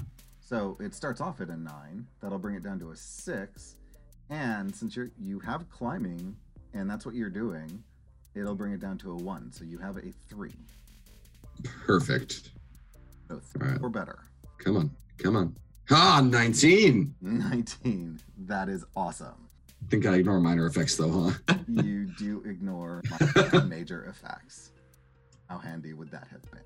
So 0.46 0.78
it 0.80 0.94
starts 0.94 1.22
off 1.22 1.42
at 1.42 1.50
a 1.50 1.56
nine. 1.58 2.06
That'll 2.22 2.38
bring 2.40 2.56
it 2.56 2.64
down 2.64 2.80
to 2.80 2.92
a 2.92 2.96
six. 2.96 3.78
And 4.30 4.74
since 4.76 4.96
you're 4.96 5.12
you 5.20 5.40
have 5.40 5.70
climbing, 5.70 6.36
and 6.74 6.90
that's 6.90 7.06
what 7.06 7.16
you're 7.16 7.30
doing, 7.30 7.84
it'll 8.36 8.56
bring 8.56 8.74
it 8.74 8.80
down 8.80 8.98
to 9.00 9.12
a 9.12 9.16
one. 9.16 9.52
So 9.52 9.64
you 9.64 9.78
have 9.80 9.98
a 9.98 10.12
three. 10.30 10.56
perfect 11.86 12.52
So 13.30 13.40
three 13.40 13.68
Alright. 13.68 13.82
or 13.82 13.90
better. 13.90 14.20
come 14.58 14.78
on 14.78 14.92
come 15.18 15.36
on 15.36 15.56
ah 15.92 16.22
19 16.24 17.16
19. 17.22 18.20
That 18.40 18.70
is 18.70 18.84
awesome. 18.96 19.48
I 19.86 19.90
think 19.90 20.06
i 20.06 20.16
ignore 20.16 20.40
minor 20.40 20.66
effects 20.66 20.96
though 20.98 21.32
huh 21.48 21.56
You 21.68 22.06
do 22.18 22.42
ignore 22.46 23.02
major 23.68 24.06
effects. 24.06 24.72
How 25.50 25.58
handy 25.58 25.94
would 25.94 26.10
that 26.12 26.28
have 26.32 26.42
been? 26.52 26.62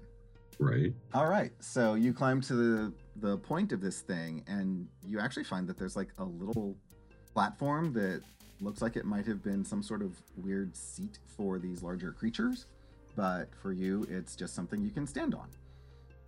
Right 0.59 0.93
All 1.13 1.27
right, 1.27 1.51
so 1.59 1.95
you 1.95 2.13
climb 2.13 2.41
to 2.41 2.53
the 2.53 2.93
the 3.17 3.37
point 3.37 3.71
of 3.71 3.81
this 3.81 4.01
thing, 4.01 4.43
and 4.47 4.87
you 5.03 5.19
actually 5.19 5.43
find 5.43 5.67
that 5.67 5.77
there's 5.77 5.95
like 5.95 6.09
a 6.17 6.23
little 6.23 6.75
platform 7.33 7.93
that 7.93 8.21
looks 8.61 8.81
like 8.81 8.95
it 8.95 9.05
might 9.05 9.25
have 9.25 9.43
been 9.43 9.63
some 9.63 9.83
sort 9.83 10.01
of 10.01 10.19
weird 10.35 10.75
seat 10.75 11.19
for 11.35 11.59
these 11.59 11.83
larger 11.83 12.11
creatures, 12.11 12.65
but 13.15 13.49
for 13.61 13.71
you, 13.71 14.05
it's 14.09 14.35
just 14.35 14.55
something 14.55 14.81
you 14.81 14.91
can 14.91 15.05
stand 15.07 15.35
on. 15.35 15.49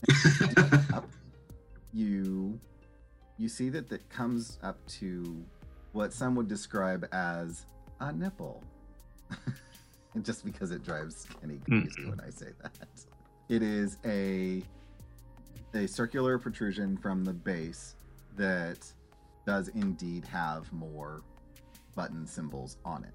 up, 0.94 1.10
you 1.94 2.60
you 3.38 3.50
see 3.50 3.70
that 3.70 3.89
that 3.89 4.08
comes 4.10 4.60
up 4.63 4.78
to 4.88 5.44
what 5.94 6.13
some 6.13 6.36
would 6.36 6.48
describe 6.48 7.08
as 7.12 7.65
a 8.00 8.12
nipple. 8.12 8.63
Just 10.24 10.44
because 10.44 10.72
it 10.72 10.84
drives 10.84 11.26
Kenny 11.39 11.56
hmm. 11.56 11.82
crazy 11.82 12.10
when 12.10 12.20
I 12.20 12.30
say 12.30 12.48
that. 12.62 12.88
It 13.50 13.64
is 13.64 13.98
a 14.06 14.64
a 15.74 15.88
circular 15.88 16.38
protrusion 16.40 16.98
from 16.98 17.24
the 17.24 17.34
base 17.34 17.96
that 18.38 18.92
does 19.46 19.68
indeed 19.70 20.26
have 20.26 20.72
more 20.72 21.22
button 21.96 22.26
symbols 22.26 22.78
on 22.86 23.04
it. 23.04 23.14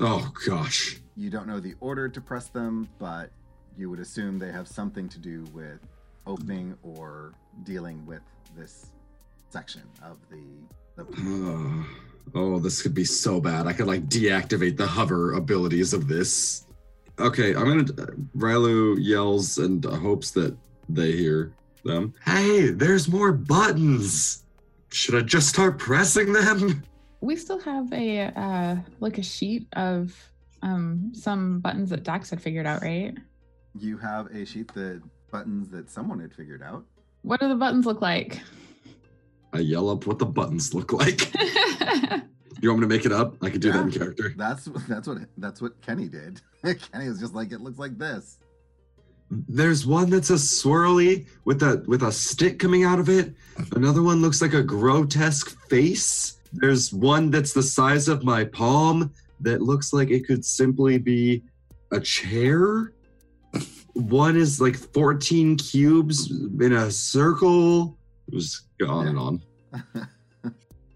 oh 0.00 0.30
gosh 0.46 0.98
You 1.16 1.30
don't 1.30 1.46
know 1.46 1.60
the 1.60 1.74
order 1.80 2.08
to 2.08 2.20
press 2.20 2.48
them, 2.48 2.88
but 2.98 3.30
you 3.76 3.88
would 3.90 4.00
assume 4.00 4.38
they 4.38 4.52
have 4.52 4.68
something 4.68 5.08
to 5.08 5.18
do 5.18 5.44
with 5.52 5.80
opening 6.26 6.76
or 6.82 7.32
dealing 7.64 8.04
with 8.06 8.22
this 8.56 8.86
section 9.48 9.82
of 10.02 10.16
the 10.30 10.44
the 10.96 11.06
Oh, 11.18 11.86
oh, 12.34 12.58
this 12.58 12.82
could 12.82 12.94
be 12.94 13.04
so 13.04 13.40
bad. 13.40 13.66
I 13.66 13.72
could 13.72 13.86
like 13.86 14.08
deactivate 14.08 14.76
the 14.76 14.86
hover 14.86 15.32
abilities 15.34 15.92
of 15.92 16.08
this. 16.08 16.66
Okay, 17.20 17.54
I'm 17.54 17.64
gonna. 17.64 17.84
Rylu 18.36 18.96
yells 18.98 19.58
and 19.58 19.84
hopes 19.84 20.30
that 20.32 20.56
they 20.88 21.12
hear 21.12 21.52
them. 21.84 22.14
Hey, 22.24 22.70
there's 22.70 23.08
more 23.08 23.32
buttons. 23.32 24.44
Should 24.90 25.14
I 25.14 25.20
just 25.20 25.48
start 25.48 25.78
pressing 25.78 26.32
them? 26.32 26.82
We 27.20 27.36
still 27.36 27.60
have 27.60 27.92
a 27.92 28.32
uh, 28.34 28.76
like 29.00 29.18
a 29.18 29.22
sheet 29.22 29.66
of 29.74 30.16
um, 30.62 31.12
some 31.14 31.60
buttons 31.60 31.90
that 31.90 32.02
Dax 32.02 32.30
had 32.30 32.40
figured 32.40 32.66
out, 32.66 32.82
right? 32.82 33.14
You 33.78 33.98
have 33.98 34.34
a 34.34 34.44
sheet 34.44 34.72
that 34.74 35.02
buttons 35.30 35.68
that 35.70 35.90
someone 35.90 36.18
had 36.18 36.34
figured 36.34 36.62
out. 36.62 36.84
What 37.22 37.40
do 37.40 37.48
the 37.48 37.54
buttons 37.54 37.86
look 37.86 38.00
like? 38.00 38.40
I 39.52 39.58
yell 39.58 39.90
up 39.90 40.06
what 40.06 40.18
the 40.18 40.26
buttons 40.26 40.74
look 40.74 40.92
like. 40.92 41.30
You 42.60 42.68
want 42.68 42.80
me 42.80 42.88
to 42.88 42.94
make 42.94 43.06
it 43.06 43.12
up? 43.12 43.36
I 43.42 43.48
could 43.48 43.62
do 43.62 43.72
that 43.72 43.80
in 43.80 43.90
character. 43.90 44.34
That's 44.36 44.66
that's 44.86 45.08
what 45.08 45.18
that's 45.38 45.62
what 45.62 45.80
Kenny 45.80 46.08
did. 46.08 46.40
Kenny 46.62 47.08
was 47.08 47.18
just 47.18 47.34
like, 47.34 47.52
it 47.52 47.60
looks 47.60 47.78
like 47.78 47.96
this. 47.96 48.38
There's 49.30 49.86
one 49.86 50.10
that's 50.10 50.30
a 50.30 50.34
swirly 50.34 51.26
with 51.44 51.62
a 51.62 51.82
with 51.86 52.02
a 52.02 52.12
stick 52.12 52.58
coming 52.58 52.84
out 52.84 52.98
of 52.98 53.08
it. 53.08 53.34
Another 53.74 54.02
one 54.02 54.20
looks 54.20 54.42
like 54.42 54.52
a 54.52 54.62
grotesque 54.62 55.56
face. 55.68 56.38
There's 56.52 56.92
one 56.92 57.30
that's 57.30 57.52
the 57.52 57.62
size 57.62 58.08
of 58.08 58.24
my 58.24 58.44
palm 58.44 59.12
that 59.40 59.62
looks 59.62 59.92
like 59.92 60.10
it 60.10 60.26
could 60.26 60.44
simply 60.44 60.98
be 60.98 61.44
a 61.92 62.00
chair. 62.00 62.92
One 63.94 64.36
is 64.36 64.60
like 64.60 64.76
14 64.76 65.56
cubes 65.56 66.30
in 66.30 66.72
a 66.72 66.90
circle. 66.90 67.96
It 68.28 68.34
was 68.34 68.62
on 68.86 69.06
and 69.08 69.18
on. 69.18 69.42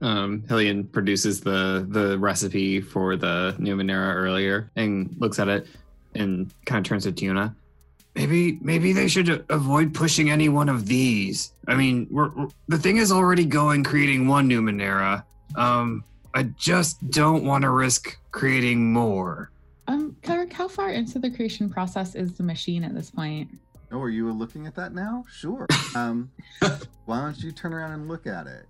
Um, 0.04 0.42
Hillian 0.42 0.84
produces 0.92 1.40
the 1.40 1.86
the 1.88 2.18
recipe 2.18 2.80
for 2.82 3.16
the 3.16 3.56
Numenera 3.58 4.14
earlier 4.14 4.70
and 4.76 5.14
looks 5.18 5.38
at 5.38 5.48
it 5.48 5.66
and 6.14 6.52
kind 6.66 6.84
of 6.84 6.88
turns 6.88 7.04
to 7.04 7.12
Tiuna. 7.12 7.54
maybe 8.14 8.58
maybe 8.60 8.92
they 8.92 9.08
should 9.08 9.44
avoid 9.48 9.94
pushing 9.94 10.30
any 10.30 10.50
one 10.50 10.68
of 10.68 10.84
these. 10.86 11.52
I 11.66 11.74
mean, 11.74 12.06
we're, 12.10 12.28
we're- 12.34 12.50
the 12.68 12.78
thing 12.78 12.98
is 12.98 13.10
already 13.10 13.46
going 13.46 13.82
creating 13.82 14.28
one 14.28 14.46
Numenera. 14.48 15.24
Um, 15.56 16.04
I 16.34 16.42
just 16.58 17.08
don't 17.10 17.44
want 17.44 17.62
to 17.62 17.70
risk 17.70 18.18
creating 18.30 18.92
more. 18.92 19.50
Um, 19.88 20.16
Carrick, 20.22 20.52
how 20.52 20.68
far 20.68 20.90
into 20.90 21.18
the 21.18 21.30
creation 21.30 21.70
process 21.70 22.14
is 22.14 22.34
the 22.36 22.42
machine 22.42 22.84
at 22.84 22.94
this 22.94 23.10
point? 23.10 23.48
Oh, 23.90 24.00
are 24.00 24.10
you 24.10 24.30
looking 24.32 24.66
at 24.66 24.74
that 24.74 24.92
now? 24.92 25.24
Sure. 25.32 25.66
Um, 25.96 26.28
why 27.06 27.20
don't 27.20 27.38
you 27.38 27.52
turn 27.52 27.72
around 27.72 27.92
and 27.92 28.08
look 28.08 28.26
at 28.26 28.48
it? 28.48 28.66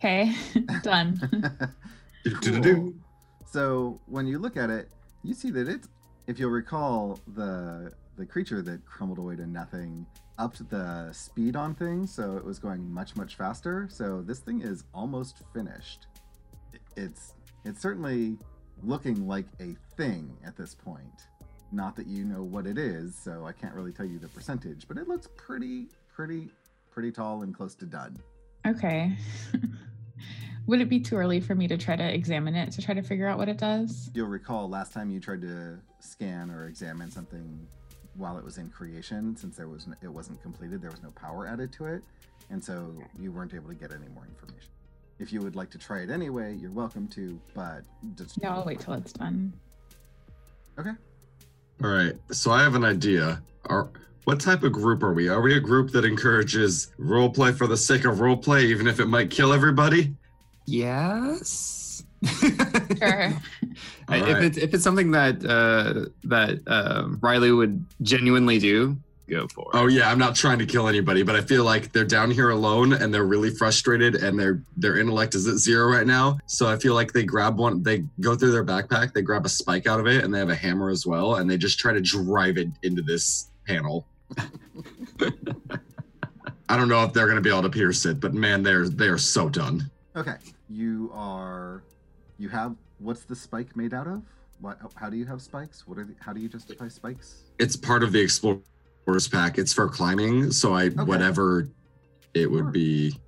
Okay, 0.00 0.34
done. 0.82 1.20
Do-do-do-do. 2.24 2.94
So 3.44 4.00
when 4.06 4.26
you 4.26 4.38
look 4.38 4.56
at 4.56 4.70
it, 4.70 4.88
you 5.22 5.34
see 5.34 5.50
that 5.50 5.68
it's. 5.68 5.88
If 6.26 6.38
you'll 6.38 6.50
recall, 6.50 7.20
the 7.34 7.92
the 8.16 8.24
creature 8.24 8.62
that 8.62 8.84
crumbled 8.86 9.18
away 9.18 9.36
to 9.36 9.46
nothing 9.46 10.06
upped 10.38 10.68
the 10.70 11.12
speed 11.12 11.54
on 11.54 11.74
things, 11.74 12.14
so 12.14 12.36
it 12.38 12.44
was 12.44 12.58
going 12.58 12.90
much 12.90 13.14
much 13.14 13.36
faster. 13.36 13.88
So 13.90 14.22
this 14.22 14.38
thing 14.38 14.62
is 14.62 14.84
almost 14.94 15.42
finished. 15.52 16.06
It's 16.96 17.34
it's 17.66 17.82
certainly 17.82 18.38
looking 18.82 19.26
like 19.26 19.46
a 19.60 19.76
thing 19.98 20.34
at 20.46 20.56
this 20.56 20.74
point. 20.74 21.26
Not 21.72 21.94
that 21.96 22.06
you 22.06 22.24
know 22.24 22.42
what 22.42 22.66
it 22.66 22.78
is, 22.78 23.14
so 23.14 23.44
I 23.44 23.52
can't 23.52 23.74
really 23.74 23.92
tell 23.92 24.06
you 24.06 24.18
the 24.18 24.28
percentage, 24.28 24.88
but 24.88 24.96
it 24.96 25.08
looks 25.08 25.28
pretty 25.36 25.88
pretty 26.10 26.48
pretty 26.90 27.12
tall 27.12 27.42
and 27.42 27.54
close 27.54 27.74
to 27.76 27.84
done. 27.84 28.16
Okay. 28.66 29.16
Would 30.66 30.80
it 30.80 30.88
be 30.88 31.00
too 31.00 31.16
early 31.16 31.40
for 31.40 31.54
me 31.54 31.66
to 31.68 31.76
try 31.76 31.96
to 31.96 32.14
examine 32.14 32.54
it 32.54 32.70
to 32.72 32.82
try 32.82 32.94
to 32.94 33.02
figure 33.02 33.26
out 33.26 33.38
what 33.38 33.48
it 33.48 33.58
does? 33.58 34.10
You'll 34.14 34.28
recall 34.28 34.68
last 34.68 34.92
time 34.92 35.10
you 35.10 35.18
tried 35.18 35.42
to 35.42 35.78
scan 36.00 36.50
or 36.50 36.66
examine 36.66 37.10
something 37.10 37.66
while 38.16 38.38
it 38.38 38.44
was 38.44 38.58
in 38.58 38.68
creation, 38.70 39.36
since 39.36 39.56
there 39.56 39.68
was 39.68 39.86
it 40.02 40.08
wasn't 40.08 40.40
completed, 40.42 40.82
there 40.82 40.90
was 40.90 41.02
no 41.02 41.10
power 41.10 41.46
added 41.46 41.72
to 41.72 41.86
it, 41.86 42.02
and 42.50 42.62
so 42.62 42.94
you 43.18 43.32
weren't 43.32 43.54
able 43.54 43.68
to 43.68 43.74
get 43.74 43.92
any 43.92 44.08
more 44.14 44.26
information. 44.26 44.70
If 45.18 45.32
you 45.32 45.40
would 45.40 45.56
like 45.56 45.70
to 45.70 45.78
try 45.78 46.00
it 46.00 46.10
anyway, 46.10 46.56
you're 46.56 46.70
welcome 46.70 47.08
to, 47.08 47.40
but 47.54 47.82
just 48.16 48.40
No, 48.42 48.50
I'll 48.50 48.64
wait 48.64 48.80
till 48.80 48.94
it's 48.94 49.12
done. 49.12 49.52
Okay. 50.78 50.92
All 51.82 51.90
right. 51.90 52.14
So 52.30 52.50
I 52.50 52.62
have 52.62 52.74
an 52.74 52.84
idea. 52.84 53.42
Are 53.66 53.90
what 54.30 54.38
type 54.40 54.62
of 54.62 54.70
group 54.70 55.02
are 55.02 55.12
we? 55.12 55.28
Are 55.28 55.40
we 55.40 55.56
a 55.56 55.60
group 55.60 55.90
that 55.90 56.04
encourages 56.04 56.92
roleplay 57.00 57.52
for 57.52 57.66
the 57.66 57.76
sake 57.76 58.04
of 58.04 58.18
roleplay, 58.18 58.62
even 58.62 58.86
if 58.86 59.00
it 59.00 59.06
might 59.06 59.28
kill 59.28 59.52
everybody? 59.52 60.14
Yes. 60.66 62.04
Sure. 62.98 63.32
I- 64.08 64.16
If 64.30 64.42
it's 64.42 64.58
if 64.58 64.74
it's 64.74 64.84
something 64.84 65.10
that 65.12 65.44
uh, 65.44 66.10
that 66.24 66.58
um, 66.68 67.18
Rylu 67.20 67.56
would 67.56 67.84
genuinely 68.02 68.58
do, 68.58 68.96
go 69.28 69.46
for 69.48 69.62
it. 69.62 69.70
Oh 69.78 69.86
yeah, 69.86 70.10
I'm 70.10 70.18
not 70.18 70.34
trying 70.36 70.58
to 70.60 70.66
kill 70.66 70.86
anybody, 70.86 71.22
but 71.22 71.34
I 71.34 71.40
feel 71.40 71.64
like 71.64 71.92
they're 71.92 72.04
down 72.04 72.30
here 72.30 72.50
alone 72.50 72.92
and 72.92 73.12
they're 73.14 73.24
really 73.24 73.50
frustrated 73.50 74.16
and 74.16 74.38
their 74.38 74.62
their 74.76 74.98
intellect 74.98 75.34
is 75.34 75.46
at 75.48 75.56
zero 75.56 75.90
right 75.90 76.06
now. 76.06 76.38
So 76.46 76.68
I 76.68 76.76
feel 76.76 76.94
like 76.94 77.12
they 77.12 77.22
grab 77.24 77.58
one, 77.58 77.82
they 77.82 78.04
go 78.20 78.34
through 78.36 78.50
their 78.52 78.64
backpack, 78.64 79.12
they 79.14 79.22
grab 79.22 79.44
a 79.46 79.48
spike 79.48 79.86
out 79.88 79.98
of 79.98 80.06
it, 80.06 80.22
and 80.24 80.32
they 80.34 80.38
have 80.40 80.50
a 80.50 80.54
hammer 80.54 80.90
as 80.90 81.06
well, 81.06 81.36
and 81.36 81.48
they 81.50 81.56
just 81.56 81.78
try 81.80 81.92
to 81.92 82.00
drive 82.00 82.58
it 82.58 82.68
into 82.82 83.02
this 83.02 83.50
panel. 83.66 84.06
I 86.68 86.76
don't 86.76 86.88
know 86.88 87.02
if 87.04 87.12
they're 87.12 87.26
gonna 87.26 87.40
be 87.40 87.50
able 87.50 87.62
to 87.62 87.70
pierce 87.70 88.06
it, 88.06 88.20
but 88.20 88.32
man, 88.34 88.62
they're 88.62 88.88
they 88.88 89.08
are 89.08 89.18
so 89.18 89.48
done. 89.48 89.90
Okay. 90.16 90.36
You 90.68 91.10
are 91.12 91.82
you 92.38 92.48
have 92.48 92.76
what's 92.98 93.24
the 93.24 93.34
spike 93.34 93.76
made 93.76 93.92
out 93.92 94.06
of? 94.06 94.22
What 94.60 94.78
how 94.94 95.10
do 95.10 95.16
you 95.16 95.26
have 95.26 95.42
spikes? 95.42 95.86
What 95.86 95.98
are 95.98 96.04
the, 96.04 96.14
how 96.20 96.32
do 96.32 96.40
you 96.40 96.48
justify 96.48 96.88
spikes? 96.88 97.42
It's 97.58 97.74
part 97.76 98.02
of 98.02 98.12
the 98.12 98.20
explorers 98.20 98.62
pack. 99.30 99.58
It's 99.58 99.72
for 99.72 99.88
climbing, 99.88 100.52
so 100.52 100.74
I 100.74 100.90
whatever 100.90 101.68
it 102.34 102.48
would 102.50 102.64
Sure. 102.64 102.70
be. 102.70 103.18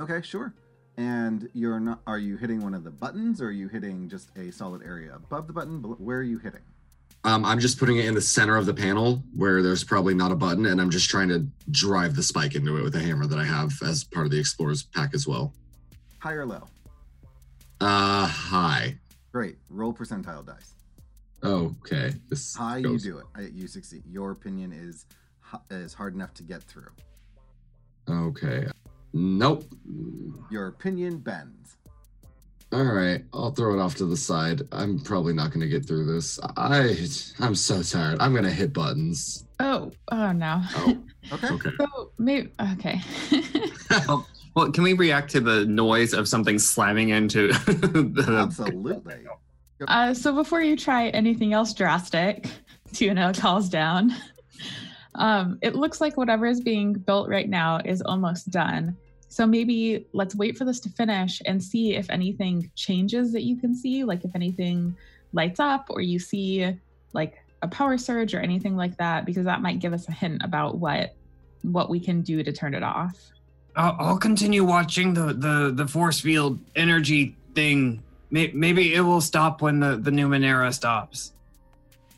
Okay, 0.00 0.22
sure. 0.22 0.54
And 0.96 1.48
you're 1.52 1.80
not 1.80 2.00
are 2.06 2.18
you 2.18 2.36
hitting 2.38 2.62
one 2.62 2.72
of 2.74 2.84
the 2.84 2.90
buttons 2.90 3.42
or 3.42 3.48
are 3.48 3.50
you 3.52 3.68
hitting 3.68 4.08
just 4.08 4.30
a 4.36 4.50
solid 4.50 4.82
area 4.82 5.14
above 5.14 5.46
the 5.46 5.52
button? 5.52 5.82
Where 5.82 6.18
are 6.18 6.22
you 6.22 6.38
hitting? 6.38 6.60
Um, 7.24 7.44
I'm 7.44 7.60
just 7.60 7.78
putting 7.78 7.98
it 7.98 8.06
in 8.06 8.14
the 8.14 8.20
center 8.20 8.56
of 8.56 8.64
the 8.64 8.72
panel 8.72 9.22
where 9.36 9.62
there's 9.62 9.84
probably 9.84 10.14
not 10.14 10.32
a 10.32 10.34
button, 10.34 10.66
and 10.66 10.80
I'm 10.80 10.88
just 10.90 11.10
trying 11.10 11.28
to 11.28 11.46
drive 11.70 12.16
the 12.16 12.22
spike 12.22 12.54
into 12.54 12.78
it 12.78 12.82
with 12.82 12.94
a 12.96 12.98
hammer 13.00 13.26
that 13.26 13.38
I 13.38 13.44
have 13.44 13.72
as 13.82 14.04
part 14.04 14.24
of 14.26 14.32
the 14.32 14.38
explorers 14.38 14.82
pack 14.84 15.12
as 15.12 15.26
well. 15.26 15.52
High 16.18 16.32
or 16.32 16.46
low? 16.46 16.66
Uh, 17.80 18.26
high. 18.26 18.98
Great. 19.32 19.58
Roll 19.68 19.92
percentile 19.92 20.44
dice. 20.46 20.74
Okay, 21.42 22.12
this 22.28 22.54
High, 22.54 22.80
goes- 22.82 23.04
you 23.04 23.12
do 23.12 23.18
it. 23.18 23.26
I, 23.34 23.40
you 23.52 23.66
succeed. 23.66 24.02
Your 24.06 24.30
opinion 24.32 24.72
is 24.72 25.06
is 25.70 25.92
hard 25.94 26.14
enough 26.14 26.32
to 26.34 26.42
get 26.42 26.62
through. 26.62 26.90
Okay, 28.08 28.66
nope. 29.14 29.64
Your 30.50 30.66
opinion 30.68 31.18
bends. 31.18 31.76
All 32.72 32.84
right, 32.84 33.24
I'll 33.32 33.50
throw 33.50 33.74
it 33.76 33.82
off 33.82 33.96
to 33.96 34.06
the 34.06 34.16
side. 34.16 34.62
I'm 34.70 35.00
probably 35.00 35.32
not 35.32 35.48
going 35.48 35.60
to 35.60 35.68
get 35.68 35.84
through 35.86 36.04
this. 36.06 36.38
I 36.56 36.96
I'm 37.40 37.54
so 37.56 37.82
tired. 37.82 38.18
I'm 38.20 38.32
going 38.32 38.44
to 38.44 38.50
hit 38.50 38.72
buttons. 38.72 39.44
Oh, 39.58 39.90
oh 40.12 40.32
no. 40.32 40.60
Oh, 40.76 40.96
Okay. 41.32 41.48
okay. 41.48 41.70
So 41.78 42.12
maybe 42.18 42.50
okay. 42.72 43.00
Well, 44.56 44.72
can 44.72 44.82
we 44.82 44.94
react 44.94 45.30
to 45.32 45.40
the 45.40 45.64
noise 45.66 46.12
of 46.12 46.26
something 46.26 46.58
slamming 46.58 47.10
into 47.10 47.52
the 47.52 48.36
Absolutely. 48.36 49.24
uh, 49.86 50.12
so 50.12 50.34
before 50.34 50.60
you 50.60 50.76
try 50.76 51.08
anything 51.10 51.52
else 51.52 51.72
drastic, 51.72 52.48
Tiuna 52.92 53.38
calls 53.38 53.68
down. 53.68 54.12
Um, 55.14 55.58
it 55.62 55.76
looks 55.76 56.00
like 56.00 56.16
whatever 56.16 56.46
is 56.46 56.60
being 56.60 56.94
built 56.94 57.28
right 57.28 57.48
now 57.48 57.78
is 57.84 58.02
almost 58.02 58.50
done. 58.50 58.96
So 59.30 59.46
maybe 59.46 60.06
let's 60.12 60.34
wait 60.34 60.58
for 60.58 60.64
this 60.64 60.80
to 60.80 60.88
finish 60.88 61.40
and 61.46 61.62
see 61.62 61.94
if 61.94 62.10
anything 62.10 62.68
changes 62.74 63.32
that 63.32 63.44
you 63.44 63.56
can 63.56 63.76
see, 63.76 64.02
like 64.02 64.24
if 64.24 64.34
anything 64.34 64.96
lights 65.32 65.60
up 65.60 65.86
or 65.88 66.00
you 66.00 66.18
see 66.18 66.76
like 67.12 67.38
a 67.62 67.68
power 67.68 67.96
surge 67.96 68.34
or 68.34 68.40
anything 68.40 68.76
like 68.76 68.96
that, 68.96 69.24
because 69.24 69.44
that 69.44 69.62
might 69.62 69.78
give 69.78 69.92
us 69.92 70.08
a 70.08 70.12
hint 70.12 70.42
about 70.42 70.78
what 70.78 71.14
what 71.62 71.88
we 71.88 72.00
can 72.00 72.22
do 72.22 72.42
to 72.42 72.52
turn 72.52 72.74
it 72.74 72.82
off. 72.82 73.30
I'll, 73.76 73.96
I'll 74.00 74.18
continue 74.18 74.64
watching 74.64 75.14
the, 75.14 75.32
the, 75.32 75.70
the 75.72 75.86
force 75.86 76.18
field 76.18 76.58
energy 76.74 77.36
thing. 77.54 78.02
Maybe 78.30 78.94
it 78.94 79.00
will 79.02 79.20
stop 79.20 79.62
when 79.62 79.78
the, 79.78 79.96
the 79.96 80.10
Numenera 80.10 80.74
stops. 80.74 81.32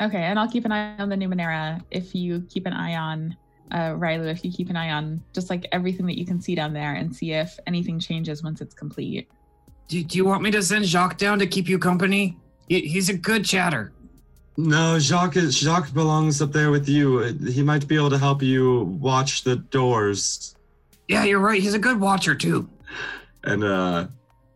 Okay, 0.01 0.23
and 0.23 0.39
I'll 0.39 0.49
keep 0.49 0.65
an 0.65 0.73
eye 0.73 0.97
on 0.99 1.11
the 1.11 1.17
Numenera 1.17 1.83
if 1.91 2.15
you 2.15 2.47
keep 2.49 2.67
an 2.67 2.73
eye 2.73 2.97
on 2.97 3.37
uh, 3.73 3.95
Rylu, 3.95 4.31
if 4.31 4.45
you 4.45 4.53
keep 4.53 4.71
an 4.71 4.77
eye 4.77 4.91
on 4.91 5.23
just 5.33 5.51
like 5.51 5.67
everything 5.73 6.07
that 6.07 6.19
you 6.19 6.27
can 6.27 6.41
see 6.41 6.55
down 6.55 6.73
there 6.73 6.95
and 6.95 7.15
see 7.15 7.33
if 7.33 7.59
anything 7.67 7.99
changes 7.99 8.43
once 8.43 8.61
it's 8.61 8.75
complete. 8.75 9.29
Do, 9.89 10.03
do 10.05 10.19
you 10.19 10.25
want 10.25 10.43
me 10.43 10.51
to 10.53 10.63
send 10.63 10.85
Jacques 10.85 11.19
down 11.19 11.39
to 11.39 11.47
keep 11.47 11.69
you 11.69 11.79
company? 11.79 12.39
He, 12.69 12.83
he's 12.83 13.09
a 13.09 13.17
good 13.17 13.45
chatter. 13.45 13.93
No, 14.59 14.99
Jacques 14.99 15.37
is, 15.37 15.59
Jacques 15.59 15.95
belongs 15.95 16.43
up 16.43 16.53
there 16.53 16.71
with 16.71 16.87
you. 16.89 17.21
He 17.49 17.63
might 17.63 17.89
be 17.89 17.97
able 17.97 18.11
to 18.11 18.19
help 18.19 18.43
you 18.43 18.83
watch 19.01 19.43
the 19.43 19.57
doors. 19.57 20.55
Yeah, 21.09 21.25
you're 21.25 21.41
right. 21.41 21.61
He's 21.61 21.75
a 21.75 21.79
good 21.79 21.99
watcher 21.99 22.35
too. 22.35 22.69
And 23.45 23.65
uh 23.65 24.07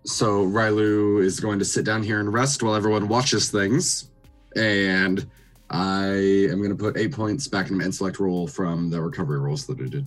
so 0.04 0.46
Rylu 0.46 1.24
is 1.24 1.40
going 1.40 1.58
to 1.58 1.64
sit 1.64 1.84
down 1.84 2.02
here 2.02 2.20
and 2.20 2.32
rest 2.32 2.62
while 2.62 2.76
everyone 2.76 3.08
watches 3.08 3.50
things. 3.50 4.08
And 4.54 5.28
I 5.70 6.06
am 6.50 6.58
going 6.58 6.70
to 6.70 6.76
put 6.76 6.96
eight 6.96 7.12
points 7.12 7.48
back 7.48 7.70
in 7.70 7.78
my 7.78 7.84
intellect 7.84 8.20
roll 8.20 8.46
from 8.46 8.88
the 8.90 9.00
recovery 9.00 9.38
rolls 9.38 9.66
that 9.66 9.80
I 9.80 9.88
did. 9.88 10.06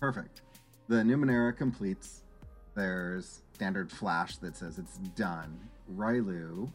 Perfect. 0.00 0.42
The 0.88 0.96
Numenera 0.96 1.56
completes. 1.56 2.22
There's 2.74 3.42
standard 3.54 3.90
flash 3.90 4.36
that 4.38 4.56
says 4.56 4.78
it's 4.78 4.98
done. 5.16 5.58
Rylu, 5.96 6.70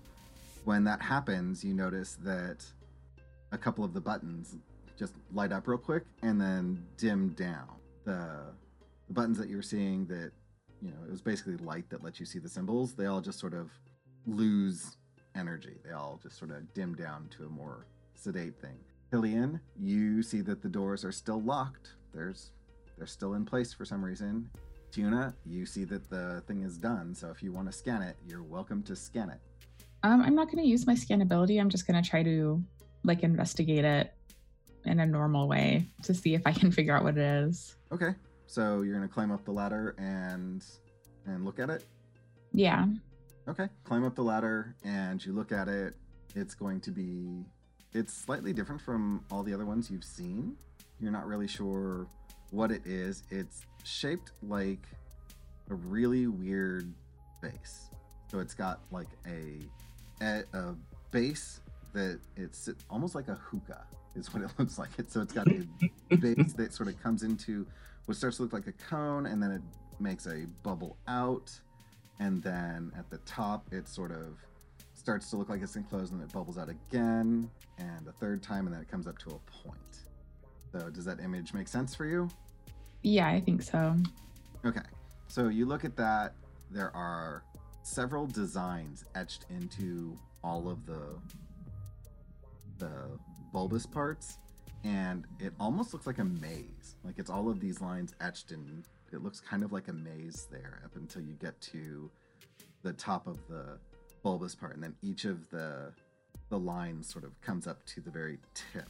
when 0.65 0.83
that 0.85 1.01
happens, 1.01 1.63
you 1.63 1.73
notice 1.73 2.17
that 2.23 2.65
a 3.51 3.57
couple 3.57 3.83
of 3.83 3.93
the 3.93 4.01
buttons 4.01 4.55
just 4.97 5.13
light 5.33 5.51
up 5.51 5.67
real 5.67 5.77
quick 5.77 6.03
and 6.23 6.39
then 6.39 6.83
dim 6.97 7.29
down. 7.29 7.67
The 8.05 8.37
the 9.07 9.13
buttons 9.13 9.37
that 9.39 9.49
you're 9.49 9.63
seeing 9.63 10.05
that 10.05 10.31
you 10.81 10.89
know, 10.89 10.97
it 11.05 11.11
was 11.11 11.21
basically 11.21 11.57
light 11.57 11.89
that 11.89 12.03
lets 12.03 12.19
you 12.19 12.25
see 12.25 12.39
the 12.39 12.49
symbols, 12.49 12.93
they 12.93 13.05
all 13.05 13.21
just 13.21 13.39
sort 13.39 13.53
of 13.53 13.71
lose 14.25 14.97
energy. 15.35 15.77
They 15.85 15.93
all 15.93 16.19
just 16.21 16.37
sort 16.37 16.51
of 16.51 16.73
dim 16.73 16.95
down 16.95 17.29
to 17.37 17.45
a 17.45 17.49
more 17.49 17.85
sedate 18.19 18.59
thing. 18.59 18.77
Hillian, 19.11 19.59
you 19.79 20.21
see 20.21 20.41
that 20.41 20.61
the 20.61 20.69
doors 20.69 21.03
are 21.03 21.11
still 21.11 21.41
locked. 21.41 21.93
There's 22.13 22.51
they're 22.97 23.07
still 23.07 23.33
in 23.33 23.45
place 23.45 23.73
for 23.73 23.85
some 23.85 24.03
reason. 24.03 24.49
Tiuna, 24.91 25.33
you 25.45 25.65
see 25.65 25.83
that 25.85 26.09
the 26.09 26.43
thing 26.47 26.63
is 26.63 26.77
done, 26.77 27.13
so 27.15 27.29
if 27.29 27.41
you 27.41 27.51
want 27.51 27.71
to 27.71 27.77
scan 27.77 28.01
it, 28.01 28.17
you're 28.27 28.43
welcome 28.43 28.83
to 28.83 28.95
scan 28.95 29.29
it. 29.29 29.39
Um, 30.03 30.21
I'm 30.21 30.35
not 30.35 30.47
going 30.47 30.63
to 30.63 30.67
use 30.67 30.87
my 30.87 30.95
scan 30.95 31.21
ability. 31.21 31.59
I'm 31.59 31.69
just 31.69 31.85
going 31.85 32.01
to 32.01 32.07
try 32.07 32.23
to 32.23 32.63
like 33.03 33.23
investigate 33.23 33.85
it 33.85 34.13
in 34.85 34.99
a 34.99 35.05
normal 35.05 35.47
way 35.47 35.87
to 36.03 36.13
see 36.13 36.33
if 36.33 36.41
I 36.45 36.51
can 36.51 36.71
figure 36.71 36.95
out 36.95 37.03
what 37.03 37.17
it 37.17 37.23
is. 37.23 37.75
Okay, 37.91 38.15
so 38.47 38.81
you're 38.81 38.93
gonna 38.93 39.07
climb 39.07 39.31
up 39.31 39.43
the 39.45 39.51
ladder 39.51 39.95
and 39.97 40.65
and 41.25 41.45
look 41.45 41.59
at 41.59 41.69
it. 41.69 41.85
Yeah. 42.53 42.85
Okay, 43.47 43.67
climb 43.83 44.03
up 44.03 44.15
the 44.15 44.23
ladder 44.23 44.75
and 44.83 45.23
you 45.25 45.33
look 45.33 45.51
at 45.51 45.67
it. 45.67 45.95
It's 46.35 46.53
going 46.53 46.79
to 46.81 46.91
be 46.91 47.45
it's 47.93 48.13
slightly 48.13 48.53
different 48.53 48.81
from 48.81 49.23
all 49.31 49.43
the 49.43 49.53
other 49.53 49.65
ones 49.65 49.89
you've 49.89 50.03
seen. 50.03 50.55
You're 50.99 51.11
not 51.11 51.25
really 51.25 51.47
sure 51.47 52.07
what 52.51 52.71
it 52.71 52.85
is. 52.85 53.23
It's 53.29 53.61
shaped 53.83 54.31
like 54.43 54.85
a 55.69 55.75
really 55.75 56.27
weird 56.27 56.91
base. 57.41 57.89
So 58.29 58.39
it's 58.39 58.53
got 58.53 58.79
like 58.91 59.07
a 59.25 60.23
a, 60.23 60.43
a 60.53 60.75
base 61.11 61.61
that 61.93 62.19
it's 62.35 62.69
almost 62.89 63.15
like 63.15 63.27
a 63.27 63.35
hookah 63.35 63.83
is 64.15 64.33
what 64.33 64.43
it 64.43 64.51
looks 64.57 64.77
like. 64.77 64.89
It 64.97 65.11
so 65.11 65.21
it's 65.21 65.33
got 65.33 65.47
a 65.47 65.65
base 66.15 66.53
that 66.53 66.73
sort 66.73 66.89
of 66.89 67.01
comes 67.01 67.23
into 67.23 67.65
what 68.05 68.17
starts 68.17 68.37
to 68.37 68.43
look 68.43 68.53
like 68.53 68.67
a 68.67 68.71
cone, 68.71 69.25
and 69.25 69.41
then 69.41 69.51
it 69.51 69.61
makes 69.99 70.27
a 70.27 70.45
bubble 70.63 70.97
out, 71.07 71.51
and 72.19 72.41
then 72.43 72.91
at 72.97 73.09
the 73.09 73.17
top 73.19 73.65
it 73.71 73.87
sort 73.87 74.11
of 74.11 74.37
starts 75.09 75.31
to 75.31 75.37
look 75.37 75.49
like 75.49 75.63
it's 75.63 75.75
enclosed, 75.75 76.13
and 76.13 76.21
it 76.21 76.31
bubbles 76.31 76.59
out 76.59 76.69
again, 76.69 77.49
and 77.79 78.07
a 78.07 78.11
third 78.11 78.43
time, 78.43 78.67
and 78.67 78.75
then 78.75 78.79
it 78.79 78.87
comes 78.91 79.07
up 79.07 79.17
to 79.17 79.31
a 79.31 79.67
point. 79.67 80.03
So 80.71 80.87
does 80.91 81.03
that 81.05 81.19
image 81.19 81.51
make 81.51 81.67
sense 81.67 81.95
for 81.95 82.05
you? 82.05 82.29
Yeah, 83.01 83.27
I 83.27 83.41
think 83.41 83.63
so. 83.63 83.95
Okay. 84.63 84.83
So 85.27 85.47
you 85.47 85.65
look 85.65 85.83
at 85.83 85.95
that, 85.95 86.35
there 86.69 86.95
are 86.95 87.43
several 87.81 88.27
designs 88.27 89.03
etched 89.15 89.47
into 89.49 90.15
all 90.43 90.69
of 90.69 90.85
the 90.85 91.01
the 92.77 92.91
bulbous 93.51 93.87
parts 93.87 94.37
and 94.83 95.25
it 95.39 95.53
almost 95.59 95.91
looks 95.91 96.05
like 96.07 96.19
a 96.19 96.23
maze. 96.23 96.95
Like 97.03 97.15
it's 97.17 97.29
all 97.29 97.49
of 97.49 97.59
these 97.59 97.81
lines 97.81 98.13
etched 98.21 98.51
in 98.51 98.85
it 99.11 99.23
looks 99.23 99.39
kind 99.39 99.63
of 99.63 99.73
like 99.73 99.87
a 99.87 99.93
maze 99.93 100.47
there 100.51 100.81
up 100.85 100.95
until 100.95 101.23
you 101.23 101.33
get 101.33 101.59
to 101.61 102.09
the 102.83 102.93
top 102.93 103.27
of 103.27 103.39
the 103.49 103.79
bulbous 104.23 104.55
part 104.55 104.75
and 104.75 104.83
then 104.83 104.95
each 105.01 105.25
of 105.25 105.49
the 105.49 105.91
the 106.49 106.59
lines 106.59 107.07
sort 107.07 107.23
of 107.23 107.39
comes 107.41 107.67
up 107.67 107.85
to 107.85 108.01
the 108.01 108.09
very 108.09 108.39
tip. 108.53 108.89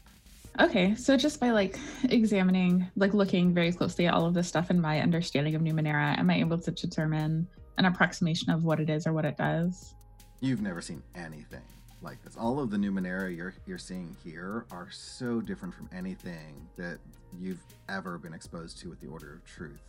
Okay, 0.60 0.96
so 0.96 1.16
just 1.16 1.40
by 1.40 1.52
like 1.52 1.78
examining, 2.10 2.90
like 2.96 3.14
looking 3.14 3.54
very 3.54 3.72
closely 3.72 4.08
at 4.08 4.14
all 4.14 4.26
of 4.26 4.34
this 4.34 4.48
stuff 4.48 4.70
and 4.70 4.82
my 4.82 5.02
understanding 5.02 5.56
of 5.56 5.62
Numenera, 5.62 6.18
am 6.18 6.30
I 6.30 6.40
able 6.40 6.58
to 6.58 6.72
determine 6.72 7.48
an 7.78 7.86
approximation 7.86 8.50
of 8.50 8.64
what 8.64 8.80
it 8.80 8.90
is 8.90 9.06
or 9.06 9.14
what 9.14 9.26
it 9.26 9.38
does? 9.38 9.94
You've 10.40 10.62
never 10.62 10.82
seen 10.82 11.04
anything 11.16 11.62
like 12.02 12.24
this. 12.24 12.36
All 12.38 12.60
of 12.60 12.72
the 12.72 12.78
Numenera 12.78 13.36
you're 13.36 13.54
you're 13.68 13.78
seeing 13.78 14.16
here 14.24 14.66
are 14.72 14.88
so 14.90 15.42
different 15.42 15.74
from 15.74 15.90
anything 15.94 16.68
that 16.78 16.98
you've 17.38 17.64
ever 17.90 18.18
been 18.18 18.34
exposed 18.34 18.80
to 18.80 18.90
with 18.90 19.00
the 19.02 19.08
Order 19.08 19.34
of 19.34 19.46
Truth. 19.46 19.82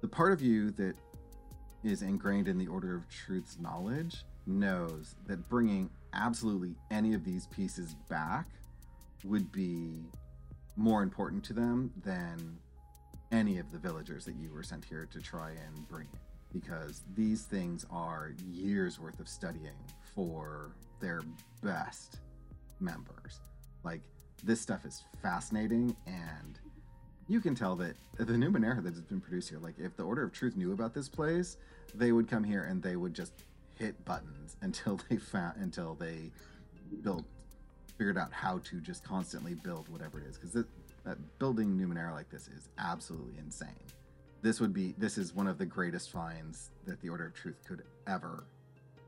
The 0.00 0.08
part 0.08 0.32
of 0.32 0.40
you 0.40 0.70
that 0.72 0.94
is 1.84 2.02
ingrained 2.02 2.48
in 2.48 2.58
the 2.58 2.66
Order 2.66 2.96
of 2.96 3.08
Truth's 3.08 3.58
knowledge 3.58 4.24
knows 4.48 5.14
that 5.26 5.48
bringing 5.48 5.90
absolutely 6.14 6.74
any 6.90 7.14
of 7.14 7.24
these 7.24 7.46
pieces 7.48 7.94
back 8.08 8.46
would 9.24 9.52
be 9.52 10.04
more 10.76 11.02
important 11.02 11.44
to 11.44 11.52
them 11.52 11.92
than 12.04 12.56
any 13.30 13.58
of 13.58 13.70
the 13.72 13.78
villagers 13.78 14.24
that 14.24 14.36
you 14.36 14.50
were 14.50 14.62
sent 14.62 14.84
here 14.84 15.06
to 15.12 15.20
try 15.20 15.50
and 15.50 15.88
bring 15.88 16.06
in 16.12 16.18
because 16.52 17.02
these 17.14 17.42
things 17.42 17.84
are 17.90 18.32
years 18.50 18.98
worth 18.98 19.20
of 19.20 19.28
studying 19.28 19.76
for 20.14 20.72
their 21.00 21.20
best 21.62 22.20
members. 22.80 23.40
Like 23.84 24.00
this 24.44 24.60
stuff 24.60 24.84
is 24.84 25.04
fascinating 25.22 25.94
and 26.06 26.58
you 27.28 27.40
can 27.40 27.54
tell 27.54 27.76
that 27.76 27.94
the 28.16 28.24
Numenera 28.24 28.82
that 28.82 28.94
has 28.94 29.02
been 29.02 29.20
produced 29.20 29.50
here, 29.50 29.58
like 29.58 29.74
if 29.78 29.96
the 29.96 30.02
Order 30.02 30.22
of 30.22 30.32
Truth 30.32 30.56
knew 30.56 30.72
about 30.72 30.94
this 30.94 31.08
place, 31.08 31.58
they 31.94 32.12
would 32.12 32.28
come 32.28 32.42
here 32.42 32.64
and 32.64 32.82
they 32.82 32.96
would 32.96 33.12
just 33.12 33.44
hit 33.78 34.02
buttons 34.04 34.56
until 34.62 35.00
they 35.08 35.16
found 35.16 35.56
until 35.60 35.94
they 35.94 36.30
built 37.02 37.24
figured 37.96 38.18
out 38.18 38.32
how 38.32 38.58
to 38.58 38.80
just 38.80 39.04
constantly 39.04 39.54
build 39.54 39.88
whatever 39.88 40.20
it 40.20 40.26
is 40.26 40.38
because 40.38 40.52
that 40.52 41.38
building 41.38 41.76
Numenera 41.76 42.12
like 42.12 42.30
this 42.30 42.48
is 42.48 42.68
absolutely 42.78 43.38
insane. 43.38 43.68
This 44.42 44.60
would 44.60 44.72
be 44.72 44.94
this 44.98 45.18
is 45.18 45.34
one 45.34 45.46
of 45.46 45.58
the 45.58 45.66
greatest 45.66 46.10
finds 46.10 46.70
that 46.86 47.00
the 47.00 47.08
Order 47.08 47.26
of 47.26 47.34
Truth 47.34 47.56
could 47.66 47.82
ever 48.06 48.44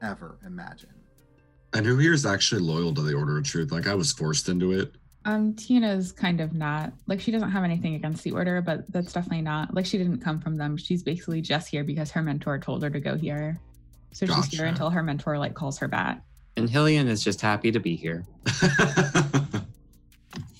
ever 0.03 0.39
imagine. 0.45 0.95
And 1.73 1.87
who 1.87 1.99
here 1.99 2.13
is 2.13 2.27
actually 2.27 2.63
loyal 2.63 2.93
to 2.95 3.03
the 3.03 3.15
Order 3.15 3.39
of 3.39 3.45
Truth? 3.45 3.71
Like 3.71 3.87
I 3.87 3.95
was 3.95 4.13
forced 4.13 4.49
into 4.49 4.73
it. 4.73 4.95
Um, 5.27 5.53
Tiuna's 5.53 6.13
kind 6.13 6.41
of 6.41 6.55
not 6.55 6.93
like 7.07 7.21
she 7.21 7.31
doesn't 7.31 7.51
have 7.51 7.63
anything 7.63 7.95
against 7.95 8.25
the 8.25 8.33
order, 8.33 8.63
but 8.63 8.91
that's 8.91 9.13
definitely 9.13 9.43
not 9.43 9.75
like 9.75 9.85
she 9.85 9.99
didn't 9.99 10.19
come 10.19 10.41
from 10.41 10.57
them. 10.57 10.77
She's 10.77 11.03
basically 11.03 11.43
just 11.43 11.69
here 11.69 11.85
because 11.85 12.11
her 12.11 12.23
mentor 12.23 12.59
told 12.59 12.83
her 12.83 12.91
to 12.91 13.01
go 13.01 13.17
here. 13.17 13.61
So 14.13 14.27
she's 14.27 14.47
here 14.47 14.67
until 14.67 14.91
her 14.91 15.03
mentor 15.03 15.39
like 15.39 15.55
calls 15.55 15.79
her 15.79 15.89
back. 15.89 16.23
And 16.57 16.69
Hillian 16.69 17.07
is 17.07 17.23
just 17.23 17.41
happy 17.41 17.71
to 17.71 17.81
be 17.81 17.97
here. 17.97 18.27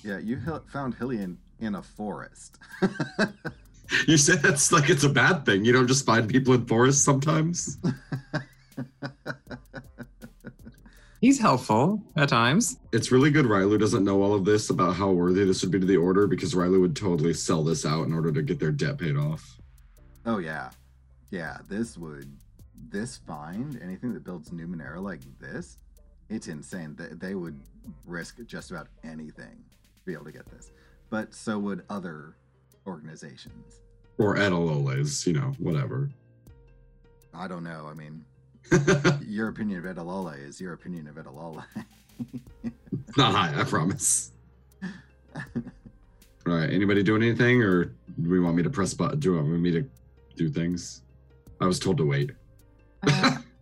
Yeah, 0.03 0.17
you 0.17 0.39
found 0.67 0.97
Hillian 0.97 1.37
in 1.59 1.75
a 1.75 1.81
forest. 1.81 2.57
you 4.07 4.17
said 4.17 4.41
that's 4.41 4.71
like 4.71 4.89
it's 4.89 5.03
a 5.03 5.09
bad 5.09 5.45
thing. 5.45 5.63
You 5.63 5.73
don't 5.73 5.87
just 5.87 6.05
find 6.05 6.27
people 6.27 6.53
in 6.53 6.65
forests 6.65 7.03
sometimes. 7.03 7.77
He's 11.21 11.39
helpful 11.39 12.01
at 12.15 12.29
times. 12.29 12.79
It's 12.91 13.11
really 13.11 13.29
good 13.29 13.45
Rylu 13.45 13.79
doesn't 13.79 14.03
know 14.03 14.23
all 14.23 14.33
of 14.33 14.43
this 14.43 14.71
about 14.71 14.95
how 14.95 15.11
worthy 15.11 15.45
this 15.45 15.61
would 15.61 15.69
be 15.69 15.79
to 15.79 15.85
the 15.85 15.97
order 15.97 16.25
because 16.25 16.55
Rylu 16.55 16.81
would 16.81 16.95
totally 16.95 17.35
sell 17.35 17.63
this 17.63 17.85
out 17.85 18.07
in 18.07 18.13
order 18.13 18.31
to 18.31 18.41
get 18.41 18.59
their 18.59 18.71
debt 18.71 18.97
paid 18.97 19.15
off. 19.15 19.59
oh 20.25 20.39
yeah, 20.39 20.71
yeah. 21.29 21.59
This 21.69 21.95
would 21.95 22.35
this 22.91 23.17
find 23.17 23.79
anything 23.81 24.13
that 24.13 24.23
builds 24.23 24.49
Numenera 24.49 25.01
like 25.01 25.21
this? 25.39 25.77
It's 26.29 26.47
insane. 26.47 26.95
They, 26.97 27.07
they 27.27 27.35
would 27.35 27.59
risk 28.05 28.37
just 28.45 28.71
about 28.71 28.87
anything 29.03 29.63
to 29.97 30.05
be 30.05 30.13
able 30.13 30.25
to 30.25 30.31
get 30.31 30.45
this. 30.51 30.71
But 31.09 31.33
so 31.33 31.59
would 31.59 31.83
other 31.89 32.35
organizations. 32.87 33.81
Or 34.17 34.35
Edaloles, 34.35 35.25
you 35.25 35.33
know, 35.33 35.53
whatever. 35.59 36.09
I 37.33 37.47
don't 37.47 37.63
know. 37.63 37.87
I 37.89 37.93
mean, 37.93 38.23
your 39.27 39.49
opinion 39.49 39.85
of 39.85 39.95
Edalola 39.95 40.37
is 40.37 40.59
your 40.61 40.73
opinion 40.73 41.07
of 41.07 41.15
Edalola. 41.15 41.63
Not 43.17 43.33
high, 43.33 43.59
I 43.59 43.63
promise. 43.63 44.31
All 44.83 46.53
right, 46.53 46.69
anybody 46.69 47.03
doing 47.03 47.23
anything, 47.23 47.61
or 47.61 47.85
do 47.85 48.29
we 48.29 48.39
want 48.39 48.55
me 48.55 48.63
to 48.63 48.69
press 48.69 48.93
button? 48.93 49.19
Do 49.19 49.31
you 49.31 49.37
want 49.37 49.49
me 49.49 49.71
to 49.71 49.89
do 50.35 50.49
things? 50.49 51.01
I 51.59 51.65
was 51.65 51.79
told 51.79 51.97
to 51.97 52.05
wait. 52.05 52.31
Uh, 53.07 53.37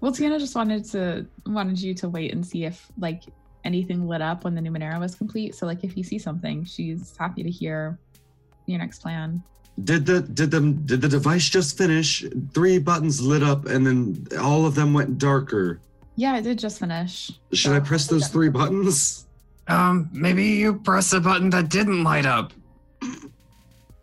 well, 0.00 0.12
Tiuna 0.12 0.38
just 0.38 0.54
wanted 0.54 0.84
to 0.92 1.26
wanted 1.46 1.80
you 1.80 1.94
to 1.94 2.08
wait 2.08 2.32
and 2.32 2.46
see 2.46 2.64
if 2.64 2.90
like 2.98 3.22
anything 3.64 4.06
lit 4.06 4.20
up 4.22 4.44
when 4.44 4.54
the 4.54 4.60
Numenera 4.60 4.98
was 5.00 5.14
complete. 5.14 5.54
So 5.54 5.66
like 5.66 5.84
if 5.84 5.96
you 5.96 6.04
see 6.04 6.18
something, 6.18 6.64
she's 6.64 7.16
happy 7.16 7.42
to 7.42 7.50
hear 7.50 7.98
your 8.66 8.78
next 8.78 9.00
plan. 9.00 9.42
Did 9.82 10.06
the 10.06 10.20
did 10.20 10.50
the 10.50 10.60
did 10.84 11.00
the 11.00 11.08
device 11.08 11.48
just 11.48 11.76
finish? 11.76 12.24
Three 12.52 12.78
buttons 12.78 13.20
lit 13.20 13.42
up, 13.42 13.66
and 13.66 13.84
then 13.86 14.26
all 14.40 14.66
of 14.66 14.74
them 14.74 14.94
went 14.94 15.18
darker. 15.18 15.80
Yeah, 16.16 16.36
it 16.38 16.42
did 16.42 16.58
just 16.60 16.78
finish. 16.78 17.32
Should 17.52 17.72
I 17.72 17.80
press 17.80 18.06
those 18.06 18.28
three 18.28 18.48
buttons? 18.48 19.26
Um, 19.66 20.08
maybe 20.12 20.44
you 20.44 20.74
press 20.74 21.12
a 21.12 21.20
button 21.20 21.50
that 21.50 21.70
didn't 21.70 22.04
light 22.04 22.24
up. 22.26 22.52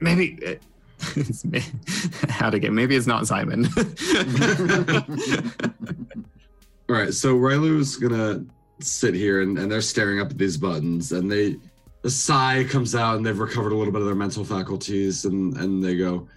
Maybe 0.01 0.33
It- 0.41 0.55
it's 0.55 0.65
me- 0.65 0.70
how 2.29 2.49
to 2.49 2.59
get 2.59 2.71
maybe 2.73 2.95
it's 2.95 3.07
not 3.07 3.27
Simon. 3.27 3.65
All 6.89 6.95
right, 6.95 7.13
so 7.13 7.35
Rylu's 7.35 7.95
gonna 7.97 8.45
sit 8.79 9.13
here 9.13 9.41
and, 9.41 9.57
and 9.57 9.71
they're 9.71 9.81
staring 9.81 10.19
up 10.19 10.31
at 10.31 10.37
these 10.37 10.57
buttons, 10.57 11.11
and 11.11 11.31
they 11.31 11.57
a 12.03 12.09
sigh 12.09 12.65
comes 12.69 12.95
out, 12.95 13.17
and 13.17 13.25
they've 13.25 13.37
recovered 13.37 13.71
a 13.71 13.75
little 13.75 13.93
bit 13.93 14.01
of 14.01 14.07
their 14.07 14.15
mental 14.15 14.43
faculties, 14.43 15.25
and 15.25 15.55
and 15.57 15.83
they 15.83 15.95
go, 15.95 16.27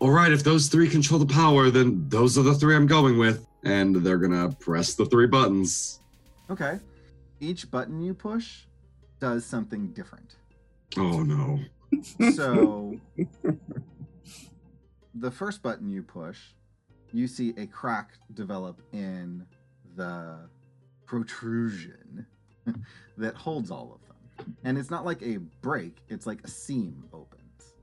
"All 0.00 0.10
right, 0.10 0.32
if 0.32 0.42
those 0.44 0.68
three 0.68 0.88
control 0.88 1.18
the 1.20 1.26
power, 1.26 1.70
then 1.70 2.04
those 2.08 2.36
are 2.36 2.42
the 2.42 2.54
three 2.54 2.74
I'm 2.76 2.86
going 2.86 3.18
with." 3.18 3.46
And 3.64 3.96
they're 3.96 4.18
gonna 4.18 4.50
press 4.58 4.94
the 4.94 5.06
three 5.06 5.26
buttons. 5.26 6.00
okay. 6.50 6.78
Each 7.42 7.70
button 7.70 8.02
you 8.02 8.12
push 8.12 8.64
does 9.18 9.46
something 9.46 9.88
different. 9.92 10.36
Oh 10.98 11.22
no! 11.22 11.58
So 12.34 12.98
the 15.14 15.30
first 15.30 15.62
button 15.62 15.88
you 15.88 16.02
push, 16.02 16.38
you 17.12 17.26
see 17.26 17.54
a 17.56 17.66
crack 17.66 18.12
develop 18.34 18.80
in 18.92 19.46
the 19.96 20.48
protrusion 21.06 22.26
that 23.18 23.34
holds 23.34 23.70
all 23.70 23.92
of 24.00 24.08
them. 24.08 24.56
And 24.64 24.78
it's 24.78 24.90
not 24.90 25.04
like 25.04 25.22
a 25.22 25.38
break, 25.60 25.98
it's 26.08 26.26
like 26.26 26.40
a 26.44 26.48
seam 26.48 27.04
opens. 27.12 27.74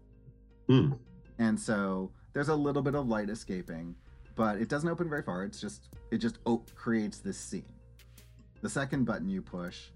Hmm. 0.67 0.93
And 1.39 1.59
so 1.59 2.11
there's 2.33 2.49
a 2.49 2.55
little 2.55 2.81
bit 2.81 2.95
of 2.95 3.07
light 3.07 3.29
escaping, 3.29 3.95
but 4.35 4.57
it 4.57 4.69
doesn't 4.69 4.89
open 4.89 5.09
very 5.09 5.21
far. 5.23 5.43
It's 5.43 5.61
just 5.61 5.89
it 6.11 6.17
just 6.17 6.39
op- 6.45 6.73
creates 6.75 7.19
this 7.19 7.37
seam. 7.37 7.65
The 8.61 8.69
second 8.69 9.05
button 9.05 9.29
you 9.29 9.41
push, 9.41 9.89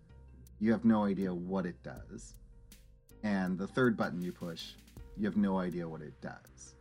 you 0.60 0.72
have 0.72 0.86
no 0.86 1.04
idea 1.06 1.34
what 1.34 1.66
it 1.66 1.82
does. 1.82 2.36
And 3.24 3.58
the 3.58 3.68
third 3.68 3.96
button 3.96 4.22
you 4.22 4.32
push, 4.32 4.72
you 5.18 5.26
have 5.26 5.38
no 5.38 5.60
idea 5.60 5.88
what 5.88 6.02
it 6.02 6.20
does. 6.22 6.76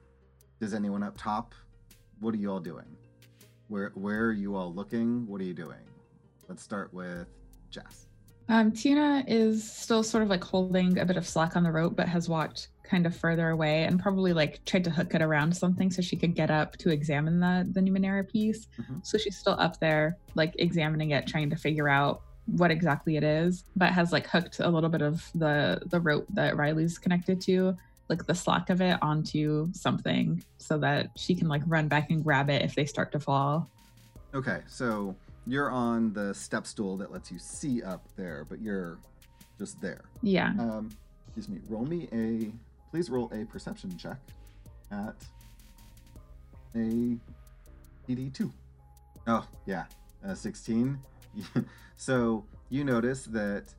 Does 0.60 0.74
anyone 0.74 1.02
up 1.02 1.16
top? 1.16 1.54
What 2.20 2.34
are 2.34 2.38
you 2.38 2.50
all 2.50 2.60
doing? 2.60 2.96
Where 3.68 3.92
where 3.94 4.26
are 4.26 4.32
you 4.32 4.56
all 4.56 4.72
looking? 4.72 5.26
What 5.26 5.40
are 5.40 5.44
you 5.44 5.54
doing? 5.54 5.84
Let's 6.48 6.62
start 6.62 6.92
with 6.92 7.28
Jess. 7.70 8.06
Um, 8.48 8.72
Tiuna 8.72 9.24
is 9.28 9.70
still 9.70 10.02
sort 10.02 10.24
of 10.24 10.28
like 10.28 10.42
holding 10.42 10.98
a 10.98 11.04
bit 11.04 11.16
of 11.16 11.26
slack 11.26 11.54
on 11.54 11.62
the 11.62 11.70
rope, 11.70 11.94
but 11.94 12.08
has 12.08 12.28
walked 12.28 12.68
kind 12.82 13.06
of 13.06 13.16
further 13.16 13.50
away 13.50 13.84
and 13.84 14.00
probably 14.00 14.32
like 14.32 14.64
tried 14.64 14.82
to 14.82 14.90
hook 14.90 15.14
it 15.14 15.22
around 15.22 15.56
something 15.56 15.88
so 15.88 16.02
she 16.02 16.16
could 16.16 16.34
get 16.34 16.50
up 16.50 16.76
to 16.78 16.90
examine 16.90 17.38
the 17.38 17.68
the 17.72 17.80
Numenera 17.80 18.28
piece. 18.28 18.66
Mhm. 18.78 19.06
So 19.06 19.18
she's 19.18 19.38
still 19.38 19.54
up 19.58 19.78
there, 19.78 20.18
like 20.34 20.54
examining 20.58 21.10
it, 21.10 21.26
trying 21.28 21.48
to 21.50 21.56
figure 21.56 21.88
out 21.88 22.22
what 22.56 22.70
exactly 22.70 23.16
it 23.16 23.24
is, 23.24 23.64
but 23.76 23.92
has 23.92 24.12
like 24.12 24.26
hooked 24.26 24.60
a 24.60 24.68
little 24.68 24.90
bit 24.90 25.02
of 25.02 25.28
the 25.34 25.80
the 25.86 26.00
rope 26.00 26.26
that 26.30 26.54
Rylu's 26.54 26.98
connected 26.98 27.40
to, 27.42 27.76
like 28.08 28.26
the 28.26 28.34
slack 28.34 28.70
of 28.70 28.80
it 28.80 28.98
onto 29.02 29.68
something 29.72 30.42
so 30.58 30.78
that 30.78 31.10
she 31.16 31.34
can 31.34 31.48
like 31.48 31.62
run 31.66 31.88
back 31.88 32.10
and 32.10 32.22
grab 32.22 32.50
it 32.50 32.62
if 32.62 32.74
they 32.74 32.84
start 32.84 33.12
to 33.12 33.20
fall. 33.20 33.70
Okay, 34.34 34.60
so 34.66 35.14
you're 35.46 35.70
on 35.70 36.12
the 36.12 36.34
step 36.34 36.66
stool 36.66 36.96
that 36.96 37.12
lets 37.12 37.30
you 37.32 37.38
see 37.38 37.82
up 37.82 38.06
there, 38.16 38.46
but 38.48 38.60
you're 38.60 38.98
just 39.58 39.80
there. 39.80 40.02
Yeah. 40.22 40.52
Um, 40.58 40.90
excuse 41.26 41.48
me. 41.48 41.60
Roll 41.68 41.84
me 41.86 42.08
a. 42.12 42.52
Please 42.90 43.08
roll 43.08 43.30
a 43.32 43.44
perception 43.44 43.96
check 43.96 44.18
at 44.90 45.14
a 46.74 47.16
PD 48.08 48.32
two. 48.32 48.52
Oh 49.26 49.46
yeah, 49.66 49.84
uh, 50.26 50.34
sixteen. 50.34 50.98
so 51.96 52.44
you 52.68 52.84
notice 52.84 53.24
that 53.26 53.72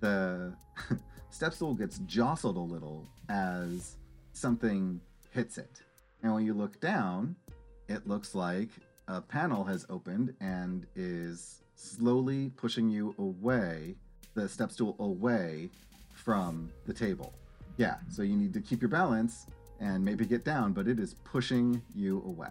the 0.00 0.54
step 1.30 1.54
stool 1.54 1.74
gets 1.74 1.98
jostled 2.00 2.56
a 2.56 2.60
little 2.60 3.06
as 3.28 3.96
something 4.32 5.00
hits 5.30 5.58
it, 5.58 5.82
and 6.22 6.32
when 6.34 6.44
you 6.44 6.54
look 6.54 6.80
down, 6.80 7.36
it 7.88 8.06
looks 8.06 8.34
like 8.34 8.68
a 9.08 9.20
panel 9.20 9.64
has 9.64 9.86
opened 9.90 10.34
and 10.40 10.86
is 10.96 11.62
slowly 11.76 12.50
pushing 12.56 12.88
you 12.88 13.14
away, 13.18 13.94
the 14.34 14.48
step 14.48 14.72
stool 14.72 14.96
away 14.98 15.68
from 16.14 16.70
the 16.86 16.92
table. 16.92 17.34
Yeah, 17.76 17.96
so 18.08 18.22
you 18.22 18.36
need 18.36 18.54
to 18.54 18.60
keep 18.60 18.80
your 18.80 18.88
balance 18.88 19.46
and 19.80 20.04
maybe 20.04 20.24
get 20.24 20.44
down, 20.44 20.72
but 20.72 20.88
it 20.88 20.98
is 20.98 21.14
pushing 21.24 21.82
you 21.94 22.22
away. 22.26 22.50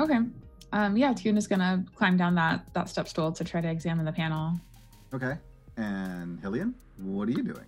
Okay. 0.00 0.18
Um, 0.72 0.96
yeah, 0.96 1.14
is 1.24 1.46
gonna 1.46 1.84
climb 1.94 2.16
down 2.16 2.34
that 2.34 2.72
that 2.74 2.88
step 2.88 3.08
stool 3.08 3.32
to 3.32 3.44
try 3.44 3.60
to 3.60 3.68
examine 3.68 4.04
the 4.04 4.12
panel. 4.12 4.58
Okay. 5.14 5.36
And 5.76 6.40
Hillian, 6.42 6.74
what 6.98 7.28
are 7.28 7.32
you 7.32 7.42
doing? 7.42 7.66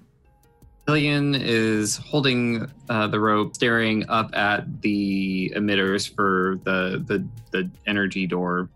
Hillian 0.86 1.38
is 1.38 1.96
holding 1.96 2.70
uh, 2.88 3.06
the 3.08 3.20
rope, 3.20 3.54
staring 3.54 4.08
up 4.08 4.34
at 4.34 4.80
the 4.80 5.52
emitters 5.54 6.12
for 6.14 6.58
the, 6.64 7.04
the 7.06 7.26
the 7.50 7.70
energy 7.86 8.26
door 8.26 8.68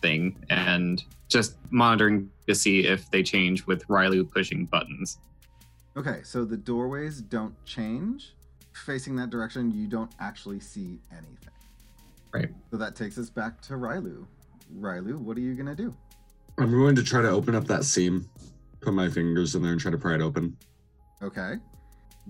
thing, 0.00 0.36
and 0.50 1.02
just 1.28 1.56
monitoring 1.70 2.30
to 2.48 2.54
see 2.54 2.80
if 2.80 3.10
they 3.10 3.22
change 3.22 3.66
with 3.66 3.86
Rylu 3.86 4.28
pushing 4.30 4.66
buttons. 4.66 5.18
Okay, 5.96 6.20
so 6.24 6.44
the 6.44 6.56
doorways 6.56 7.20
don't 7.20 7.54
change. 7.64 8.34
Facing 8.72 9.14
that 9.16 9.30
direction, 9.30 9.70
you 9.70 9.86
don't 9.86 10.10
actually 10.18 10.58
see 10.58 10.98
anything. 11.12 11.51
Right. 12.32 12.48
So 12.70 12.76
that 12.76 12.96
takes 12.96 13.18
us 13.18 13.30
back 13.30 13.60
to 13.62 13.74
Rylu. 13.74 14.26
Rylu, 14.78 15.18
what 15.18 15.36
are 15.36 15.40
you 15.40 15.54
gonna 15.54 15.74
do? 15.74 15.94
I'm 16.58 16.70
going 16.70 16.94
to 16.96 17.02
try 17.02 17.22
to 17.22 17.30
open 17.30 17.54
up 17.54 17.66
that 17.66 17.84
seam, 17.84 18.28
put 18.80 18.94
my 18.94 19.08
fingers 19.08 19.54
in 19.54 19.62
there 19.62 19.72
and 19.72 19.80
try 19.80 19.90
to 19.90 19.98
pry 19.98 20.14
it 20.14 20.20
open. 20.20 20.56
Okay. 21.22 21.54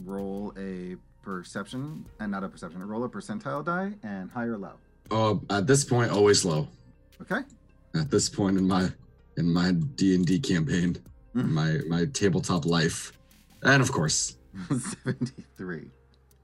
Roll 0.05 0.53
a 0.59 0.97
perception, 1.23 2.05
and 2.21 2.31
not 2.31 2.45
a 2.45 2.49
perception. 2.49 2.83
Roll 2.83 3.05
a 3.05 3.09
percentile 3.09 3.65
die, 3.65 3.93
and 4.03 4.31
high 4.31 4.45
or 4.45 4.59
low. 4.59 4.75
Oh, 5.11 5.43
at 5.51 5.67
this 5.67 5.85
point, 5.85 6.11
always 6.11 6.45
low. 6.45 6.69
Okay. 7.21 7.41
At 7.95 8.11
this 8.11 8.29
point 8.29 8.57
in 8.57 8.67
my 8.67 8.91
in 9.37 9.53
my 9.53 9.73
D 9.73 10.15
and 10.15 10.25
D 10.27 10.39
campaign, 10.39 10.97
hmm. 11.33 11.53
my 11.53 11.79
my 11.89 12.07
tabletop 12.07 12.65
life, 12.65 13.13
and 13.63 13.83
of 13.83 13.93
course, 13.93 14.37
73. 15.05 15.91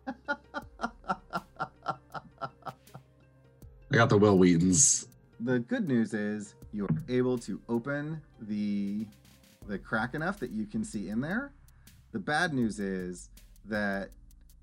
I 3.90 3.96
got 3.96 4.08
the 4.08 4.18
Will 4.18 4.36
Wheatons. 4.36 5.06
The 5.40 5.60
good 5.60 5.88
news 5.88 6.14
is 6.14 6.54
you're 6.72 6.88
able 7.08 7.38
to 7.38 7.60
open 7.68 8.20
the 8.40 9.06
the 9.66 9.78
crack 9.78 10.14
enough 10.14 10.38
that 10.40 10.50
you 10.50 10.66
can 10.66 10.82
see 10.82 11.08
in 11.10 11.20
there. 11.20 11.52
The 12.12 12.18
bad 12.18 12.54
news 12.54 12.78
is 12.80 13.28
that 13.66 14.10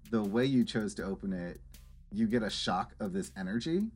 the 0.09 0.21
way 0.23 0.45
you 0.45 0.63
chose 0.65 0.95
to 0.95 1.03
open 1.03 1.31
it, 1.31 1.59
you 2.11 2.27
get 2.27 2.41
a 2.41 2.49
shock 2.49 2.93
of 2.99 3.13
this 3.13 3.31
energy 3.37 3.87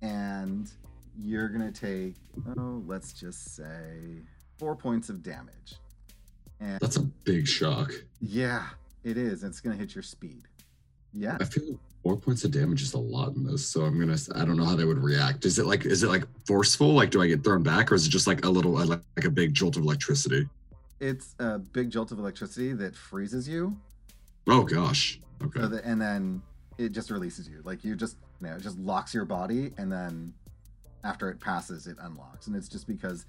and 0.00 0.70
you're 1.18 1.48
going 1.48 1.70
to 1.70 1.78
take 1.78 2.14
oh, 2.58 2.82
let's 2.86 3.12
just 3.12 3.54
say 3.54 4.22
4 4.58 4.74
points 4.76 5.08
of 5.10 5.22
damage. 5.22 5.74
And 6.58 6.80
That's 6.80 6.96
a 6.96 7.02
big 7.02 7.46
shock. 7.46 7.92
yeah, 8.20 8.66
it 9.04 9.16
is. 9.16 9.44
It's 9.44 9.60
going 9.60 9.76
to 9.76 9.80
hit 9.80 9.94
your 9.94 10.02
speed. 10.02 10.42
Yeah. 11.12 11.36
I 11.40 11.44
feel 11.44 11.78
four 12.02 12.16
points 12.16 12.44
of 12.44 12.50
damage 12.50 12.82
is 12.82 12.94
a 12.94 12.98
lot 12.98 13.34
in 13.34 13.44
this, 13.44 13.66
so 13.66 13.82
I'm 13.82 13.98
gonna. 13.98 14.16
I 14.34 14.44
don't 14.44 14.56
know 14.56 14.64
how 14.64 14.76
they 14.76 14.84
would 14.84 15.02
react. 15.02 15.44
Is 15.44 15.58
it 15.58 15.66
like 15.66 15.84
is 15.86 16.02
it 16.02 16.08
like 16.08 16.24
forceful? 16.46 16.92
Like, 16.92 17.10
do 17.10 17.22
I 17.22 17.26
get 17.26 17.44
thrown 17.44 17.62
back, 17.62 17.92
or 17.92 17.94
is 17.94 18.06
it 18.06 18.10
just 18.10 18.26
like 18.26 18.44
a 18.44 18.48
little 18.48 18.72
like, 18.72 18.88
like 18.88 19.24
a 19.24 19.30
big 19.30 19.54
jolt 19.54 19.76
of 19.76 19.82
electricity? 19.82 20.48
It's 21.00 21.34
a 21.38 21.58
big 21.58 21.90
jolt 21.90 22.12
of 22.12 22.18
electricity 22.18 22.72
that 22.74 22.94
freezes 22.94 23.48
you 23.48 23.76
Oh 24.46 24.62
gosh. 24.64 25.20
Okay. 25.42 25.60
So 25.60 25.68
that, 25.68 25.84
and 25.84 26.00
then 26.00 26.42
it 26.78 26.92
just 26.92 27.10
releases 27.10 27.48
you. 27.48 27.60
Like 27.64 27.84
you 27.84 27.94
just, 27.94 28.16
you 28.40 28.48
know, 28.48 28.56
it 28.56 28.62
just 28.62 28.78
locks 28.78 29.14
your 29.14 29.24
body, 29.24 29.72
and 29.78 29.90
then 29.90 30.34
after 31.04 31.30
it 31.30 31.40
passes, 31.40 31.86
it 31.86 31.96
unlocks. 32.00 32.46
And 32.46 32.56
it's 32.56 32.68
just 32.68 32.86
because 32.86 33.26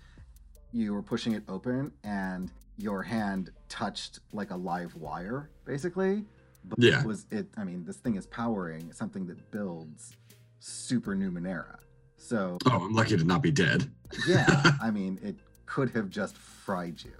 you 0.71 0.93
were 0.93 1.01
pushing 1.01 1.33
it 1.33 1.43
open, 1.47 1.91
and 2.03 2.51
your 2.77 3.03
hand 3.03 3.51
touched 3.69 4.19
like 4.33 4.51
a 4.51 4.55
live 4.55 4.95
wire, 4.95 5.49
basically. 5.65 6.25
But 6.65 6.79
Yeah. 6.79 7.01
it 7.01 7.05
was 7.05 7.25
it? 7.31 7.47
I 7.57 7.63
mean, 7.63 7.83
this 7.85 7.97
thing 7.97 8.15
is 8.15 8.25
powering 8.27 8.91
something 8.93 9.25
that 9.27 9.51
builds 9.51 10.15
super 10.59 11.15
Numenera. 11.15 11.77
So 12.17 12.57
Oh, 12.67 12.85
I'm 12.85 12.93
lucky 12.93 13.17
to 13.17 13.23
not 13.23 13.41
be 13.41 13.51
dead. 13.51 13.89
yeah, 14.27 14.45
I 14.81 14.91
mean, 14.91 15.19
it 15.23 15.35
could 15.65 15.89
have 15.91 16.09
just 16.09 16.37
fried 16.37 17.01
you 17.03 17.13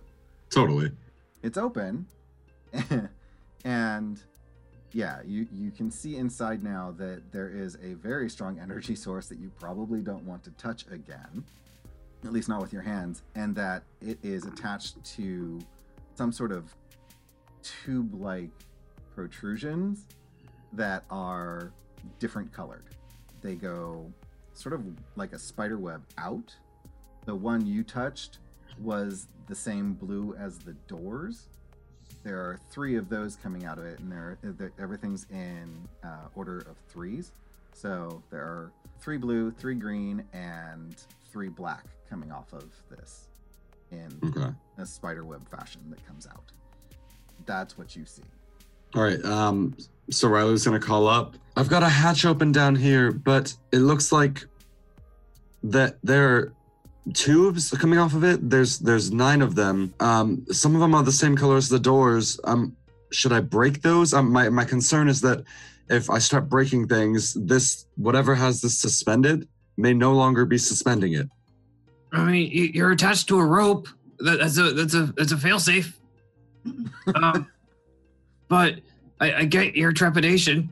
Totally. 0.50 0.92
it's 1.42 1.58
open 1.58 2.06
and 3.66 4.22
yeah 4.92 5.22
you 5.26 5.48
you 5.54 5.72
can 5.72 5.89
see 5.89 6.18
inside 6.18 6.62
now 6.64 6.94
that 6.98 7.22
there 7.32 7.50
is 7.50 7.76
a 7.82 7.94
very 7.94 8.30
strong 8.30 8.60
energy 8.60 8.94
source 8.96 9.28
that 9.28 9.39
you 9.39 9.50
probably 9.60 10.02
don't 10.02 10.24
want 10.26 10.44
to 10.44 10.50
touch 10.52 10.86
again 10.92 11.44
at 12.26 12.34
least 12.34 12.50
not 12.50 12.62
with 12.62 12.74
your 12.74 12.82
hands 12.82 13.24
and 13.36 13.56
that 13.56 13.84
it 14.02 14.18
is 14.22 14.46
attached 14.46 15.02
to 15.04 15.60
some 16.16 16.32
sort 16.32 16.52
of 16.52 16.76
tube 17.64 18.14
like 18.14 18.50
protrusions 19.16 20.05
that 20.74 21.03
are 21.09 21.72
different 22.20 22.51
colored 22.53 22.86
they 23.41 23.55
go 23.55 24.12
sort 24.53 24.74
of 24.74 24.84
like 25.16 25.34
a 25.34 25.39
spider 25.39 25.78
web 25.78 26.01
out 26.18 26.55
the 27.26 27.36
one 27.36 27.66
you 27.66 27.84
touched 27.84 28.39
was 28.80 29.28
the 29.47 29.55
same 29.55 29.93
blue 29.93 30.34
as 30.39 30.57
the 30.59 30.74
doors. 30.88 31.47
There 32.24 32.38
are 32.39 32.57
three 32.72 32.95
of 32.95 33.09
those 33.09 33.36
coming 33.36 33.66
out 33.66 33.78
of 33.78 33.86
it, 33.86 33.99
and 33.99 34.12
there 34.12 34.38
there- 34.41 34.72
everything's 34.80 35.26
in 35.30 35.88
uh, 36.03 36.30
order 36.36 36.59
of 36.59 36.78
threes. 36.89 37.32
So 37.74 38.24
there 38.32 38.41
are 38.41 38.72
three 38.99 39.18
blue, 39.18 39.51
three 39.51 39.76
green, 39.76 40.24
and 40.34 40.95
three 41.32 41.49
black 41.49 41.86
coming 42.09 42.32
off 42.32 42.53
of 42.53 42.72
this 42.89 43.28
in 43.91 44.09
Okay. 44.24 44.51
a 44.80 44.86
spider 44.86 45.24
web 45.26 45.47
fashion 45.49 45.82
that 45.89 46.03
comes 46.07 46.26
out. 46.26 46.51
That's 47.45 47.78
what 47.78 47.95
you 47.95 48.05
see. 48.05 48.24
All 48.96 49.04
right. 49.04 49.24
Um. 49.24 49.76
So 50.10 50.28
Rylu's 50.28 50.66
gonna 50.66 50.80
call 50.80 51.08
up. 51.08 51.36
I've 51.56 51.70
got 51.70 51.84
a 51.84 51.89
hatch 51.89 52.26
open 52.26 52.52
down 52.52 52.76
here, 52.76 53.12
but 53.12 53.56
it 53.72 53.80
looks 53.80 54.12
like 54.12 54.46
that 55.64 55.98
there 56.04 56.36
are 56.36 56.54
tubes 57.14 57.72
coming 57.72 58.00
off 58.00 58.14
of 58.14 58.24
it. 58.24 58.50
There's 58.50 58.80
there's 58.80 59.12
nine 59.12 59.42
of 59.42 59.56
them. 59.56 59.94
Um. 60.00 60.46
Some 60.52 60.76
of 60.76 60.82
them 60.82 60.94
are 60.96 61.04
the 61.04 61.12
same 61.12 61.36
color 61.36 61.58
as 61.58 61.70
the 61.70 61.80
doors. 61.80 62.39
Um. 62.44 62.76
Should 63.12 63.34
I 63.34 63.39
break 63.39 63.82
those? 63.82 64.14
Um. 64.14 64.32
My 64.32 64.50
my 64.50 64.66
concern 64.66 65.08
is 65.08 65.22
that 65.22 65.44
if 65.89 66.10
I 66.10 66.20
start 66.20 66.50
breaking 66.50 66.88
things, 66.88 67.34
this 67.34 67.86
whatever 67.96 68.36
has 68.36 68.62
this 68.62 68.78
suspended 68.78 69.48
may 69.78 69.94
no 69.94 70.14
longer 70.14 70.46
be 70.46 70.58
suspending 70.58 71.14
it. 71.14 71.30
I 72.12 72.24
mean, 72.24 72.72
you're 72.74 72.92
attached 72.92 73.28
to 73.30 73.39
a 73.39 73.46
rope. 73.46 73.88
That's 74.20 74.58
a 74.58 74.72
that's 74.74 74.94
a 74.94 75.14
that's 75.18 75.32
a 75.32 75.36
failsafe. 75.36 75.94
um, 77.16 77.48
but 78.52 78.82
I, 79.22 79.34
I 79.34 79.45
get 79.45 79.78
your 79.78 79.93
trepidation. 79.93 80.70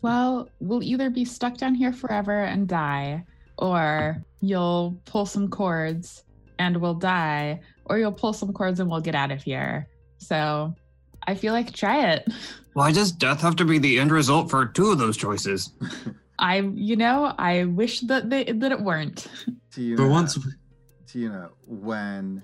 Well, 0.00 0.48
we'll 0.60 0.82
either 0.82 1.10
be 1.10 1.26
stuck 1.26 1.58
down 1.58 1.74
here 1.74 1.92
forever 1.92 2.44
and 2.44 2.66
die, 2.66 3.22
or 3.58 4.24
you'll 4.40 4.98
pull 5.04 5.26
some 5.26 5.50
cords 5.50 6.24
and 6.58 6.78
we'll 6.78 6.94
die, 6.94 7.60
or 7.84 7.98
you'll 7.98 8.12
pull 8.12 8.32
some 8.32 8.54
cords 8.54 8.80
and 8.80 8.90
we'll 8.90 9.02
get 9.02 9.14
out 9.14 9.30
of 9.30 9.42
here. 9.42 9.88
So 10.16 10.74
I 11.26 11.34
feel 11.34 11.52
like 11.52 11.70
try 11.74 12.12
it. 12.12 12.26
Why 12.72 12.92
does 12.92 13.12
death 13.12 13.42
have 13.42 13.56
to 13.56 13.66
be 13.66 13.78
the 13.78 13.98
end 13.98 14.10
result 14.10 14.48
for 14.48 14.64
two 14.64 14.90
of 14.90 14.96
those 14.96 15.18
choices? 15.18 15.72
I, 16.38 16.60
you 16.60 16.96
know, 16.96 17.34
I 17.38 17.64
wish 17.64 18.00
that 18.00 18.30
they 18.30 18.44
that 18.44 18.72
it 18.72 18.80
weren't. 18.80 19.26
Tiuna, 19.70 19.96
But 19.98 20.08
once 20.08 20.38
Tiuna, 21.06 21.50
when 21.66 22.42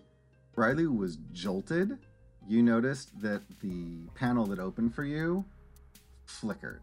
Rylu 0.55 0.95
was 0.95 1.17
jolted. 1.33 1.97
You 2.49 2.63
noticed 2.63 3.19
that 3.21 3.43
the 3.61 4.07
panel 4.15 4.47
that 4.47 4.59
opened 4.59 4.95
for 4.95 5.05
you 5.05 5.45
flickered, 6.27 6.83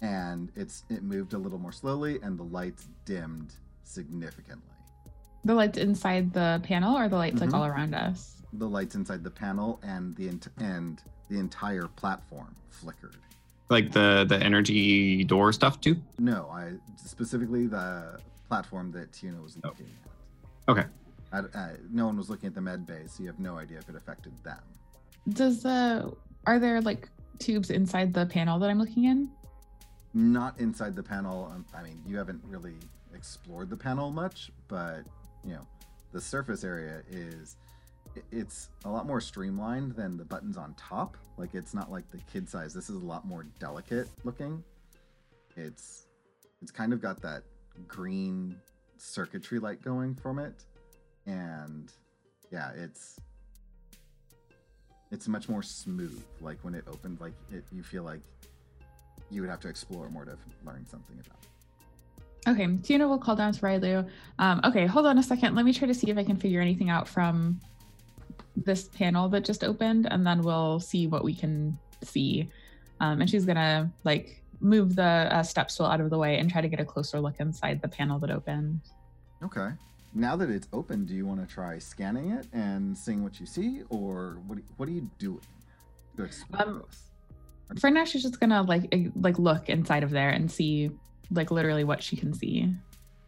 and 0.00 0.50
it's 0.56 0.84
it 0.90 1.02
moved 1.02 1.34
a 1.34 1.38
little 1.38 1.58
more 1.58 1.72
slowly, 1.72 2.18
and 2.22 2.38
the 2.38 2.42
lights 2.44 2.88
dimmed 3.04 3.54
significantly. 3.84 4.62
The 5.44 5.54
lights 5.54 5.78
inside 5.78 6.32
the 6.32 6.60
panel 6.64 6.96
or 6.96 7.08
the 7.08 7.16
lights 7.16 7.36
Mhm. 7.36 7.40
like 7.42 7.54
all 7.54 7.64
around 7.66 7.94
us? 7.94 8.42
The 8.54 8.68
lights 8.68 8.94
inside 8.94 9.24
the 9.24 9.30
panel 9.30 9.80
and 9.82 10.14
the 10.16 10.28
ent- 10.28 10.48
and 10.58 11.02
the 11.28 11.38
entire 11.38 11.86
platform 11.88 12.54
flickered. 12.70 13.16
Like 13.70 13.92
the 13.92 14.24
the 14.28 14.36
energy 14.38 15.24
door 15.24 15.52
stuff 15.52 15.80
too. 15.80 16.00
No, 16.18 16.48
I 16.50 16.74
specifically 16.96 17.66
the 17.66 18.20
platform 18.48 18.90
that 18.92 19.12
Tiuna 19.12 19.42
was 19.42 19.56
Oh. 19.64 19.68
looking 19.68 19.86
at. 19.86 20.70
Okay. 20.70 20.86
I, 21.32 21.38
I- 21.54 21.76
no 21.90 22.06
one 22.06 22.16
was 22.16 22.28
looking 22.30 22.46
at 22.48 22.54
the 22.54 22.60
med 22.60 22.86
bay, 22.86 23.02
so 23.06 23.22
you 23.22 23.28
have 23.28 23.40
no 23.40 23.56
idea 23.58 23.78
if 23.78 23.88
it 23.88 23.96
affected 23.96 24.32
them. 24.44 24.60
Does 25.30 25.62
the 25.62 26.12
are 26.46 26.58
there 26.58 26.80
like 26.80 27.08
tubes 27.38 27.70
inside 27.70 28.12
the 28.12 28.26
panel 28.26 28.58
that 28.58 28.68
I'm 28.70 28.78
looking 28.78 29.04
in? 29.04 29.30
Not 30.14 30.58
inside 30.60 30.94
the 30.96 31.02
panel. 31.02 31.50
um, 31.54 31.64
I 31.74 31.82
mean, 31.82 32.02
you 32.06 32.16
haven't 32.18 32.42
really 32.44 32.74
explored 33.14 33.70
the 33.70 33.76
panel 33.76 34.10
much, 34.10 34.50
but 34.68 35.02
you 35.44 35.52
know, 35.54 35.66
the 36.12 36.20
surface 36.20 36.64
area 36.64 37.02
is 37.10 37.56
it's 38.30 38.68
a 38.84 38.90
lot 38.90 39.06
more 39.06 39.20
streamlined 39.22 39.92
than 39.92 40.16
the 40.18 40.24
buttons 40.24 40.56
on 40.58 40.74
top. 40.74 41.16
Like 41.38 41.54
it's 41.54 41.72
not 41.72 41.90
like 41.90 42.10
the 42.10 42.18
kid 42.30 42.48
size. 42.48 42.74
This 42.74 42.90
is 42.90 42.96
a 42.96 43.06
lot 43.06 43.26
more 43.26 43.46
delicate 43.58 44.08
looking. 44.24 44.62
It's 45.56 46.06
it's 46.60 46.70
kind 46.70 46.92
of 46.92 47.00
got 47.00 47.22
that 47.22 47.42
green 47.88 48.56
circuitry 48.98 49.58
light 49.58 49.82
going 49.82 50.14
from 50.14 50.38
it, 50.38 50.64
and 51.26 51.90
yeah, 52.50 52.70
it's 52.76 53.18
it's 55.10 55.28
much 55.28 55.48
more 55.48 55.62
smooth. 55.62 56.22
Like 56.40 56.58
when 56.62 56.74
it 56.74 56.84
opened, 56.88 57.20
like 57.20 57.34
it, 57.50 57.64
you 57.72 57.82
feel 57.82 58.02
like 58.02 58.20
you 59.30 59.40
would 59.40 59.50
have 59.50 59.60
to 59.60 59.68
explore 59.68 60.08
more 60.10 60.24
to 60.24 60.36
learn 60.64 60.86
something 60.86 61.18
about. 61.24 61.38
Okay, 62.48 62.66
Tiuna 62.66 63.08
will 63.08 63.18
call 63.18 63.36
down 63.36 63.52
to 63.52 63.60
Rylu. 63.60 64.08
Um, 64.38 64.60
okay, 64.64 64.84
hold 64.86 65.06
on 65.06 65.18
a 65.18 65.22
second. 65.22 65.54
Let 65.54 65.64
me 65.64 65.72
try 65.72 65.86
to 65.86 65.94
see 65.94 66.10
if 66.10 66.18
I 66.18 66.24
can 66.24 66.36
figure 66.36 66.60
anything 66.60 66.90
out 66.90 67.06
from 67.06 67.60
this 68.56 68.88
panel 68.88 69.28
that 69.28 69.44
just 69.44 69.62
opened, 69.62 70.06
and 70.10 70.26
then 70.26 70.42
we'll 70.42 70.80
see 70.80 71.06
what 71.06 71.24
we 71.24 71.34
can 71.34 71.78
see. 72.02 72.48
Um, 73.00 73.20
and 73.20 73.30
she's 73.30 73.44
gonna 73.44 73.92
like 74.04 74.42
move 74.60 74.96
the 74.96 75.02
uh, 75.02 75.42
step 75.42 75.70
stool 75.70 75.86
out 75.86 76.00
of 76.00 76.10
the 76.10 76.18
way 76.18 76.38
and 76.38 76.50
try 76.50 76.60
to 76.60 76.68
get 76.68 76.80
a 76.80 76.84
closer 76.84 77.20
look 77.20 77.38
inside 77.38 77.80
the 77.82 77.88
panel 77.88 78.18
that 78.20 78.30
opened. 78.30 78.80
Okay. 79.42 79.70
Now 80.14 80.36
that 80.36 80.50
it's 80.50 80.68
open, 80.72 81.04
do 81.06 81.14
you 81.14 81.24
want 81.26 81.40
to 81.46 81.52
try 81.52 81.78
scanning 81.78 82.32
it 82.32 82.46
and 82.52 82.96
seeing 82.96 83.22
what 83.22 83.40
you 83.40 83.46
see, 83.46 83.82
or 83.88 84.40
what? 84.46 84.58
What 84.76 84.88
are 84.88 84.92
you 84.92 85.08
doing 85.18 85.40
to 86.16 86.24
explore 86.24 86.62
Um, 86.68 86.84
this? 86.86 87.80
For 87.80 87.90
now, 87.90 88.04
she's 88.04 88.22
just 88.22 88.38
gonna 88.38 88.62
like 88.62 88.88
eh, 88.92 89.08
like 89.16 89.38
look 89.38 89.70
inside 89.70 90.02
of 90.02 90.10
there 90.10 90.28
and 90.28 90.50
see 90.50 90.90
like 91.30 91.50
literally 91.50 91.84
what 91.84 92.02
she 92.02 92.16
can 92.16 92.34
see. 92.34 92.74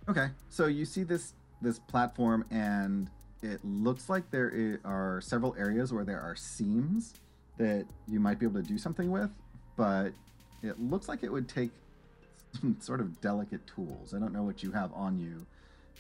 Okay, 0.08 0.28
so 0.50 0.66
you 0.66 0.84
see 0.84 1.02
this 1.04 1.32
this 1.62 1.78
platform, 1.78 2.44
and 2.50 3.08
it 3.42 3.64
looks 3.64 4.10
like 4.10 4.30
there 4.30 4.78
are 4.84 5.22
several 5.22 5.54
areas 5.58 5.92
where 5.92 6.04
there 6.04 6.20
are 6.20 6.36
seams 6.36 7.14
that 7.56 7.86
you 8.06 8.20
might 8.20 8.38
be 8.38 8.44
able 8.44 8.60
to 8.60 8.68
do 8.68 8.76
something 8.76 9.10
with, 9.10 9.30
but 9.76 10.10
it 10.62 10.78
looks 10.78 11.08
like 11.08 11.22
it 11.22 11.32
would 11.32 11.48
take 11.48 11.70
some 12.60 12.76
sort 12.80 13.00
of 13.00 13.18
delicate 13.22 13.66
tools. 13.66 14.12
I 14.14 14.18
don't 14.18 14.34
know 14.34 14.42
what 14.42 14.62
you 14.62 14.70
have 14.72 14.92
on 14.92 15.18
you 15.18 15.46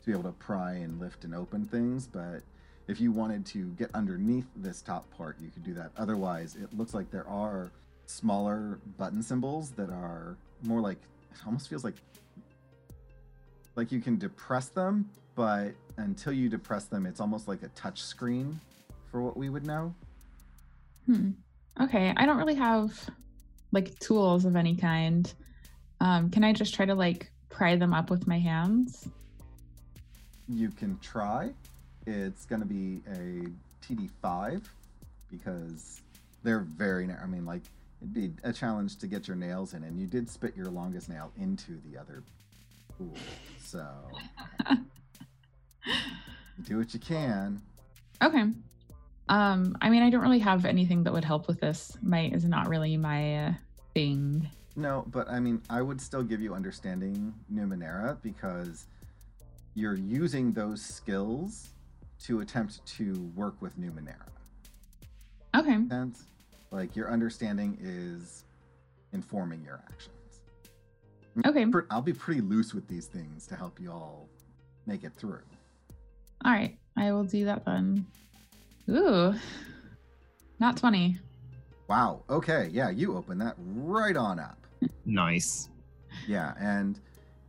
to 0.04 0.10
be 0.10 0.12
able 0.12 0.30
to 0.30 0.36
pry 0.38 0.74
and 0.74 1.00
lift 1.00 1.24
and 1.24 1.34
open 1.34 1.64
things, 1.64 2.06
but 2.06 2.42
if 2.88 3.00
you 3.00 3.10
wanted 3.10 3.46
to 3.46 3.70
get 3.70 3.90
underneath 3.94 4.46
this 4.56 4.82
top 4.82 5.10
part, 5.16 5.36
you 5.40 5.50
could 5.50 5.64
do 5.64 5.72
that. 5.74 5.90
Otherwise, 5.96 6.56
it 6.56 6.76
looks 6.76 6.92
like 6.92 7.10
there 7.10 7.26
are 7.26 7.70
smaller 8.06 8.78
button 8.98 9.22
symbols 9.22 9.70
that 9.70 9.88
are 9.88 10.36
more 10.62 10.80
like 10.80 10.98
it 11.32 11.38
almost 11.46 11.70
feels 11.70 11.84
like 11.84 11.94
like 13.76 13.90
you 13.90 14.00
can 14.00 14.18
depress 14.18 14.68
them, 14.68 15.08
but 15.34 15.72
until 15.96 16.32
you 16.32 16.48
depress 16.48 16.84
them, 16.84 17.06
it's 17.06 17.20
almost 17.20 17.48
like 17.48 17.62
a 17.62 17.68
touch 17.68 18.02
screen 18.02 18.60
for 19.10 19.22
what 19.22 19.36
we 19.36 19.48
would 19.48 19.66
know. 19.66 19.94
Hmm. 21.06 21.30
Okay, 21.80 22.12
I 22.16 22.26
don't 22.26 22.36
really 22.36 22.54
have 22.54 22.92
like 23.72 23.98
tools 23.98 24.44
of 24.44 24.54
any 24.54 24.76
kind. 24.76 25.32
Um, 26.00 26.30
can 26.30 26.44
I 26.44 26.52
just 26.52 26.74
try 26.74 26.84
to 26.84 26.94
like 26.94 27.32
pry 27.48 27.74
them 27.76 27.94
up 27.94 28.10
with 28.10 28.26
my 28.26 28.38
hands? 28.38 29.08
You 30.48 30.70
can 30.70 30.98
try. 31.00 31.52
It's 32.06 32.44
going 32.44 32.60
to 32.60 32.66
be 32.66 33.00
a 33.10 33.48
TD5 33.86 34.62
because 35.30 36.02
they're 36.42 36.60
very 36.60 37.06
narrow. 37.06 37.22
I 37.22 37.26
mean, 37.26 37.46
like, 37.46 37.62
it'd 38.00 38.14
be 38.14 38.32
a 38.42 38.52
challenge 38.52 38.98
to 38.98 39.06
get 39.06 39.26
your 39.26 39.36
nails 39.36 39.74
in, 39.74 39.82
and 39.84 39.98
you 39.98 40.06
did 40.06 40.28
spit 40.28 40.56
your 40.56 40.66
longest 40.66 41.08
nail 41.08 41.32
into 41.38 41.80
the 41.88 41.98
other 41.98 42.22
pool. 42.96 43.14
So, 43.58 43.86
do 46.64 46.78
what 46.78 46.92
you 46.92 47.00
can. 47.00 47.60
Okay. 48.22 48.44
Um, 49.28 49.76
I 49.80 49.88
mean, 49.88 50.02
I 50.02 50.10
don't 50.10 50.20
really 50.20 50.38
have 50.40 50.64
anything 50.66 51.04
that 51.04 51.12
would 51.12 51.24
help 51.24 51.48
with 51.48 51.60
this. 51.60 51.96
My 52.02 52.26
is 52.26 52.44
not 52.44 52.68
really 52.68 52.96
my 52.96 53.46
uh, 53.46 53.52
thing. 53.94 54.48
No, 54.76 55.04
but 55.08 55.28
I 55.30 55.40
mean, 55.40 55.62
I 55.70 55.82
would 55.82 56.00
still 56.00 56.22
give 56.22 56.40
you 56.40 56.54
understanding 56.54 57.32
Numenera 57.52 58.20
because 58.22 58.86
you're 59.74 59.96
using 59.96 60.52
those 60.52 60.80
skills 60.80 61.70
to 62.20 62.40
attempt 62.40 62.84
to 62.86 63.30
work 63.34 63.60
with 63.60 63.78
Numenera. 63.78 64.28
Okay. 65.56 65.78
Sense? 65.88 66.24
Like 66.70 66.96
your 66.96 67.10
understanding 67.10 67.78
is 67.80 68.44
informing 69.12 69.62
your 69.62 69.80
actions. 69.84 70.10
Mm, 71.36 71.46
okay. 71.46 71.86
I'll 71.90 72.02
be 72.02 72.12
pretty 72.12 72.40
loose 72.40 72.74
with 72.74 72.86
these 72.88 73.06
things 73.06 73.46
to 73.48 73.56
help 73.56 73.80
you 73.80 73.90
all 73.90 74.28
make 74.86 75.04
it 75.04 75.12
through. 75.14 75.42
All 76.44 76.52
right. 76.52 76.76
I 76.96 77.12
will 77.12 77.24
do 77.24 77.44
that 77.44 77.64
then. 77.64 78.06
Ooh. 78.88 79.34
Not 80.60 80.76
20. 80.76 81.18
Wow. 81.88 82.22
Okay. 82.30 82.68
Yeah, 82.72 82.90
you 82.90 83.16
open 83.16 83.38
that 83.38 83.54
right 83.58 84.16
on 84.16 84.38
up. 84.38 84.58
Nice. 85.04 85.68
Yeah, 86.26 86.54
and 86.58 87.00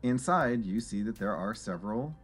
inside 0.07 0.63
you 0.63 0.79
see 0.79 1.01
that 1.03 1.17
there 1.17 1.35
are 1.35 1.53
several 1.53 2.15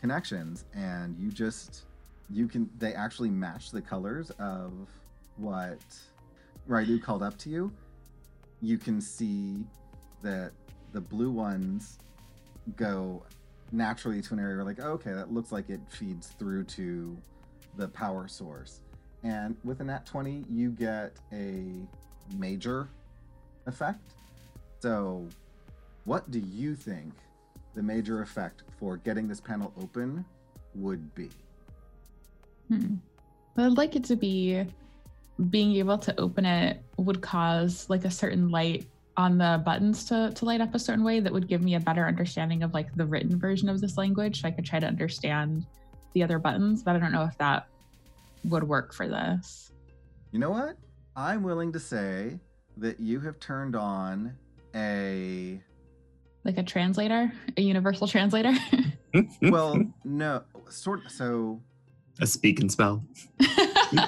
connections, 0.00 0.64
and 0.74 1.16
you 1.18 1.30
just 1.30 1.84
you 2.30 2.46
can 2.46 2.70
they 2.78 2.94
actually 2.94 3.30
match 3.30 3.70
the 3.70 3.80
colors 3.80 4.30
of 4.38 4.72
what 5.36 5.80
Rylu 6.68 7.02
called 7.02 7.22
up 7.22 7.36
to 7.38 7.50
you. 7.50 7.72
You 8.62 8.78
can 8.78 9.00
see 9.00 9.64
that 10.22 10.52
the 10.92 11.00
blue 11.00 11.30
ones 11.30 11.98
go 12.76 13.22
naturally 13.72 14.20
to 14.20 14.34
an 14.34 14.40
area 14.40 14.56
where 14.56 14.64
like, 14.64 14.80
okay, 14.80 15.12
that 15.12 15.32
looks 15.32 15.52
like 15.52 15.70
it 15.70 15.80
feeds 15.88 16.28
through 16.38 16.64
to 16.64 17.16
the 17.76 17.88
power 17.88 18.28
source. 18.28 18.80
And 19.22 19.56
with 19.64 19.80
a 19.80 19.84
nat 19.84 20.06
20, 20.06 20.44
you 20.50 20.70
get 20.70 21.12
a 21.32 21.86
major 22.36 22.88
effect. 23.66 24.14
So, 24.80 25.26
what 26.04 26.30
do 26.30 26.38
you 26.38 26.74
think 26.74 27.12
the 27.74 27.82
major 27.82 28.22
effect 28.22 28.62
for 28.78 28.96
getting 28.96 29.28
this 29.28 29.40
panel 29.40 29.72
open 29.80 30.24
would 30.74 31.14
be? 31.14 31.30
Hmm. 32.68 32.96
But 33.54 33.66
I'd 33.66 33.76
like 33.76 33.96
it 33.96 34.04
to 34.04 34.16
be 34.16 34.64
being 35.48 35.74
able 35.76 35.98
to 35.98 36.18
open 36.20 36.44
it 36.44 36.82
would 36.96 37.20
cause 37.20 37.88
like 37.88 38.04
a 38.04 38.10
certain 38.10 38.50
light 38.50 38.86
on 39.16 39.38
the 39.38 39.62
buttons 39.64 40.04
to, 40.04 40.32
to 40.34 40.44
light 40.44 40.60
up 40.60 40.74
a 40.74 40.78
certain 40.78 41.04
way 41.04 41.20
that 41.20 41.32
would 41.32 41.48
give 41.48 41.62
me 41.62 41.74
a 41.74 41.80
better 41.80 42.06
understanding 42.06 42.62
of 42.62 42.74
like 42.74 42.94
the 42.94 43.04
written 43.04 43.38
version 43.38 43.68
of 43.68 43.80
this 43.80 43.96
language 43.96 44.42
so 44.42 44.48
I 44.48 44.50
could 44.50 44.64
try 44.64 44.78
to 44.78 44.86
understand 44.86 45.66
the 46.12 46.22
other 46.22 46.38
buttons, 46.38 46.82
but 46.82 46.96
I 46.96 46.98
don't 46.98 47.12
know 47.12 47.24
if 47.24 47.36
that 47.38 47.66
would 48.44 48.64
work 48.64 48.92
for 48.92 49.08
this. 49.08 49.72
You 50.32 50.38
know 50.38 50.50
what? 50.50 50.76
I'm 51.16 51.42
willing 51.42 51.72
to 51.72 51.80
say 51.80 52.38
that 52.76 53.00
you 53.00 53.20
have 53.20 53.38
turned 53.40 53.76
on 53.76 54.34
a 54.74 55.60
Like 56.44 56.56
a 56.58 56.62
translator, 56.62 57.30
a 57.56 57.60
universal 57.60 58.06
translator. 58.08 58.52
well, 59.42 59.78
no, 60.04 60.42
sort 60.70 61.04
of, 61.04 61.12
so 61.12 61.60
a 62.20 62.26
speak 62.26 62.60
and 62.60 62.70
spell. 62.72 63.04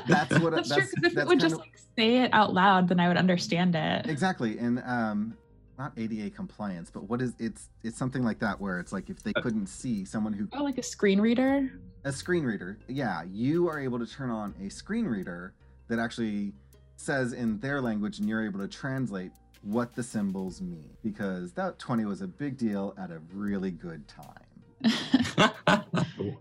That's 0.09 0.39
what- 0.39 0.53
That's, 0.55 0.69
true. 0.69 0.77
that's- 0.77 0.93
'cause 0.95 1.05
if 1.05 1.15
that's 1.15 1.17
it 1.17 1.27
would 1.29 1.41
just 1.41 1.55
of- 1.55 1.61
like 1.61 1.79
say 1.97 2.19
it 2.23 2.31
out 2.33 2.55
loud, 2.55 2.89
then 2.89 3.01
I 3.01 3.09
would 3.09 3.17
understand 3.19 3.75
it. 3.75 4.07
exactly 4.07 4.59
and 4.59 4.83
um 4.87 5.35
not 5.79 5.93
ADA 5.97 6.31
compliance, 6.31 6.91
but 6.91 7.09
what 7.09 7.21
is 7.21 7.35
it's 7.39 7.69
it's 7.83 7.99
something 7.99 8.23
like 8.25 8.39
that 8.39 8.59
where 8.61 8.79
it's 8.79 8.93
like 8.93 9.11
if 9.11 9.23
they 9.23 9.33
couldn't 9.35 9.67
see 9.67 10.05
someone 10.05 10.33
who 10.33 10.47
Oh, 10.53 10.63
like 10.65 10.79
a 10.79 10.83
screen 10.83 11.21
reader. 11.21 11.71
a 12.05 12.13
screen 12.13 12.45
reader. 12.45 12.79
Yeah, 12.89 13.25
you 13.25 13.69
are 13.69 13.79
able 13.81 13.99
to 13.99 14.07
turn 14.07 14.31
on 14.31 14.55
a 14.65 14.69
screen 14.71 15.05
reader 15.07 15.53
that 15.89 15.99
actually 15.99 16.53
says 16.97 17.33
in 17.33 17.59
their 17.61 17.81
language 17.81 18.21
and 18.21 18.29
you're 18.29 18.45
able 18.45 18.61
to 18.61 18.69
translate 18.69 19.33
what 19.63 19.95
the 19.95 20.03
symbols 20.03 20.61
mean 20.61 20.91
because 21.03 21.53
that 21.53 21.79
20 21.79 22.05
was 22.05 22.21
a 22.21 22.27
big 22.27 22.57
deal 22.57 22.95
at 22.99 23.11
a 23.11 23.21
really 23.33 23.71
good 23.71 24.07
time. 24.09 24.83
I 25.67 25.83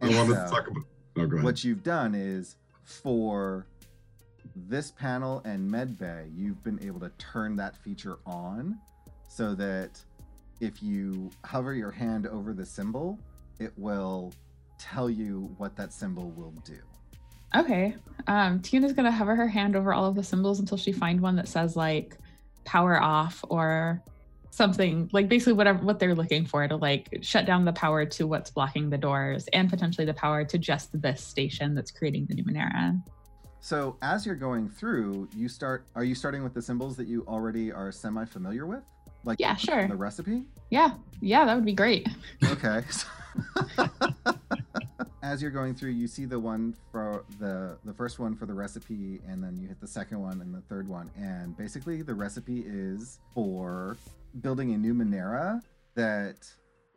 wanted 0.01 0.27
to 0.27 0.47
talk 0.49 0.67
about. 0.67 0.83
Oh, 1.17 1.25
go 1.27 1.35
ahead. 1.35 1.43
What 1.43 1.63
you've 1.63 1.83
done 1.83 2.15
is 2.15 2.55
for 2.83 3.67
this 4.55 4.91
panel 4.91 5.41
and 5.45 5.69
medbay, 5.69 6.31
you've 6.35 6.63
been 6.63 6.83
able 6.83 6.99
to 7.01 7.09
turn 7.17 7.55
that 7.57 7.75
feature 7.77 8.17
on 8.25 8.79
so 9.27 9.53
that 9.55 10.03
if 10.59 10.81
you 10.81 11.29
hover 11.45 11.73
your 11.73 11.91
hand 11.91 12.27
over 12.27 12.53
the 12.53 12.65
symbol, 12.65 13.19
it 13.59 13.71
will 13.77 14.33
tell 14.77 15.09
you 15.09 15.53
what 15.57 15.75
that 15.75 15.93
symbol 15.93 16.31
will 16.31 16.53
do. 16.65 16.77
Okay. 17.55 17.95
Um, 18.27 18.59
Tiuna's 18.59 18.93
gonna 18.93 19.11
hover 19.11 19.35
her 19.35 19.47
hand 19.47 19.75
over 19.75 19.93
all 19.93 20.05
of 20.05 20.15
the 20.15 20.23
symbols 20.23 20.59
until 20.59 20.77
she 20.77 20.91
find 20.91 21.19
one 21.21 21.35
that 21.35 21.47
says 21.47 21.75
like 21.75 22.17
power 22.63 23.01
off 23.01 23.43
or 23.49 24.03
something 24.51 25.09
like 25.13 25.29
basically 25.29 25.53
whatever 25.53 25.83
what 25.83 25.97
they're 25.97 26.13
looking 26.13 26.45
for 26.45 26.67
to 26.67 26.75
like 26.75 27.07
shut 27.21 27.45
down 27.45 27.63
the 27.63 27.71
power 27.73 28.05
to 28.05 28.27
what's 28.27 28.51
blocking 28.51 28.89
the 28.89 28.97
doors 28.97 29.47
and 29.53 29.69
potentially 29.69 30.05
the 30.05 30.13
power 30.13 30.43
to 30.43 30.57
just 30.57 30.89
this 31.01 31.23
station 31.23 31.73
that's 31.73 31.89
creating 31.89 32.25
the 32.27 32.35
Numenera. 32.35 33.01
So 33.61 33.95
as 34.01 34.25
you're 34.25 34.35
going 34.35 34.67
through, 34.69 35.29
you 35.35 35.47
start. 35.47 35.85
Are 35.95 36.03
you 36.03 36.15
starting 36.15 36.43
with 36.43 36.53
the 36.53 36.61
symbols 36.61 36.97
that 36.97 37.07
you 37.07 37.23
already 37.27 37.71
are 37.71 37.91
semi-familiar 37.91 38.65
with? 38.65 38.83
Like 39.23 39.39
Yeah, 39.39 39.55
sure. 39.55 39.87
The 39.87 39.95
recipe. 39.95 40.45
Yeah, 40.71 40.95
yeah, 41.21 41.45
that 41.45 41.55
would 41.55 41.65
be 41.65 41.73
great. 41.73 42.09
Okay. 42.43 42.83
As 45.23 45.39
you're 45.39 45.51
going 45.51 45.75
through, 45.75 45.91
you 45.91 46.07
see 46.07 46.25
the 46.25 46.39
one 46.39 46.75
for 46.91 47.23
the 47.39 47.77
the 47.85 47.93
first 47.93 48.17
one 48.17 48.35
for 48.35 48.47
the 48.47 48.53
recipe, 48.53 49.21
and 49.27 49.43
then 49.43 49.55
you 49.55 49.67
hit 49.67 49.79
the 49.79 49.87
second 49.87 50.19
one 50.19 50.41
and 50.41 50.53
the 50.53 50.61
third 50.61 50.87
one. 50.87 51.11
And 51.15 51.55
basically, 51.55 52.01
the 52.01 52.15
recipe 52.15 52.63
is 52.65 53.19
for 53.33 53.97
building 54.41 54.73
a 54.73 54.77
Numenera 54.77 55.61
that 55.93 56.49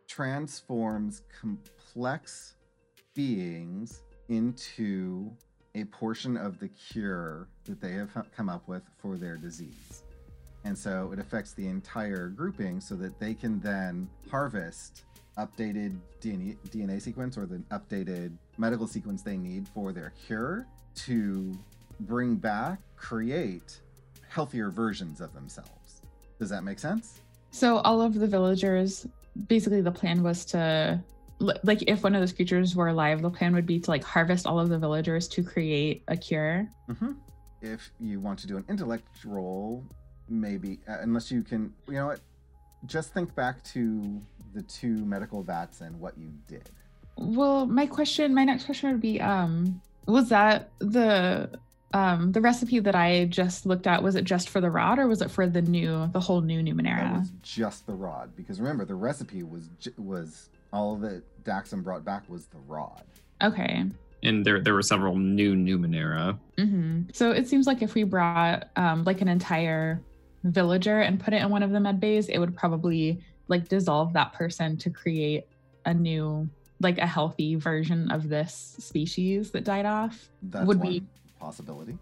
transforms 0.07 1.21
complex 1.39 2.55
beings 3.13 4.01
into 4.29 5.31
a 5.75 5.83
portion 5.85 6.35
of 6.35 6.59
the 6.59 6.69
cure 6.69 7.47
that 7.65 7.79
they 7.79 7.91
have 7.91 8.09
come 8.35 8.49
up 8.49 8.67
with 8.67 8.83
for 8.97 9.17
their 9.17 9.37
disease. 9.37 10.03
And 10.63 10.75
so 10.75 11.11
it 11.13 11.19
affects 11.19 11.53
the 11.53 11.67
entire 11.67 12.29
grouping 12.29 12.81
so 12.81 12.95
that 12.95 13.19
they 13.19 13.35
can 13.35 13.59
then 13.59 14.09
harvest 14.31 15.03
updated 15.37 15.97
DNA, 16.21 16.57
DNA 16.69 17.01
sequence 17.01 17.37
or 17.37 17.45
the 17.45 17.57
updated 17.71 18.31
medical 18.57 18.87
sequence 18.87 19.21
they 19.21 19.37
need 19.37 19.67
for 19.67 19.91
their 19.91 20.13
cure 20.25 20.65
to 20.95 21.57
bring 22.01 22.35
back, 22.35 22.79
create 22.95 23.79
healthier 24.27 24.69
versions 24.69 25.21
of 25.21 25.33
themselves. 25.33 26.01
Does 26.39 26.49
that 26.49 26.63
make 26.63 26.79
sense? 26.79 27.21
So 27.51 27.77
all 27.77 28.01
of 28.01 28.13
the 28.13 28.27
villagers, 28.27 29.07
basically, 29.47 29.81
the 29.81 29.91
plan 29.91 30.23
was 30.23 30.45
to 30.45 31.01
like 31.39 31.83
if 31.87 32.03
one 32.03 32.15
of 32.15 32.21
those 32.21 32.31
creatures 32.31 32.75
were 32.75 32.87
alive, 32.87 33.21
the 33.21 33.29
plan 33.29 33.53
would 33.53 33.65
be 33.65 33.79
to 33.79 33.91
like 33.91 34.03
harvest 34.03 34.47
all 34.47 34.59
of 34.59 34.69
the 34.69 34.77
villagers 34.77 35.27
to 35.29 35.43
create 35.43 36.03
a 36.07 36.15
cure. 36.15 36.67
hmm 36.89 37.11
If 37.61 37.91
you 37.99 38.19
want 38.19 38.39
to 38.39 38.47
do 38.47 38.57
an 38.57 38.65
intellect 38.69 39.25
roll, 39.25 39.83
maybe, 40.29 40.79
uh, 40.87 40.97
unless 41.01 41.31
you 41.31 41.43
can, 41.43 41.73
you 41.87 41.95
know 41.95 42.07
what? 42.07 42.19
Just 42.85 43.13
think 43.13 43.33
back 43.35 43.63
to 43.65 44.21
the 44.53 44.61
two 44.63 44.95
medical 45.05 45.41
vats 45.43 45.81
and 45.81 45.99
what 45.99 46.17
you 46.17 46.31
did. 46.47 46.69
Well, 47.17 47.65
my 47.65 47.85
question, 47.85 48.33
my 48.33 48.43
next 48.43 48.65
question 48.65 48.91
would 48.91 49.01
be, 49.01 49.21
um, 49.21 49.81
was 50.05 50.29
that 50.29 50.69
the 50.79 51.49
um 51.93 52.31
the 52.33 52.41
recipe 52.41 52.79
that 52.79 52.95
I 52.95 53.25
just 53.25 53.65
looked 53.65 53.87
at? 53.87 54.03
Was 54.03 54.15
it 54.15 54.23
just 54.23 54.49
for 54.49 54.59
the 54.61 54.69
rod, 54.69 54.99
or 54.99 55.07
was 55.07 55.21
it 55.21 55.31
for 55.31 55.47
the 55.47 55.61
new, 55.61 56.09
the 56.11 56.19
whole 56.19 56.41
new 56.41 56.61
Numenera? 56.61 56.99
That 56.99 57.13
Numenera? 57.13 57.19
was 57.19 57.31
just 57.41 57.87
the 57.87 57.93
rod, 57.93 58.35
because 58.35 58.59
remember 58.59 58.85
the 58.85 58.95
recipe 58.95 59.43
was 59.43 59.69
was 59.97 60.49
all 60.73 60.95
that 60.97 61.23
Daxon 61.43 61.83
brought 61.83 62.03
back 62.03 62.29
was 62.29 62.47
the 62.47 62.57
rod. 62.67 63.03
Okay. 63.41 63.85
And 64.23 64.45
there 64.45 64.59
there 64.59 64.73
were 64.73 64.81
several 64.81 65.15
new 65.15 65.55
Numenera. 65.55 66.37
hmm 66.57 67.03
So 67.13 67.31
it 67.31 67.47
seems 67.47 67.67
like 67.67 67.81
if 67.81 67.93
we 67.93 68.03
brought 68.03 68.69
um, 68.75 69.03
like 69.05 69.21
an 69.21 69.27
entire 69.27 70.01
villager 70.45 71.01
and 71.01 71.19
put 71.19 71.33
it 71.33 71.41
in 71.41 71.49
one 71.49 71.63
of 71.63 71.71
the 71.71 71.79
med 71.79 71.99
bays, 71.99 72.29
it 72.29 72.37
would 72.37 72.55
probably 72.55 73.21
like 73.47 73.67
dissolve 73.67 74.13
that 74.13 74.33
person 74.33 74.77
to 74.77 74.89
create 74.89 75.47
a 75.85 75.93
new, 75.93 76.49
like 76.79 76.97
a 76.97 77.07
healthy 77.07 77.55
version 77.55 78.11
of 78.11 78.29
this 78.29 78.75
species 78.79 79.51
that 79.51 79.63
died 79.63 79.85
off. 79.85 80.29
That 80.43 80.65
Would 80.65 80.79
one 80.79 80.87
be- 80.87 81.03
possibility. 81.39 81.97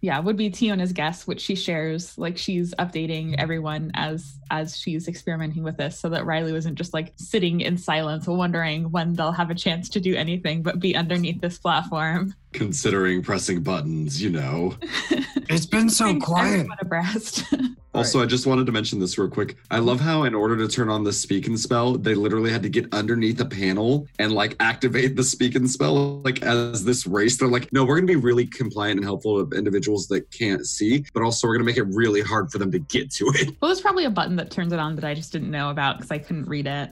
Yeah, 0.00 0.18
would 0.18 0.36
be 0.36 0.50
Tiuna's 0.50 0.92
guess, 0.92 1.26
which 1.26 1.40
she 1.40 1.54
shares. 1.54 2.18
Like 2.18 2.36
she's 2.36 2.74
updating 2.74 3.36
everyone 3.38 3.90
as 3.94 4.38
as 4.50 4.76
she's 4.76 5.08
experimenting 5.08 5.62
with 5.62 5.78
this, 5.78 5.98
so 5.98 6.10
that 6.10 6.24
Rylu 6.24 6.52
wasn't 6.52 6.76
just 6.76 6.92
like 6.92 7.14
sitting 7.16 7.62
in 7.62 7.78
silence, 7.78 8.26
wondering 8.26 8.90
when 8.90 9.14
they'll 9.14 9.32
have 9.32 9.48
a 9.48 9.54
chance 9.54 9.88
to 9.88 10.00
do 10.00 10.14
anything 10.14 10.62
but 10.62 10.78
be 10.78 10.94
underneath 10.94 11.40
this 11.40 11.56
platform. 11.56 12.34
Considering 12.54 13.22
pressing 13.22 13.62
buttons, 13.62 14.22
you 14.22 14.30
know. 14.30 14.74
It's 15.46 15.66
been 15.66 15.90
so 15.90 16.06
Brings 16.06 16.24
quiet. 16.24 16.52
everyone 16.52 16.78
abreast. 16.80 17.44
Also, 17.94 18.20
I 18.20 18.26
just 18.26 18.44
wanted 18.44 18.66
to 18.66 18.72
mention 18.72 18.98
this 18.98 19.18
real 19.18 19.28
quick. 19.28 19.56
I 19.70 19.78
love 19.78 20.00
how, 20.00 20.24
in 20.24 20.34
order 20.34 20.56
to 20.56 20.66
turn 20.66 20.88
on 20.88 21.04
the 21.04 21.12
speak 21.12 21.46
and 21.46 21.56
spell, 21.56 21.96
they 21.96 22.16
literally 22.16 22.50
had 22.50 22.60
to 22.64 22.68
get 22.68 22.92
underneath 22.92 23.36
the 23.36 23.44
panel 23.44 24.08
and 24.18 24.32
like 24.32 24.56
activate 24.58 25.14
the 25.14 25.22
speak 25.22 25.54
and 25.54 25.70
spell. 25.70 26.20
Like, 26.22 26.42
as 26.42 26.84
this 26.84 27.06
race, 27.06 27.36
they're 27.38 27.46
like, 27.46 27.72
no, 27.72 27.84
we're 27.84 27.94
going 28.00 28.08
to 28.08 28.12
be 28.12 28.20
really 28.20 28.46
compliant 28.46 28.96
and 28.98 29.04
helpful 29.04 29.36
with 29.36 29.56
individuals 29.56 30.08
that 30.08 30.28
can't 30.32 30.66
see, 30.66 31.04
but 31.14 31.22
also 31.22 31.46
we're 31.46 31.54
going 31.54 31.66
to 31.68 31.70
make 31.70 31.76
it 31.76 31.94
really 31.94 32.20
hard 32.20 32.50
for 32.50 32.58
them 32.58 32.72
to 32.72 32.80
get 32.80 33.12
to 33.12 33.26
it. 33.36 33.54
Well, 33.60 33.68
there's 33.68 33.80
probably 33.80 34.06
a 34.06 34.10
button 34.10 34.34
that 34.36 34.50
turns 34.50 34.72
it 34.72 34.80
on 34.80 34.96
that 34.96 35.04
I 35.04 35.14
just 35.14 35.30
didn't 35.30 35.52
know 35.52 35.70
about 35.70 35.98
because 35.98 36.10
I 36.10 36.18
couldn't 36.18 36.46
read 36.46 36.66
it. 36.66 36.90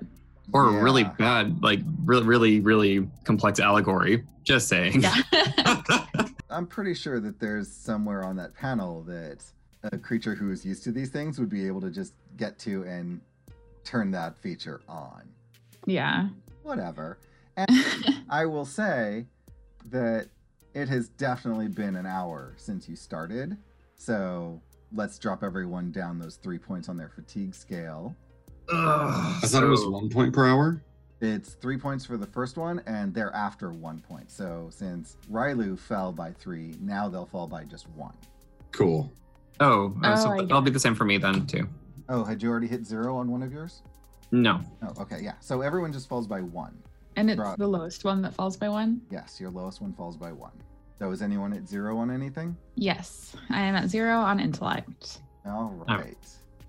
Or 0.52 0.70
Yeah. 0.72 0.80
really 0.82 1.04
bad, 1.04 1.62
like 1.62 1.80
really, 2.04 2.24
really, 2.24 2.60
really 2.60 3.08
complex 3.24 3.60
allegory. 3.60 4.24
Just 4.44 4.68
saying. 4.68 5.02
Yeah. 5.02 5.14
I'm 6.50 6.66
pretty 6.66 6.94
sure 6.94 7.20
that 7.20 7.38
there's 7.40 7.70
somewhere 7.70 8.24
on 8.24 8.36
that 8.36 8.54
panel 8.54 9.02
that 9.04 9.42
a 9.84 9.96
creature 9.98 10.34
who 10.34 10.50
is 10.50 10.64
used 10.64 10.84
to 10.84 10.92
these 10.92 11.10
things 11.10 11.38
would 11.38 11.48
be 11.48 11.66
able 11.66 11.80
to 11.80 11.90
just 11.90 12.12
get 12.36 12.58
to 12.60 12.82
and 12.84 13.20
turn 13.84 14.10
that 14.12 14.36
feature 14.38 14.80
on. 14.88 15.22
yeah. 15.86 16.28
Whatever. 16.62 17.18
And 17.56 17.68
I 18.30 18.46
will 18.46 18.64
say 18.64 19.26
that 19.90 20.28
it 20.72 20.88
has 20.88 21.08
definitely 21.10 21.68
been 21.68 21.96
an 21.96 22.06
hour 22.06 22.54
since 22.56 22.88
you 22.88 22.96
started. 22.96 23.58
So 23.96 24.58
let's 24.94 25.18
drop 25.18 25.42
everyone 25.42 25.92
down 25.92 26.18
those 26.18 26.36
three 26.36 26.56
points 26.58 26.88
on 26.88 26.96
their 26.96 27.10
fatigue 27.10 27.54
scale. 27.54 28.16
Ugh. 28.70 29.40
I 29.42 29.46
thought 29.46 29.62
it 29.62 29.66
was 29.66 29.86
one 29.86 30.08
point 30.08 30.32
per 30.32 30.46
hour. 30.46 30.82
It's 31.20 31.54
three 31.54 31.76
points 31.78 32.04
for 32.04 32.16
the 32.16 32.26
first 32.26 32.56
one, 32.56 32.80
and 32.86 33.14
thereafter 33.14 33.70
one 33.70 34.00
point. 34.00 34.30
So 34.30 34.68
since 34.70 35.16
Rylu 35.30 35.78
fell 35.78 36.12
by 36.12 36.32
three, 36.32 36.74
now 36.80 37.08
they'll 37.08 37.26
fall 37.26 37.46
by 37.46 37.64
just 37.64 37.88
one. 37.90 38.14
Cool. 38.72 39.12
Oh, 39.60 39.94
uh, 40.02 40.12
Oh, 40.12 40.16
so 40.16 40.28
I 40.30 40.36
th- 40.36 40.40
get 40.40 40.48
that'll 40.48 40.62
be 40.62 40.70
the 40.72 40.80
same 40.80 40.94
for 40.94 41.04
me 41.04 41.18
then 41.18 41.46
too. 41.46 41.68
Oh, 42.08 42.24
had 42.24 42.42
you 42.42 42.50
already 42.50 42.66
hit 42.66 42.84
zero 42.84 43.16
on 43.16 43.30
one 43.30 43.42
of 43.42 43.52
yours? 43.52 43.82
No. 44.32 44.60
Oh, 44.82 45.02
okay, 45.02 45.20
yeah. 45.22 45.34
So 45.40 45.60
everyone 45.60 45.92
just 45.92 46.08
falls 46.08 46.26
by 46.26 46.40
one. 46.40 46.76
and 47.16 47.30
it's 47.30 47.38
Right. 47.38 47.58
the 47.58 47.66
lowest 47.68 48.04
one 48.04 48.22
that 48.22 48.32
falls 48.34 48.56
by 48.56 48.70
one. 48.70 49.02
Yes, 49.10 49.38
your 49.38 49.50
lowest 49.50 49.82
one 49.82 49.92
falls 49.92 50.16
by 50.16 50.32
one. 50.32 50.52
So 50.98 51.10
is 51.10 51.20
anyone 51.20 51.52
at 51.52 51.68
zero 51.68 51.98
on 51.98 52.10
anything? 52.10 52.56
Yes, 52.74 53.36
I 53.50 53.60
am 53.60 53.74
at 53.74 53.90
zero 53.90 54.16
on 54.18 54.40
intellect. 54.40 55.20
All 55.44 55.74
Oh. 55.86 55.94
right. 55.94 56.16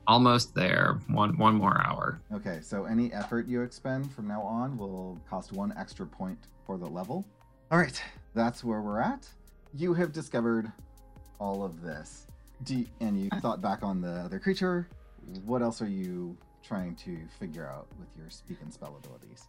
Almost 0.06 0.54
there. 0.54 1.00
One 1.08 1.38
one 1.38 1.56
more 1.56 1.82
hour. 1.86 2.20
Okay, 2.34 2.60
so 2.62 2.86
any 2.86 3.14
effort 3.14 3.48
you 3.48 3.62
expend 3.62 4.12
from 4.12 4.28
now 4.28 4.42
on 4.42 4.78
will 4.78 5.20
cost 5.30 5.54
one 5.54 5.74
extra 5.78 6.06
point 6.06 6.40
for 6.66 6.78
the 6.78 6.86
level. 6.88 7.26
All 7.72 7.78
right, 7.78 8.02
that's 8.34 8.64
where 8.64 8.82
we're 8.82 9.00
at. 9.00 9.28
You 9.74 9.94
have 9.94 10.12
discovered 10.12 10.72
all 11.40 11.64
of 11.64 11.82
this. 11.82 12.28
And 13.02 13.22
you 13.22 13.30
thought 13.42 13.62
back 13.62 13.84
on 13.84 14.00
the 14.02 14.12
other 14.12 14.40
creature. 14.40 14.88
What 15.46 15.62
else 15.62 15.82
are 15.82 15.90
you 15.90 16.38
trying 16.64 16.96
to 16.98 17.18
figure 17.40 17.68
out 17.68 17.88
with 18.00 18.08
your 18.18 18.30
speak 18.30 18.58
and 18.62 18.74
spell 18.74 18.98
abilities? 19.04 19.48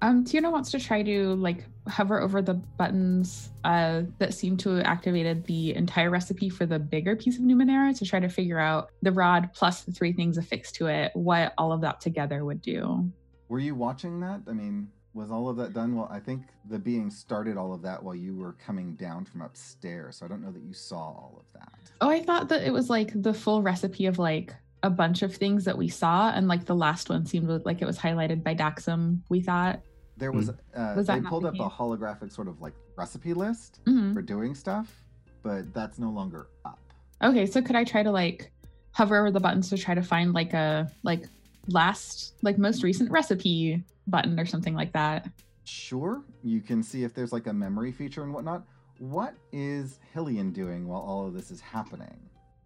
Um, 0.00 0.24
Tiuna 0.24 0.52
wants 0.52 0.70
to 0.70 0.78
try 0.78 1.02
to 1.02 1.34
like 1.34 1.64
hover 1.88 2.20
over 2.20 2.40
the 2.40 2.54
buttons 2.54 3.50
uh, 3.64 4.02
that 4.18 4.32
seem 4.32 4.56
to 4.58 4.70
have 4.70 4.86
activated 4.86 5.44
the 5.46 5.74
entire 5.74 6.10
recipe 6.10 6.48
for 6.48 6.66
the 6.66 6.78
bigger 6.78 7.16
piece 7.16 7.36
of 7.36 7.42
Numenera 7.42 7.96
to 7.98 8.04
try 8.04 8.20
to 8.20 8.28
figure 8.28 8.60
out 8.60 8.90
the 9.02 9.10
rod 9.10 9.50
plus 9.54 9.82
the 9.82 9.92
three 9.92 10.12
things 10.12 10.38
affixed 10.38 10.76
to 10.76 10.86
it, 10.86 11.10
what 11.14 11.52
all 11.58 11.72
of 11.72 11.80
that 11.80 12.00
together 12.00 12.44
would 12.44 12.62
do. 12.62 13.10
Were 13.48 13.58
you 13.58 13.74
watching 13.74 14.20
that? 14.20 14.42
I 14.46 14.52
mean, 14.52 14.88
was 15.14 15.32
all 15.32 15.48
of 15.48 15.56
that 15.56 15.74
done? 15.74 15.96
Well, 15.96 16.08
I 16.12 16.20
think 16.20 16.42
the 16.70 16.78
being 16.78 17.10
started 17.10 17.56
all 17.56 17.74
of 17.74 17.82
that 17.82 18.00
while 18.00 18.14
you 18.14 18.36
were 18.36 18.52
coming 18.52 18.94
down 18.94 19.24
from 19.24 19.42
upstairs. 19.42 20.18
So 20.18 20.26
I 20.26 20.28
don't 20.28 20.42
know 20.42 20.52
that 20.52 20.62
you 20.62 20.72
saw 20.72 20.98
all 20.98 21.40
of 21.44 21.52
that. 21.54 21.72
Oh, 22.00 22.08
I 22.08 22.22
thought 22.22 22.48
that 22.50 22.62
it 22.62 22.72
was 22.72 22.88
like 22.88 23.10
the 23.14 23.34
full 23.34 23.62
recipe 23.62 24.06
of 24.06 24.20
like 24.20 24.54
a 24.84 24.90
bunch 24.90 25.22
of 25.22 25.34
things 25.34 25.64
that 25.64 25.76
we 25.76 25.88
saw, 25.88 26.30
and 26.30 26.46
like 26.46 26.64
the 26.66 26.74
last 26.74 27.08
one 27.08 27.26
seemed 27.26 27.48
like 27.64 27.82
it 27.82 27.84
was 27.84 27.98
highlighted 27.98 28.44
by 28.44 28.54
Daxum. 28.54 29.18
We 29.28 29.40
thought. 29.40 29.80
There 30.18 30.32
was, 30.32 30.48
uh, 30.50 30.52
Hmm. 30.74 30.96
Was 30.96 31.06
they 31.06 31.20
pulled 31.20 31.44
the 31.44 31.48
up 31.48 31.54
a 31.54 31.70
holographic 31.70 32.32
sort 32.32 32.48
of 32.48 32.60
like 32.60 32.74
recipe 32.96 33.32
list 33.34 33.80
Mhm. 33.86 34.12
for 34.14 34.20
doing 34.22 34.54
stuff, 34.54 35.04
but 35.42 35.72
that's 35.72 35.98
no 35.98 36.10
longer 36.10 36.48
up. 36.64 36.78
Okay, 37.22 37.46
so 37.46 37.62
could 37.62 37.76
I 37.76 37.84
try 37.84 38.02
to 38.02 38.10
like 38.10 38.50
hover 38.92 39.16
over 39.16 39.30
the 39.30 39.40
buttons 39.40 39.68
to 39.70 39.78
try 39.78 39.94
to 39.94 40.02
find 40.02 40.32
like 40.32 40.52
a 40.54 40.90
like 41.04 41.28
last 41.68 42.34
like 42.42 42.58
most 42.58 42.82
recent 42.82 43.10
recipe 43.10 43.84
button 44.08 44.38
or 44.40 44.46
something 44.46 44.74
like 44.74 44.92
that? 44.92 45.28
Sure, 45.64 46.22
you 46.42 46.60
can 46.60 46.82
see 46.82 47.04
if 47.04 47.14
there's 47.14 47.32
like 47.32 47.46
a 47.46 47.52
memory 47.52 47.92
feature 47.92 48.24
and 48.24 48.32
whatnot, 48.34 48.64
what 48.98 49.34
is 49.52 50.00
Hillian 50.14 50.52
doing 50.52 50.88
while 50.88 51.00
all 51.00 51.26
of 51.26 51.34
this 51.34 51.50
is 51.52 51.60
happening? 51.60 52.16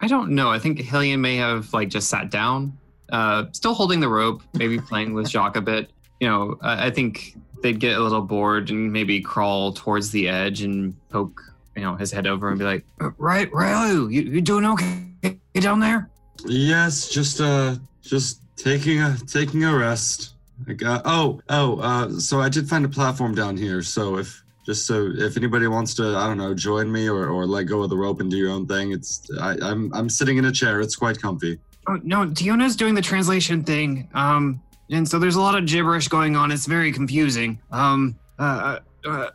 I 0.00 0.07
don't 0.09 0.30
know. 0.30 0.50
I 0.50 0.59
think 0.59 0.78
Hillian 0.78 1.20
may 1.20 1.36
have 1.36 1.72
like 1.74 1.88
just 1.90 2.09
sat 2.09 2.30
down, 2.30 2.78
uh, 3.11 3.44
still 3.53 3.74
holding 3.74 4.00
the 4.00 4.09
rope, 4.09 4.42
maybe 4.55 4.78
playing 4.78 5.12
with 5.12 5.28
Jacques 5.28 5.57
a 5.57 5.61
bit. 5.61 5.92
You 6.22 6.28
know, 6.28 6.56
I, 6.62 6.86
I 6.86 6.90
think 6.90 7.34
they'd 7.64 7.80
get 7.80 7.98
a 7.98 8.00
little 8.00 8.20
bored 8.20 8.70
and 8.70 8.92
maybe 8.92 9.20
crawl 9.20 9.72
towards 9.72 10.12
the 10.12 10.28
edge 10.28 10.62
and 10.62 10.94
poke, 11.08 11.42
you 11.74 11.82
know, 11.82 11.96
his 11.96 12.12
head 12.12 12.28
over 12.28 12.48
and 12.48 12.60
be 12.60 12.64
like, 12.64 12.84
Uh, 13.00 13.10
Right, 13.18 13.50
Rylu, 13.50 14.12
you, 14.12 14.22
you 14.22 14.40
doing 14.40 14.64
okay 14.64 15.36
down 15.54 15.80
there? 15.80 16.08
Yes, 16.46 17.08
just 17.08 17.40
uh, 17.40 17.74
just 18.02 18.40
taking 18.54 19.00
a 19.00 19.16
taking 19.26 19.64
a 19.64 19.76
rest. 19.76 20.34
I 20.68 20.74
got. 20.74 21.02
Oh, 21.04 21.42
oh. 21.48 21.80
Uh, 21.80 22.10
so 22.20 22.40
I 22.40 22.48
did 22.48 22.68
find 22.68 22.84
a 22.84 22.88
platform 22.88 23.34
down 23.34 23.56
here. 23.56 23.82
So 23.82 24.16
if 24.16 24.44
just 24.64 24.86
so 24.86 25.10
if 25.16 25.36
anybody 25.36 25.66
wants 25.66 25.92
to, 25.94 26.16
I 26.16 26.28
don't 26.28 26.38
know, 26.38 26.54
join 26.54 26.92
me 26.92 27.08
or, 27.08 27.26
or 27.30 27.46
let 27.46 27.64
go 27.64 27.82
of 27.82 27.90
the 27.90 27.96
rope 27.96 28.20
and 28.20 28.30
do 28.30 28.36
your 28.36 28.52
own 28.52 28.68
thing, 28.68 28.92
it's 28.92 29.28
I, 29.40 29.56
I'm 29.60 29.92
I'm 29.92 30.08
sitting 30.08 30.36
in 30.36 30.44
a 30.44 30.52
chair. 30.52 30.80
It's 30.80 30.94
quite 30.94 31.20
comfy. 31.20 31.58
Oh, 31.88 31.98
no, 32.04 32.26
Tiuna's 32.26 32.76
doing 32.76 32.94
the 32.94 33.02
translation 33.02 33.64
thing. 33.64 34.08
Um, 34.14 34.62
and 34.90 35.08
so 35.08 35.18
there's 35.18 35.36
a 35.36 35.40
lot 35.40 35.56
of 35.56 35.66
gibberish 35.66 36.08
going 36.08 36.36
on. 36.36 36.50
It's 36.50 36.66
very 36.66 36.92
confusing. 36.92 37.58
Um, 37.70 38.16
uh, 38.38 38.78
uh, 39.06 39.28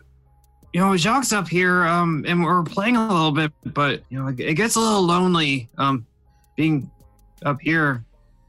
you 0.74 0.82
know, 0.82 0.96
Jacques 0.96 1.32
up 1.34 1.48
here, 1.48 1.86
um, 1.86 2.26
and 2.28 2.44
we're 2.44 2.64
playing 2.64 2.96
a 2.96 3.08
little 3.08 3.32
bit, 3.32 3.52
but 3.66 4.04
you 4.10 4.20
know, 4.20 4.28
it 4.28 4.54
gets 4.54 4.76
a 4.76 4.80
little 4.80 5.02
lonely. 5.02 5.70
Um, 5.78 6.06
being 6.56 6.90
up 7.44 7.62
here, 7.62 8.04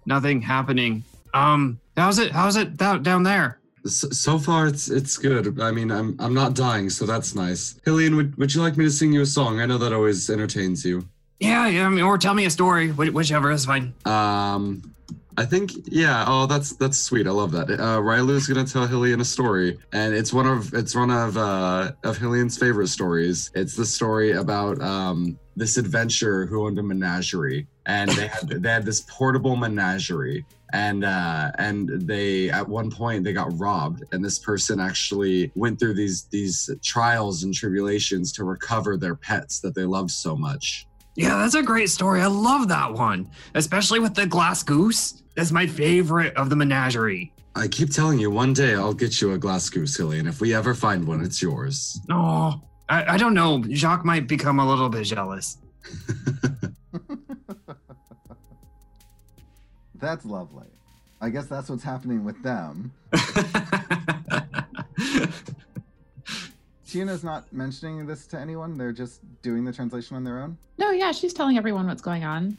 nothing 0.07 0.41
happening. 0.41 1.05
Um, 1.35 1.79
how's 1.97 2.19
it? 2.19 2.33
How's 2.33 2.57
it 2.57 2.77
down 2.77 3.03
down 3.03 3.23
there? 3.23 3.61
So, 3.87 4.09
so 4.11 4.39
far, 4.39 4.67
it's 4.67 4.91
it's 4.91 5.17
good. 5.17 5.61
I 5.61 5.71
mean, 5.71 5.91
I'm 5.91 6.17
I'm 6.19 6.35
not 6.35 6.55
dying, 6.55 6.91
so 6.91 7.07
that's 7.07 7.35
nice. 7.35 7.81
Hillian, 7.87 8.17
would 8.17 8.37
would 8.37 8.55
you 8.55 8.61
like 8.61 8.77
me 8.77 8.85
to 8.85 8.91
sing 8.91 9.13
you 9.13 9.23
a 9.23 9.27
song? 9.27 9.61
I 9.61 9.67
know 9.67 9.79
that 9.79 9.93
always 9.93 10.29
entertains 10.29 10.85
you. 10.85 11.07
Yeah, 11.41 11.69
yeah. 11.69 11.87
I 11.87 11.89
mean, 11.89 12.03
or 12.03 12.19
tell 12.19 12.35
me 12.35 12.47
a 12.47 12.51
story, 12.51 12.91
whichever 12.91 13.51
is 13.53 13.65
fine. 13.65 13.95
Um, 14.05 14.93
I 15.39 15.45
think 15.45 15.71
yeah. 15.85 16.25
Oh, 16.27 16.47
that's 16.47 16.73
that's 16.73 16.99
sweet. 16.99 17.29
I 17.29 17.31
love 17.31 17.53
that. 17.53 17.71
Uh, 17.71 18.01
Rylu's 18.01 18.49
gonna 18.49 18.67
tell 18.67 18.89
Hillian 18.89 19.21
a 19.21 19.25
story, 19.25 19.79
and 19.93 20.13
it's 20.13 20.33
one 20.33 20.49
of 20.49 20.75
it's 20.75 20.97
one 20.97 21.13
of 21.13 21.37
uh, 21.37 21.93
of 22.03 22.19
Hillian's 22.19 22.59
favorite 22.59 22.89
stories. 22.89 23.53
It's 23.55 23.77
the 23.77 23.87
story 23.87 24.33
about 24.33 24.83
um, 24.83 25.39
this 25.55 25.77
adventurer 25.77 26.45
who 26.45 26.67
owned 26.67 26.81
a 26.81 26.83
menagerie, 26.83 27.69
and 27.87 28.11
they 28.11 28.27
had 28.27 28.49
they 28.49 28.69
had 28.69 28.85
this 28.85 29.03
portable 29.03 29.55
menagerie, 29.55 30.45
and 30.73 31.05
uh, 31.05 31.53
and 31.59 31.89
they 31.89 32.51
at 32.51 32.69
one 32.69 32.91
point 32.91 33.23
they 33.23 33.33
got 33.33 33.57
robbed, 33.57 34.03
and 34.11 34.25
this 34.25 34.41
person 34.41 34.81
actually 34.81 35.53
went 35.55 35.79
through 35.79 35.95
these 35.95 36.25
these 36.25 36.69
trials 36.83 37.45
and 37.45 37.55
tribulations 37.55 38.33
to 38.33 38.43
recover 38.43 38.97
their 38.97 39.15
pets 39.15 39.61
that 39.61 39.77
they 39.77 39.85
loved 39.85 40.11
so 40.11 40.35
much. 40.35 40.89
Yeah, 41.19 41.37
that's 41.39 41.57
a 41.57 41.63
great 41.65 41.91
story. 41.91 42.21
I 42.21 42.29
love 42.29 42.69
that 42.69 42.93
one, 42.93 43.29
especially 43.57 43.99
with 43.99 44.15
the 44.15 44.25
glass 44.25 44.63
goose. 44.63 45.25
That's 45.35 45.51
my 45.51 45.67
favorite 45.67 46.33
of 46.37 46.49
the 46.49 46.55
menagerie. 46.55 47.33
I 47.57 47.67
keep 47.67 47.91
telling 47.91 48.21
you, 48.21 48.31
one 48.31 48.53
day 48.53 48.77
I'll 48.77 48.95
get 48.95 49.21
you 49.21 49.33
a 49.33 49.39
glass 49.39 49.69
goose, 49.69 49.97
Hilly, 49.97 50.21
and 50.21 50.29
If 50.29 50.41
we 50.41 50.55
ever 50.55 50.75
find 50.75 51.09
one, 51.09 51.25
it's 51.25 51.43
yours. 51.43 51.99
Oh, 52.09 52.61
I, 52.89 53.15
I 53.15 53.17
don't 53.17 53.35
know. 53.35 53.65
Jacques 53.69 54.05
might 54.05 54.29
become 54.29 54.61
a 54.61 54.69
little 54.69 54.89
bit 54.89 55.07
jealous. 55.07 55.59
That's 59.97 60.25
lovely. 60.25 60.69
I 61.21 61.31
guess 61.31 61.47
that's 61.47 61.69
what's 61.69 61.83
happening 61.83 62.23
with 62.23 62.41
them. 62.45 62.93
Tiuna's 66.89 67.23
not 67.23 67.53
mentioning 67.53 68.07
this 68.07 68.27
to 68.29 68.39
anyone. 68.41 68.79
They're 68.79 68.93
just 68.93 69.21
doing 69.43 69.65
the 69.65 69.73
translation 69.73 70.17
on 70.17 70.25
their 70.25 70.41
own. 70.41 70.57
No, 70.79 70.91
yeah, 70.91 71.13
she's 71.13 71.35
telling 71.35 71.59
everyone 71.59 71.87
what's 71.87 72.01
going 72.03 72.25
on. 72.25 72.57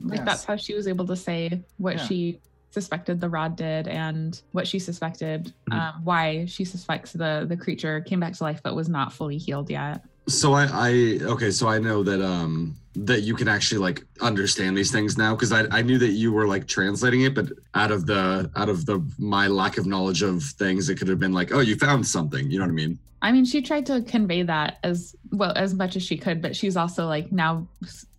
Like 0.00 0.18
Yes. 0.18 0.24
that's 0.24 0.44
how 0.44 0.56
she 0.56 0.74
was 0.74 0.86
able 0.86 1.06
to 1.08 1.16
say 1.16 1.62
what 1.78 1.96
Yeah. 1.96 2.06
she 2.06 2.40
suspected 2.70 3.20
the 3.20 3.28
rod 3.28 3.56
did 3.56 3.86
and 3.88 4.40
what 4.52 4.66
she 4.66 4.78
suspected 4.78 5.52
Mhm. 5.70 5.74
um, 5.96 6.04
why 6.04 6.46
she 6.46 6.64
suspects 6.64 7.12
the 7.12 7.44
the 7.46 7.56
creature 7.56 8.00
came 8.00 8.18
back 8.18 8.32
to 8.34 8.42
life 8.44 8.60
but 8.64 8.74
was 8.74 8.88
not 8.88 9.12
fully 9.12 9.36
healed 9.36 9.68
yet. 9.68 10.02
So 10.28 10.54
I, 10.54 10.64
I 10.72 10.90
okay, 11.34 11.50
so 11.50 11.68
I 11.68 11.78
know 11.80 12.02
that 12.04 12.22
um 12.24 12.76
that 12.94 13.22
you 13.22 13.34
can 13.34 13.48
actually 13.48 13.78
like 13.78 14.06
understand 14.20 14.76
these 14.76 14.90
things 14.92 15.18
now 15.18 15.34
because 15.34 15.52
I, 15.52 15.66
I 15.70 15.82
knew 15.82 15.98
that 15.98 16.12
you 16.12 16.32
were 16.32 16.46
like 16.46 16.66
translating 16.66 17.22
it, 17.22 17.34
but 17.34 17.50
out 17.74 17.90
of 17.90 18.06
the 18.06 18.50
out 18.56 18.68
of 18.68 18.86
the 18.86 19.04
my 19.18 19.48
lack 19.48 19.76
of 19.76 19.84
knowledge 19.86 20.22
of 20.22 20.42
things, 20.42 20.88
it 20.88 20.96
could 20.98 21.08
have 21.08 21.18
been 21.18 21.32
like, 21.32 21.52
oh, 21.52 21.60
you 21.60 21.74
found 21.76 22.06
something. 22.06 22.50
You 22.50 22.58
know 22.58 22.64
what 22.64 22.70
I 22.70 22.74
mean? 22.74 22.98
I 23.22 23.30
mean, 23.30 23.44
she 23.44 23.62
tried 23.62 23.86
to 23.86 24.02
convey 24.02 24.42
that 24.42 24.78
as 24.82 25.14
well 25.30 25.52
as 25.54 25.74
much 25.74 25.94
as 25.94 26.02
she 26.02 26.16
could, 26.16 26.42
but 26.42 26.56
she's 26.56 26.76
also 26.76 27.06
like 27.06 27.30
now 27.30 27.68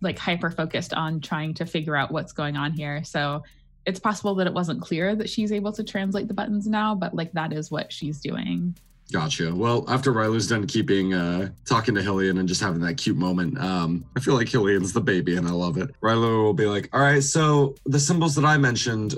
like 0.00 0.18
hyper 0.18 0.50
focused 0.50 0.94
on 0.94 1.20
trying 1.20 1.52
to 1.54 1.66
figure 1.66 1.94
out 1.94 2.10
what's 2.10 2.32
going 2.32 2.56
on 2.56 2.72
here. 2.72 3.04
So 3.04 3.44
it's 3.84 4.00
possible 4.00 4.34
that 4.36 4.46
it 4.46 4.54
wasn't 4.54 4.80
clear 4.80 5.14
that 5.14 5.28
she's 5.28 5.52
able 5.52 5.72
to 5.72 5.84
translate 5.84 6.26
the 6.26 6.34
buttons 6.34 6.66
now, 6.66 6.94
but 6.94 7.14
like 7.14 7.32
that 7.32 7.52
is 7.52 7.70
what 7.70 7.92
she's 7.92 8.18
doing. 8.18 8.74
Gotcha. 9.12 9.54
Well, 9.54 9.84
after 9.88 10.10
Rylu's 10.10 10.48
done 10.48 10.66
keeping 10.66 11.12
uh 11.12 11.50
talking 11.66 11.94
to 11.94 12.00
Hillian 12.00 12.38
and 12.40 12.48
just 12.48 12.62
having 12.62 12.80
that 12.80 12.96
cute 12.96 13.18
moment, 13.18 13.58
um, 13.60 14.06
I 14.16 14.20
feel 14.20 14.34
like 14.34 14.48
Hillian's 14.48 14.94
the 14.94 15.02
baby 15.02 15.36
and 15.36 15.46
I 15.46 15.50
love 15.50 15.76
it. 15.76 15.90
Rylu 16.00 16.42
will 16.42 16.54
be 16.54 16.64
like, 16.64 16.88
All 16.94 17.02
right, 17.02 17.22
so 17.22 17.74
the 17.84 18.00
symbols 18.00 18.34
that 18.36 18.46
I 18.46 18.56
mentioned, 18.56 19.16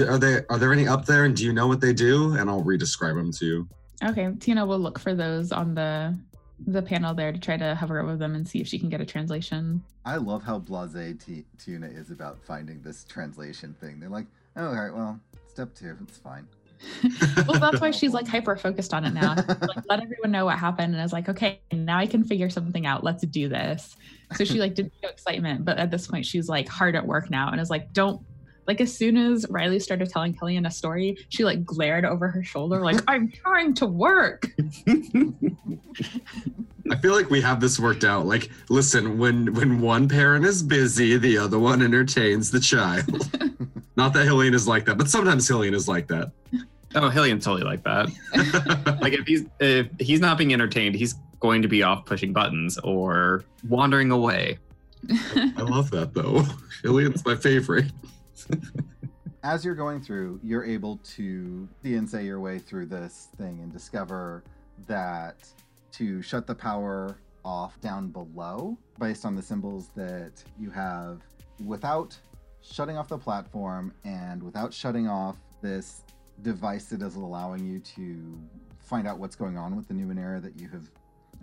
are 0.00 0.18
they 0.18 0.40
are 0.48 0.58
there 0.58 0.72
any 0.72 0.88
up 0.88 1.04
there 1.04 1.26
and 1.26 1.36
do 1.36 1.44
you 1.44 1.52
know 1.52 1.66
what 1.66 1.82
they 1.82 1.92
do? 1.92 2.36
And 2.36 2.48
I'll 2.48 2.64
re-describe 2.64 3.16
them 3.16 3.30
to 3.32 3.44
you. 3.44 3.68
Okay, 4.04 4.26
Tiuna 4.26 4.66
will 4.66 4.78
look 4.78 4.98
for 4.98 5.14
those 5.14 5.52
on 5.52 5.74
the 5.74 6.16
the 6.66 6.80
panel 6.80 7.14
there 7.14 7.32
to 7.32 7.38
try 7.38 7.56
to 7.56 7.74
hover 7.74 8.00
over 8.00 8.16
them 8.16 8.34
and 8.34 8.48
see 8.48 8.60
if 8.60 8.66
she 8.66 8.78
can 8.78 8.88
get 8.88 9.00
a 9.00 9.06
translation. 9.06 9.82
I 10.06 10.16
love 10.16 10.42
how 10.42 10.58
blasé 10.58 11.22
T- 11.22 11.44
Tiuna 11.58 11.94
is 11.94 12.10
about 12.10 12.42
finding 12.42 12.80
this 12.80 13.04
translation 13.04 13.74
thing. 13.78 14.00
They're 14.00 14.08
like, 14.08 14.26
oh, 14.56 14.68
all 14.68 14.74
right, 14.74 14.94
well, 14.94 15.20
step 15.48 15.74
two, 15.74 15.96
it's 16.02 16.16
fine. 16.16 16.46
well, 17.46 17.58
that's 17.58 17.80
why 17.80 17.90
she's 17.90 18.12
like 18.12 18.26
hyper 18.26 18.56
focused 18.56 18.92
on 18.94 19.04
it 19.04 19.12
now. 19.12 19.34
like 19.36 19.84
let 19.88 20.02
everyone 20.02 20.30
know 20.30 20.44
what 20.44 20.58
happened 20.58 20.92
and 20.92 21.00
I 21.00 21.04
was 21.04 21.12
like, 21.12 21.28
okay, 21.28 21.60
now 21.72 21.98
I 21.98 22.06
can 22.06 22.24
figure 22.24 22.50
something 22.50 22.86
out. 22.86 23.02
Let's 23.04 23.24
do 23.26 23.48
this. 23.48 23.96
So 24.34 24.44
she 24.44 24.60
like 24.60 24.74
didn't 24.74 24.92
show 25.02 25.08
excitement, 25.08 25.64
but 25.64 25.78
at 25.78 25.90
this 25.90 26.06
point 26.06 26.26
she's 26.26 26.48
like 26.48 26.68
hard 26.68 26.96
at 26.96 27.06
work 27.06 27.30
now 27.30 27.50
and 27.50 27.60
is 27.60 27.70
like, 27.70 27.92
don't 27.92 28.20
like 28.66 28.80
as 28.80 28.94
soon 28.96 29.16
as 29.16 29.46
Rylu 29.46 29.80
started 29.80 30.10
telling 30.10 30.34
Hillian 30.34 30.66
a 30.66 30.70
story, 30.70 31.16
she 31.28 31.44
like 31.44 31.64
glared 31.64 32.04
over 32.04 32.28
her 32.28 32.42
shoulder, 32.42 32.80
like, 32.80 33.00
I'm 33.08 33.30
trying 33.30 33.74
to 33.74 33.86
work. 33.86 34.50
I 36.90 36.96
feel 36.96 37.14
like 37.14 37.30
we 37.30 37.40
have 37.40 37.60
this 37.60 37.80
worked 37.80 38.04
out. 38.04 38.26
Like, 38.26 38.50
listen, 38.68 39.18
when 39.18 39.52
when 39.54 39.80
one 39.80 40.08
parent 40.08 40.44
is 40.44 40.62
busy, 40.62 41.16
the 41.16 41.38
other 41.38 41.58
one 41.58 41.82
entertains 41.82 42.50
the 42.50 42.60
child. 42.60 43.06
Not 43.96 44.12
that 44.12 44.26
Hillian 44.26 44.54
is 44.54 44.68
like 44.68 44.84
that, 44.86 44.98
but 44.98 45.08
sometimes 45.08 45.48
Hillian 45.48 45.74
is 45.74 45.88
like 45.88 46.06
that. 46.08 46.30
oh, 46.94 47.08
Hillian's 47.08 47.44
totally 47.44 47.64
like 47.64 47.82
that. 47.84 48.08
like 49.00 49.14
if 49.14 49.26
he's 49.26 49.46
if 49.58 49.88
he's 49.98 50.20
not 50.20 50.36
being 50.36 50.52
entertained, 50.52 50.94
he's 50.94 51.14
going 51.40 51.62
to 51.62 51.68
be 51.68 51.82
off 51.82 52.04
pushing 52.04 52.32
buttons 52.32 52.78
or 52.78 53.44
wandering 53.68 54.10
away. 54.10 54.58
I 55.10 55.62
love 55.62 55.90
that 55.92 56.12
though. 56.12 56.44
Hillian's 56.82 57.24
my 57.24 57.36
favorite. 57.36 57.86
As 59.42 59.64
you're 59.64 59.74
going 59.74 60.00
through, 60.00 60.40
you're 60.42 60.64
able 60.64 60.98
to 61.14 61.68
see 61.82 61.94
and 61.94 62.08
say 62.08 62.24
your 62.24 62.40
way 62.40 62.58
through 62.58 62.86
this 62.86 63.28
thing 63.36 63.60
and 63.62 63.72
discover 63.72 64.42
that 64.86 65.48
to 65.92 66.20
shut 66.20 66.46
the 66.46 66.54
power 66.54 67.16
off 67.44 67.80
down 67.80 68.08
below, 68.08 68.76
based 68.98 69.24
on 69.24 69.36
the 69.36 69.42
symbols 69.42 69.90
that 69.94 70.42
you 70.58 70.68
have, 70.70 71.20
without 71.64 72.18
shutting 72.60 72.98
off 72.98 73.08
the 73.08 73.18
platform 73.18 73.94
and 74.04 74.42
without 74.42 74.74
shutting 74.74 75.06
off 75.06 75.36
this 75.62 76.02
device 76.42 76.86
that 76.86 77.00
is 77.02 77.14
allowing 77.14 77.64
you 77.64 77.78
to 77.78 78.38
find 78.80 79.06
out 79.06 79.18
what's 79.18 79.36
going 79.36 79.56
on 79.56 79.76
with 79.76 79.86
the 79.88 79.94
Numenera 79.94 80.42
that 80.42 80.60
you 80.60 80.68
have 80.68 80.90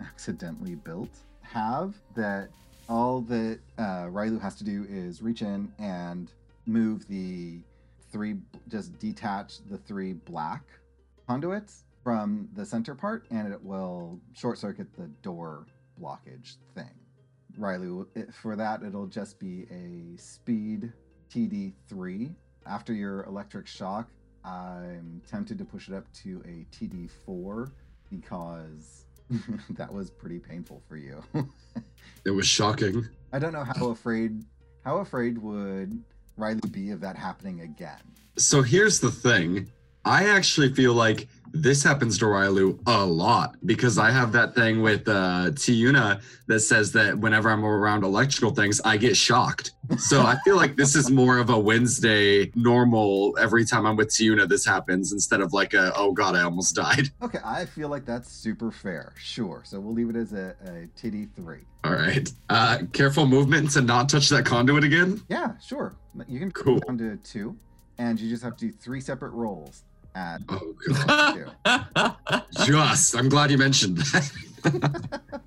accidentally 0.00 0.74
built, 0.74 1.10
have 1.40 1.94
that 2.14 2.50
all 2.88 3.22
that 3.22 3.58
uh, 3.78 4.10
has 4.38 4.56
to 4.56 4.64
do 4.64 4.86
is 4.90 5.22
reach 5.22 5.40
in 5.40 5.72
and 5.78 6.30
move 6.66 7.06
the 7.08 7.60
three, 8.10 8.36
just 8.68 8.98
detach 8.98 9.58
the 9.70 9.78
three 9.78 10.12
black 10.12 10.62
conduits 11.26 11.84
from 12.02 12.48
the 12.54 12.64
center 12.64 12.94
part, 12.94 13.26
and 13.30 13.52
it 13.52 13.62
will 13.62 14.20
short 14.34 14.58
circuit 14.58 14.86
the 14.96 15.06
door 15.22 15.66
blockage 16.00 16.56
thing. 16.74 16.90
Rylu, 17.58 18.06
for 18.34 18.56
that, 18.56 18.82
it'll 18.82 19.06
just 19.06 19.38
be 19.38 19.66
a 19.70 20.18
speed 20.20 20.92
TD3. 21.30 22.34
After 22.66 22.92
your 22.92 23.24
electric 23.24 23.66
shock, 23.66 24.08
I'm 24.44 25.22
tempted 25.28 25.58
to 25.58 25.64
push 25.64 25.88
it 25.88 25.94
up 25.94 26.10
to 26.22 26.42
a 26.46 26.66
TD4 26.74 27.70
because 28.10 29.06
that 29.70 29.92
was 29.92 30.10
pretty 30.10 30.38
painful 30.38 30.82
for 30.88 30.96
you. 30.96 31.22
It 32.26 32.30
was 32.30 32.46
shocking. 32.46 33.06
I 33.32 33.38
don't 33.38 33.52
know 33.52 33.64
how 33.64 33.88
afraid 33.88 34.44
how 34.84 34.98
afraid 34.98 35.36
would 35.38 36.02
Rylu 36.38 36.70
be 36.72 36.90
of 36.90 37.00
that 37.00 37.16
happening 37.16 37.60
again. 37.60 38.00
So 38.36 38.62
here's 38.62 39.00
the 39.00 39.10
thing. 39.10 39.70
I 40.04 40.28
actually 40.28 40.72
feel 40.74 40.94
like 40.94 41.28
this 41.56 41.84
happens 41.84 42.18
to 42.18 42.24
Rylu 42.24 42.80
a 42.88 43.06
lot 43.06 43.54
because 43.64 43.96
I 43.96 44.10
have 44.10 44.32
that 44.32 44.56
thing 44.56 44.82
with 44.82 45.06
uh, 45.06 45.50
Tiuna 45.52 46.20
that 46.48 46.60
says 46.60 46.90
that 46.92 47.16
whenever 47.16 47.48
I'm 47.48 47.64
around 47.64 48.02
electrical 48.02 48.50
things, 48.50 48.80
I 48.84 48.96
get 48.96 49.16
shocked. 49.16 49.70
So 49.96 50.22
I 50.22 50.36
feel 50.44 50.56
like 50.56 50.74
this 50.76 50.96
is 50.96 51.12
more 51.12 51.38
of 51.38 51.50
a 51.50 51.58
Wednesday 51.58 52.50
normal. 52.56 53.36
Every 53.38 53.64
time 53.64 53.86
I'm 53.86 53.94
with 53.94 54.08
Tiuna, 54.08 54.48
this 54.48 54.66
happens 54.66 55.12
instead 55.12 55.40
of 55.40 55.52
like 55.52 55.74
a 55.74 55.92
oh 55.94 56.10
god, 56.10 56.34
I 56.34 56.42
almost 56.42 56.74
died. 56.74 57.10
Okay, 57.22 57.38
I 57.44 57.64
feel 57.66 57.88
like 57.88 58.04
that's 58.04 58.30
super 58.30 58.70
fair. 58.72 59.12
Sure. 59.16 59.62
So 59.64 59.78
we'll 59.78 59.94
leave 59.94 60.10
it 60.10 60.16
as 60.16 60.32
a, 60.32 60.56
a 60.66 60.88
TD3. 61.00 61.60
All 61.84 61.92
right, 61.92 62.30
uh, 62.50 62.78
careful 62.92 63.26
movement 63.26 63.70
to 63.72 63.80
not 63.80 64.08
touch 64.08 64.28
that 64.30 64.44
conduit 64.44 64.82
again. 64.84 65.22
Yeah, 65.28 65.52
sure. 65.60 65.94
You 66.28 66.40
can 66.40 66.50
Cool. 66.50 66.80
down 66.80 66.98
to 66.98 67.16
two, 67.18 67.56
and 67.98 68.18
you 68.20 68.28
just 68.28 68.42
have 68.42 68.56
to 68.56 68.66
do 68.66 68.72
three 68.72 69.00
separate 69.00 69.30
rolls 69.32 69.84
at 70.14 70.40
Oh. 70.48 70.74
Just, 72.64 73.16
I'm 73.16 73.28
glad 73.28 73.50
you 73.50 73.58
mentioned 73.58 73.98
that. 73.98 75.40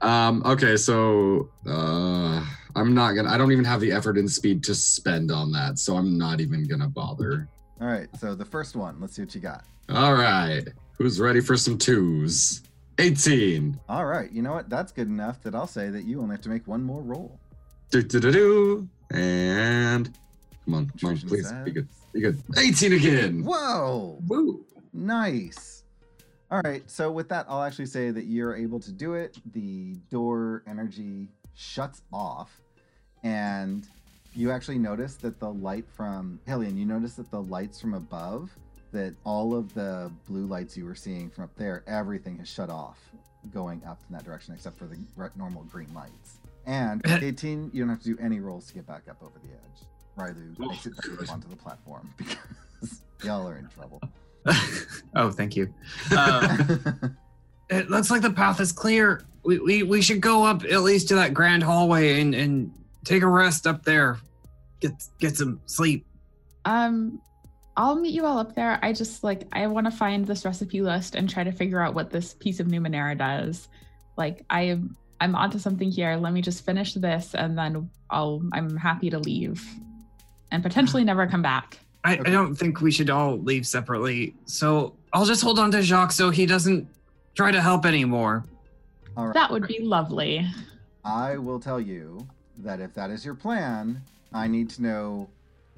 um, 0.02 0.42
okay, 0.44 0.76
so 0.76 1.48
uh, 1.66 2.44
I'm 2.74 2.94
not 2.94 3.12
gonna. 3.12 3.30
I 3.30 3.38
don't 3.38 3.52
even 3.52 3.64
have 3.64 3.80
the 3.80 3.92
effort 3.92 4.18
and 4.18 4.30
speed 4.30 4.62
to 4.64 4.74
spend 4.74 5.30
on 5.30 5.52
that, 5.52 5.78
so 5.78 5.96
I'm 5.96 6.18
not 6.18 6.40
even 6.40 6.66
gonna 6.66 6.88
bother. 6.88 7.48
All 7.80 7.86
right, 7.86 8.08
so 8.18 8.34
the 8.34 8.44
first 8.44 8.76
one, 8.76 9.00
let's 9.00 9.14
see 9.14 9.22
what 9.22 9.34
you 9.34 9.40
got. 9.40 9.64
All 9.88 10.14
right, 10.14 10.66
who's 10.98 11.20
ready 11.20 11.40
for 11.40 11.56
some 11.56 11.78
twos? 11.78 12.62
18. 12.98 13.80
All 13.88 14.04
right, 14.04 14.30
you 14.30 14.42
know 14.42 14.52
what? 14.52 14.68
That's 14.68 14.92
good 14.92 15.08
enough 15.08 15.42
that 15.42 15.54
I'll 15.54 15.66
say 15.66 15.88
that 15.88 16.04
you 16.04 16.20
only 16.20 16.34
have 16.34 16.42
to 16.42 16.48
make 16.50 16.68
one 16.68 16.82
more 16.82 17.00
roll. 17.00 17.40
Do 17.90 18.02
do 18.02 18.20
do 18.20 18.30
do. 18.30 18.88
And 19.10 20.12
come 20.64 20.74
on, 20.74 20.92
come 21.00 21.10
on, 21.10 21.18
please 21.18 21.52
be 21.64 21.70
good. 21.70 21.88
Be 22.12 22.20
good. 22.20 22.42
18 22.56 22.92
again. 22.92 23.44
Whoa! 23.44 24.18
Woo. 24.26 24.64
Nice. 24.92 25.84
All 26.50 26.60
right, 26.64 26.82
so 26.90 27.10
with 27.10 27.30
that, 27.30 27.46
I'll 27.48 27.62
actually 27.62 27.86
say 27.86 28.10
that 28.10 28.24
you're 28.24 28.54
able 28.54 28.78
to 28.80 28.92
do 28.92 29.14
it. 29.14 29.38
The 29.54 29.94
door 30.10 30.62
energy 30.66 31.28
shuts 31.54 32.02
off, 32.12 32.60
and 33.22 33.86
you 34.34 34.50
actually 34.50 34.78
notice 34.78 35.16
that 35.16 35.40
the 35.40 35.50
light 35.50 35.86
from 35.88 36.38
Hillian, 36.46 36.76
you 36.76 36.84
notice 36.84 37.14
that 37.14 37.30
the 37.30 37.40
lights 37.40 37.80
from 37.80 37.94
above, 37.94 38.50
that 38.92 39.14
all 39.24 39.54
of 39.54 39.72
the 39.72 40.12
blue 40.28 40.44
lights 40.44 40.76
you 40.76 40.84
were 40.84 40.94
seeing 40.94 41.30
from 41.30 41.44
up 41.44 41.56
there, 41.56 41.82
everything 41.86 42.36
has 42.36 42.48
shut 42.48 42.68
off 42.68 42.98
going 43.52 43.82
up 43.86 44.00
in 44.08 44.14
that 44.14 44.24
direction 44.24 44.54
except 44.54 44.78
for 44.78 44.84
the 44.84 44.98
normal 45.36 45.64
green 45.64 45.92
lights. 45.94 46.38
And 46.66 47.00
18, 47.06 47.70
you 47.72 47.80
don't 47.80 47.88
have 47.88 48.02
to 48.02 48.14
do 48.14 48.18
any 48.20 48.40
rolls 48.40 48.66
to 48.68 48.74
get 48.74 48.86
back 48.86 49.02
up 49.08 49.22
over 49.22 49.38
the 49.42 49.52
edge. 49.52 49.86
Rylu 50.18 50.56
Oh, 50.60 50.68
makes 50.68 50.86
it 50.86 50.96
back 50.96 51.32
onto 51.32 51.48
the 51.48 51.56
platform 51.56 52.12
because 52.16 53.02
y'all 53.24 53.48
are 53.48 53.56
in 53.56 53.68
trouble. 53.68 54.00
oh, 55.14 55.30
thank 55.30 55.56
you. 55.56 55.72
Um, 56.16 57.16
It 57.72 57.88
looks 57.88 58.10
like 58.10 58.20
the 58.20 58.30
path 58.30 58.60
is 58.60 58.70
clear. 58.70 59.22
We, 59.44 59.58
we, 59.58 59.82
we 59.82 60.02
should 60.02 60.20
go 60.20 60.44
up 60.44 60.62
at 60.64 60.82
least 60.82 61.08
to 61.08 61.14
that 61.14 61.32
grand 61.32 61.62
hallway 61.62 62.20
and, 62.20 62.34
and 62.34 62.70
take 63.02 63.22
a 63.22 63.26
rest 63.26 63.66
up 63.66 63.82
there. 63.82 64.18
Get 64.80 64.92
get 65.18 65.36
some 65.38 65.58
sleep. 65.64 66.04
Um, 66.66 67.20
I'll 67.76 67.96
meet 67.96 68.12
you 68.12 68.26
all 68.26 68.38
up 68.38 68.54
there. 68.54 68.78
I 68.82 68.92
just 68.92 69.24
like 69.24 69.48
I 69.52 69.66
want 69.68 69.86
to 69.86 69.90
find 69.90 70.26
this 70.26 70.44
recipe 70.44 70.82
list 70.82 71.14
and 71.14 71.30
try 71.30 71.44
to 71.44 71.52
figure 71.52 71.80
out 71.80 71.94
what 71.94 72.10
this 72.10 72.34
piece 72.34 72.60
of 72.60 72.66
Numenera 72.66 73.16
does. 73.16 73.68
Like 74.18 74.44
I 74.50 74.62
am, 74.62 74.94
I'm 75.20 75.34
onto 75.34 75.58
something 75.58 75.90
here. 75.90 76.16
Let 76.16 76.34
me 76.34 76.42
just 76.42 76.66
finish 76.66 76.92
this, 76.92 77.34
and 77.34 77.56
then 77.56 77.88
I'll. 78.10 78.42
I'm 78.52 78.76
happy 78.76 79.08
to 79.08 79.18
leave, 79.18 79.64
and 80.52 80.62
potentially 80.62 81.02
never 81.02 81.26
come 81.26 81.42
back. 81.42 81.78
I, 82.04 82.12
I 82.12 82.30
don't 82.30 82.54
think 82.54 82.80
we 82.80 82.92
should 82.92 83.10
all 83.10 83.38
leave 83.38 83.66
separately. 83.66 84.34
So 84.44 84.94
I'll 85.12 85.24
just 85.24 85.42
hold 85.42 85.58
on 85.58 85.70
to 85.72 85.82
Jacques 85.82 86.12
so 86.12 86.30
he 86.30 86.46
doesn't 86.46 86.86
try 87.34 87.50
to 87.50 87.60
help 87.60 87.86
anymore. 87.86 88.44
All 89.16 89.26
right. 89.26 89.34
That 89.34 89.50
would 89.50 89.66
be 89.66 89.80
lovely. 89.80 90.46
I 91.04 91.38
will 91.38 91.58
tell 91.58 91.80
you 91.80 92.26
that 92.58 92.80
if 92.80 92.94
that 92.94 93.10
is 93.10 93.24
your 93.24 93.34
plan, 93.34 94.02
I 94.32 94.46
need 94.46 94.70
to 94.70 94.82
know 94.82 95.28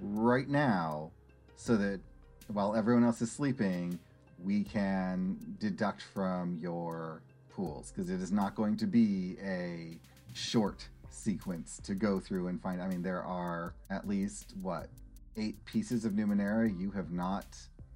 right 0.00 0.48
now 0.48 1.10
so 1.56 1.76
that 1.76 2.00
while 2.48 2.74
everyone 2.74 3.04
else 3.04 3.22
is 3.22 3.30
sleeping, 3.30 3.98
we 4.42 4.64
can 4.64 5.36
deduct 5.60 6.02
from 6.02 6.58
your 6.60 7.22
pools 7.50 7.92
because 7.92 8.10
it 8.10 8.20
is 8.20 8.32
not 8.32 8.54
going 8.54 8.76
to 8.78 8.86
be 8.86 9.36
a 9.42 9.96
short 10.34 10.88
sequence 11.14 11.80
to 11.84 11.94
go 11.94 12.20
through 12.20 12.48
and 12.48 12.60
find. 12.60 12.82
I 12.82 12.88
mean, 12.88 13.02
there 13.02 13.22
are 13.22 13.74
at 13.90 14.06
least 14.06 14.54
what 14.60 14.88
eight 15.36 15.64
pieces 15.64 16.04
of 16.04 16.12
Numenera 16.12 16.68
you 16.78 16.90
have 16.92 17.10
not 17.12 17.46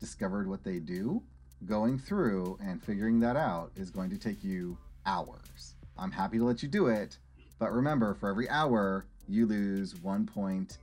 discovered 0.00 0.48
what 0.48 0.64
they 0.64 0.78
do. 0.78 1.22
Going 1.66 1.98
through 1.98 2.56
and 2.62 2.82
figuring 2.82 3.18
that 3.20 3.36
out 3.36 3.72
is 3.76 3.90
going 3.90 4.10
to 4.10 4.18
take 4.18 4.44
you 4.44 4.78
hours. 5.06 5.74
I'm 5.98 6.12
happy 6.12 6.38
to 6.38 6.44
let 6.44 6.62
you 6.62 6.68
do 6.68 6.86
it, 6.86 7.18
but 7.58 7.72
remember, 7.72 8.14
for 8.14 8.28
every 8.28 8.48
hour, 8.48 9.06
you 9.28 9.46
lose 9.46 9.96
one 9.96 10.24
point 10.24 10.78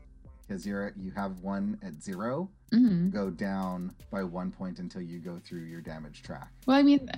because 0.45 0.67
you're 0.67 0.93
you 0.97 1.11
have 1.11 1.39
one 1.39 1.79
at 1.81 2.01
zero. 2.03 2.49
hmm 2.71 3.09
Go 3.09 3.29
down 3.29 3.93
by 4.11 4.23
one 4.23 4.51
point 4.51 4.79
until 4.79 5.01
you 5.01 5.19
go 5.19 5.39
through 5.45 5.61
your 5.63 5.79
damage 5.81 6.21
track. 6.23 6.49
Well, 6.65 6.75
I 6.77 6.83
mean, 6.83 7.09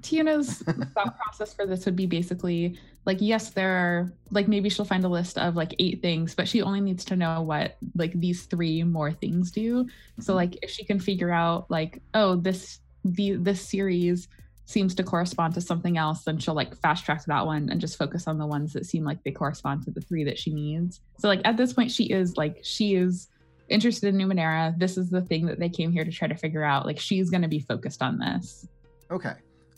Tiuna's 0.00 0.58
thought 0.94 1.16
process 1.18 1.54
for 1.54 1.66
this 1.66 1.84
would 1.86 1.96
be 1.96 2.06
basically 2.06 2.78
like, 3.06 3.18
yes, 3.20 3.50
there 3.50 3.70
are 3.72 4.12
like 4.30 4.48
maybe 4.48 4.68
she'll 4.68 4.84
find 4.84 5.04
a 5.04 5.08
list 5.08 5.38
of 5.38 5.56
like 5.56 5.74
eight 5.78 6.00
things, 6.00 6.34
but 6.34 6.48
she 6.48 6.62
only 6.62 6.80
needs 6.80 7.04
to 7.06 7.16
know 7.16 7.42
what 7.42 7.76
like 7.94 8.12
these 8.18 8.44
three 8.44 8.82
more 8.82 9.12
things 9.12 9.50
do. 9.50 9.86
So 10.20 10.32
Mhm. 10.32 10.36
like 10.36 10.58
if 10.62 10.70
she 10.70 10.84
can 10.84 10.98
figure 10.98 11.30
out 11.30 11.70
like, 11.70 12.02
oh, 12.14 12.36
this 12.36 12.80
the 13.04 13.36
this 13.36 13.60
series 13.60 14.28
seems 14.66 14.94
to 14.94 15.02
correspond 15.02 15.52
to 15.54 15.60
something 15.60 15.98
else, 15.98 16.24
then 16.24 16.38
she'll 16.38 16.54
like 16.54 16.74
fast 16.78 17.04
track 17.04 17.22
that 17.26 17.44
one 17.44 17.68
and 17.68 17.78
just 17.80 17.98
focus 17.98 18.26
on 18.26 18.38
the 18.38 18.46
ones 18.46 18.72
that 18.72 18.86
seem 18.86 19.04
like 19.04 19.22
they 19.22 19.30
correspond 19.30 19.82
to 19.84 19.90
the 19.90 20.00
three 20.00 20.24
that 20.24 20.38
she 20.38 20.50
needs. 20.54 21.00
So 21.18 21.28
like 21.28 21.42
at 21.44 21.58
this 21.58 21.74
point, 21.74 21.90
she 21.90 22.04
is 22.04 22.38
like 22.38 22.60
she 22.62 22.94
is 22.94 23.28
interested 23.68 24.14
in 24.14 24.16
Numenera. 24.16 24.78
This 24.78 24.96
is 24.96 25.10
the 25.10 25.20
thing 25.20 25.44
that 25.46 25.58
they 25.58 25.68
came 25.68 25.92
here 25.92 26.04
to 26.04 26.10
try 26.10 26.28
to 26.28 26.34
figure 26.34 26.64
out. 26.64 26.86
Like 26.86 26.98
she's 26.98 27.28
going 27.28 27.42
to 27.42 27.48
be 27.48 27.58
focused 27.60 28.02
on 28.02 28.18
this. 28.18 28.66
Okay, 29.10 29.34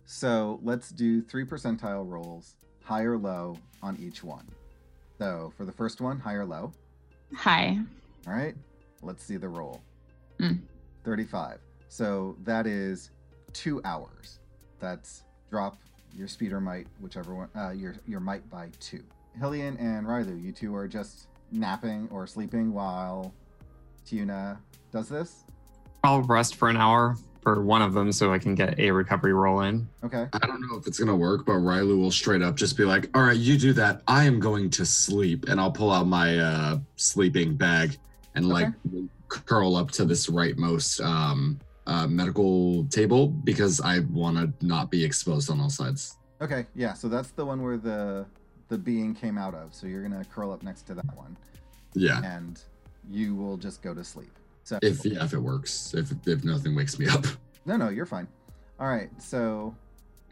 so 0.06 0.60
let's 0.62 0.90
do 0.90 1.20
three 1.20 1.44
percentile 1.44 2.08
rolls, 2.08 2.54
high 2.82 3.02
or 3.02 3.18
low 3.18 3.58
on 3.82 3.96
each 4.00 4.24
one. 4.24 4.46
So 5.18 5.52
for 5.56 5.64
the 5.64 5.72
first 5.72 6.00
one, 6.00 6.18
high 6.18 6.34
or 6.34 6.46
low. 6.46 6.72
High. 7.34 7.78
All 8.26 8.32
right, 8.32 8.54
let's 9.02 9.24
see 9.24 9.36
the 9.36 9.48
roll. 9.48 9.82
Mm. 10.40 10.60
35. 11.04 11.58
So 11.88 12.36
that 12.44 12.66
is 12.66 13.10
two 13.52 13.80
hours. 13.84 14.38
That's 14.78 15.24
drop 15.50 15.78
your 16.14 16.28
speed 16.28 16.52
or 16.52 16.60
might, 16.60 16.86
whichever 17.00 17.34
one, 17.34 17.48
uh, 17.56 17.70
your 17.70 17.96
your 18.06 18.20
might 18.20 18.48
by 18.48 18.70
two. 18.80 19.02
Hillian 19.40 19.78
and 19.80 20.06
Rylu, 20.06 20.42
you 20.42 20.52
two 20.52 20.74
are 20.74 20.88
just 20.88 21.28
napping 21.52 22.08
or 22.10 22.26
sleeping 22.26 22.72
while 22.72 23.34
Tiuna 24.06 24.58
does 24.92 25.08
this. 25.08 25.44
I'll 26.04 26.22
rest 26.22 26.54
for 26.56 26.68
an 26.68 26.76
hour 26.76 27.16
for 27.46 27.62
one 27.62 27.80
of 27.80 27.94
them 27.94 28.10
so 28.10 28.32
I 28.32 28.40
can 28.40 28.56
get 28.56 28.76
a 28.80 28.90
recovery 28.90 29.32
roll 29.32 29.60
in. 29.60 29.88
Okay. 30.02 30.26
I 30.32 30.46
don't 30.48 30.60
know 30.62 30.76
if 30.78 30.88
it's 30.88 30.98
gonna 30.98 31.14
work, 31.14 31.46
but 31.46 31.52
Rylu 31.52 31.96
will 31.96 32.10
straight 32.10 32.42
up 32.42 32.56
just 32.56 32.76
be 32.76 32.84
like, 32.84 33.08
"All 33.14 33.22
right, 33.22 33.36
you 33.36 33.56
do 33.56 33.72
that. 33.74 34.02
I 34.08 34.24
am 34.24 34.40
going 34.40 34.68
to 34.70 34.84
sleep," 34.84 35.44
and 35.46 35.60
I'll 35.60 35.70
pull 35.70 35.92
out 35.92 36.08
my 36.08 36.38
uh, 36.40 36.78
sleeping 36.96 37.54
bag 37.54 37.98
and 38.34 38.48
like 38.48 38.72
curl 39.28 39.76
up 39.76 39.92
to 39.92 40.04
this 40.04 40.26
rightmost 40.26 41.00
um, 41.04 41.60
uh, 41.86 42.08
medical 42.08 42.84
table 42.86 43.28
because 43.28 43.80
I 43.80 44.00
want 44.10 44.38
to 44.38 44.66
not 44.66 44.90
be 44.90 45.04
exposed 45.04 45.48
on 45.48 45.60
all 45.60 45.70
sides. 45.70 46.16
Okay. 46.40 46.66
Yeah. 46.74 46.94
So 46.94 47.08
that's 47.08 47.30
the 47.30 47.46
one 47.46 47.62
where 47.62 47.78
the 47.78 48.26
the 48.66 48.76
being 48.76 49.14
came 49.14 49.38
out 49.38 49.54
of. 49.54 49.72
So 49.72 49.86
you're 49.86 50.02
gonna 50.02 50.24
curl 50.24 50.50
up 50.50 50.64
next 50.64 50.82
to 50.88 50.94
that 50.94 51.16
one, 51.16 51.36
Yeah, 51.94 52.24
and 52.24 52.60
you 53.08 53.36
will 53.36 53.56
just 53.56 53.82
go 53.82 53.94
to 53.94 54.02
sleep. 54.02 54.32
So 54.66 54.80
if 54.82 55.04
yeah, 55.04 55.24
if 55.24 55.32
it 55.32 55.38
works, 55.38 55.94
if 55.94 56.12
if 56.26 56.42
nothing 56.42 56.74
wakes 56.74 56.98
me 56.98 57.06
up. 57.06 57.24
no, 57.66 57.76
no, 57.76 57.88
you're 57.88 58.04
fine. 58.04 58.26
All 58.80 58.88
right. 58.88 59.08
So 59.22 59.72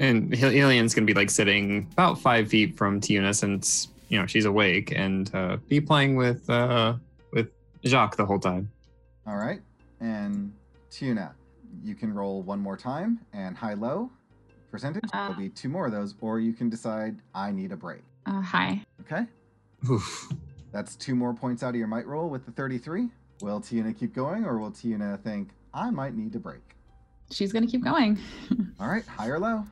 And 0.01 0.35
Hel- 0.35 0.51
Hillian's 0.51 0.93
gonna 0.93 1.07
be 1.07 1.15
like 1.15 1.31
sitting 1.31 1.87
about 1.93 2.19
five 2.19 2.49
feet 2.49 2.77
from 2.77 3.01
Tiuna 3.01 3.33
since 3.33 3.89
you 4.09 4.19
know 4.19 4.27
she's 4.27 4.45
awake 4.45 4.93
and 4.95 5.33
uh, 5.37 5.59
be 5.69 5.81
playing 5.81 6.17
with 6.17 6.51
uh, 6.51 6.95
with 7.33 7.51
Jacques 7.87 8.17
the 8.17 8.27
whole 8.27 8.41
time. 8.41 8.69
All 9.25 9.37
right. 9.37 9.61
And 10.01 10.53
Tiuna, 10.91 11.31
you 11.85 11.95
can 11.95 12.13
roll 12.13 12.43
one 12.43 12.59
more 12.59 12.77
time 12.77 13.21
and 13.33 13.57
high 13.57 13.75
low 13.75 14.11
percentage. 14.73 15.05
Uh. 15.13 15.29
There'll 15.29 15.41
be 15.41 15.49
two 15.49 15.69
more 15.69 15.87
of 15.87 15.93
those, 15.93 16.17
or 16.21 16.41
you 16.41 16.53
can 16.53 16.69
decide 16.69 17.21
I 17.37 17.53
need 17.53 17.71
a 17.71 17.77
break. 17.77 18.03
Uh, 18.27 18.41
hi. 18.41 18.85
Okay. 19.03 19.27
Oof. 19.89 20.33
That's 20.73 20.97
two 20.97 21.15
more 21.15 21.33
points 21.35 21.63
out 21.63 21.69
of 21.69 21.77
your 21.77 21.87
might 21.87 22.07
roll 22.09 22.29
with 22.29 22.45
the 22.47 22.51
33. 22.51 23.11
Will 23.45 23.61
Tiuna 23.61 23.95
keep 23.97 24.15
going, 24.15 24.47
or 24.47 24.57
will 24.57 24.71
Tiuna 24.71 25.21
think 25.21 25.51
I 25.75 25.91
might 25.91 26.15
need 26.15 26.33
to 26.33 26.39
break? 26.39 26.63
She's 27.31 27.53
going 27.53 27.63
to 27.63 27.71
keep 27.71 27.85
going. 27.85 28.19
All 28.81 28.89
right, 28.89 29.05
high 29.07 29.29
or 29.29 29.39
low? 29.39 29.65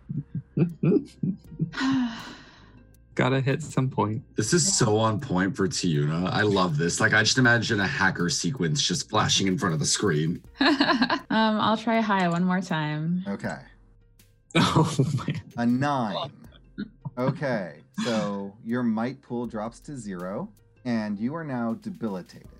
Gotta 3.14 3.40
hit 3.40 3.62
some 3.62 3.88
point. 3.88 4.22
This 4.36 4.52
is 4.52 4.76
so 4.76 4.98
on 4.98 5.18
point 5.20 5.56
for 5.56 5.66
Tiuna. 5.68 6.30
I 6.30 6.42
love 6.42 6.76
this. 6.76 7.00
Like 7.00 7.14
I 7.14 7.22
just 7.22 7.38
imagine 7.38 7.80
a 7.80 7.86
hacker 7.86 8.28
sequence 8.28 8.86
just 8.86 9.08
flashing 9.08 9.46
in 9.46 9.56
front 9.56 9.72
of 9.72 9.80
the 9.80 9.86
screen. 9.86 10.42
Um, 11.32 11.58
I'll 11.60 11.78
try 11.78 11.98
high 12.02 12.28
one 12.28 12.44
more 12.44 12.60
time. 12.60 13.24
Okay. 13.26 13.56
Oh 14.54 14.94
man. 15.26 15.40
A 15.56 15.64
nine. 15.64 16.30
Okay, 17.16 17.76
so 18.04 18.52
your 18.62 18.82
might 18.82 19.22
pool 19.22 19.46
drops 19.46 19.80
to 19.80 19.96
zero, 19.96 20.50
and 20.84 21.18
you 21.18 21.34
are 21.34 21.42
now 21.42 21.78
debilitated. 21.80 22.51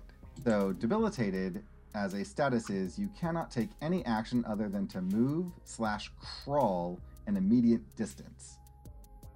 So, 0.43 0.73
debilitated 0.73 1.63
as 1.95 2.13
a 2.15 2.25
status 2.25 2.69
is 2.69 2.97
you 2.99 3.09
cannot 3.19 3.51
take 3.51 3.69
any 3.81 4.03
action 4.05 4.43
other 4.47 4.67
than 4.67 4.87
to 4.87 5.01
move 5.01 5.45
slash 5.63 6.11
crawl 6.19 6.99
an 7.27 7.37
immediate 7.37 7.81
distance. 7.95 8.57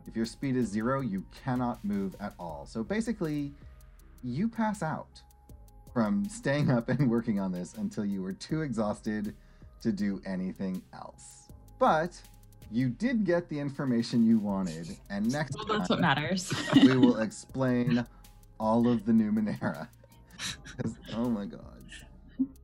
If 0.07 0.15
your 0.15 0.25
speed 0.25 0.55
is 0.57 0.67
zero, 0.67 1.01
you 1.01 1.23
cannot 1.43 1.83
move 1.85 2.15
at 2.19 2.33
all. 2.39 2.65
So 2.65 2.83
basically, 2.83 3.53
you 4.23 4.47
pass 4.49 4.81
out 4.81 5.21
from 5.93 6.25
staying 6.27 6.71
up 6.71 6.89
and 6.89 7.09
working 7.09 7.39
on 7.39 7.51
this 7.51 7.75
until 7.75 8.05
you 8.05 8.21
were 8.21 8.33
too 8.33 8.61
exhausted 8.61 9.35
to 9.81 9.91
do 9.91 10.21
anything 10.25 10.81
else. 10.93 11.49
But 11.79 12.19
you 12.71 12.89
did 12.89 13.23
get 13.23 13.47
the 13.49 13.59
information 13.59 14.25
you 14.25 14.39
wanted, 14.39 14.89
and 15.09 15.31
next 15.31 15.55
Well, 15.55 15.77
that's 15.77 15.87
time 15.89 15.97
what 15.97 16.01
matters. 16.01 16.51
we 16.75 16.97
will 16.97 17.17
explain 17.21 18.05
all 18.59 18.87
of 18.89 19.05
the 19.05 19.11
Numenera. 19.11 19.87
Oh 21.13 21.29
my 21.29 21.45
god. 21.45 21.61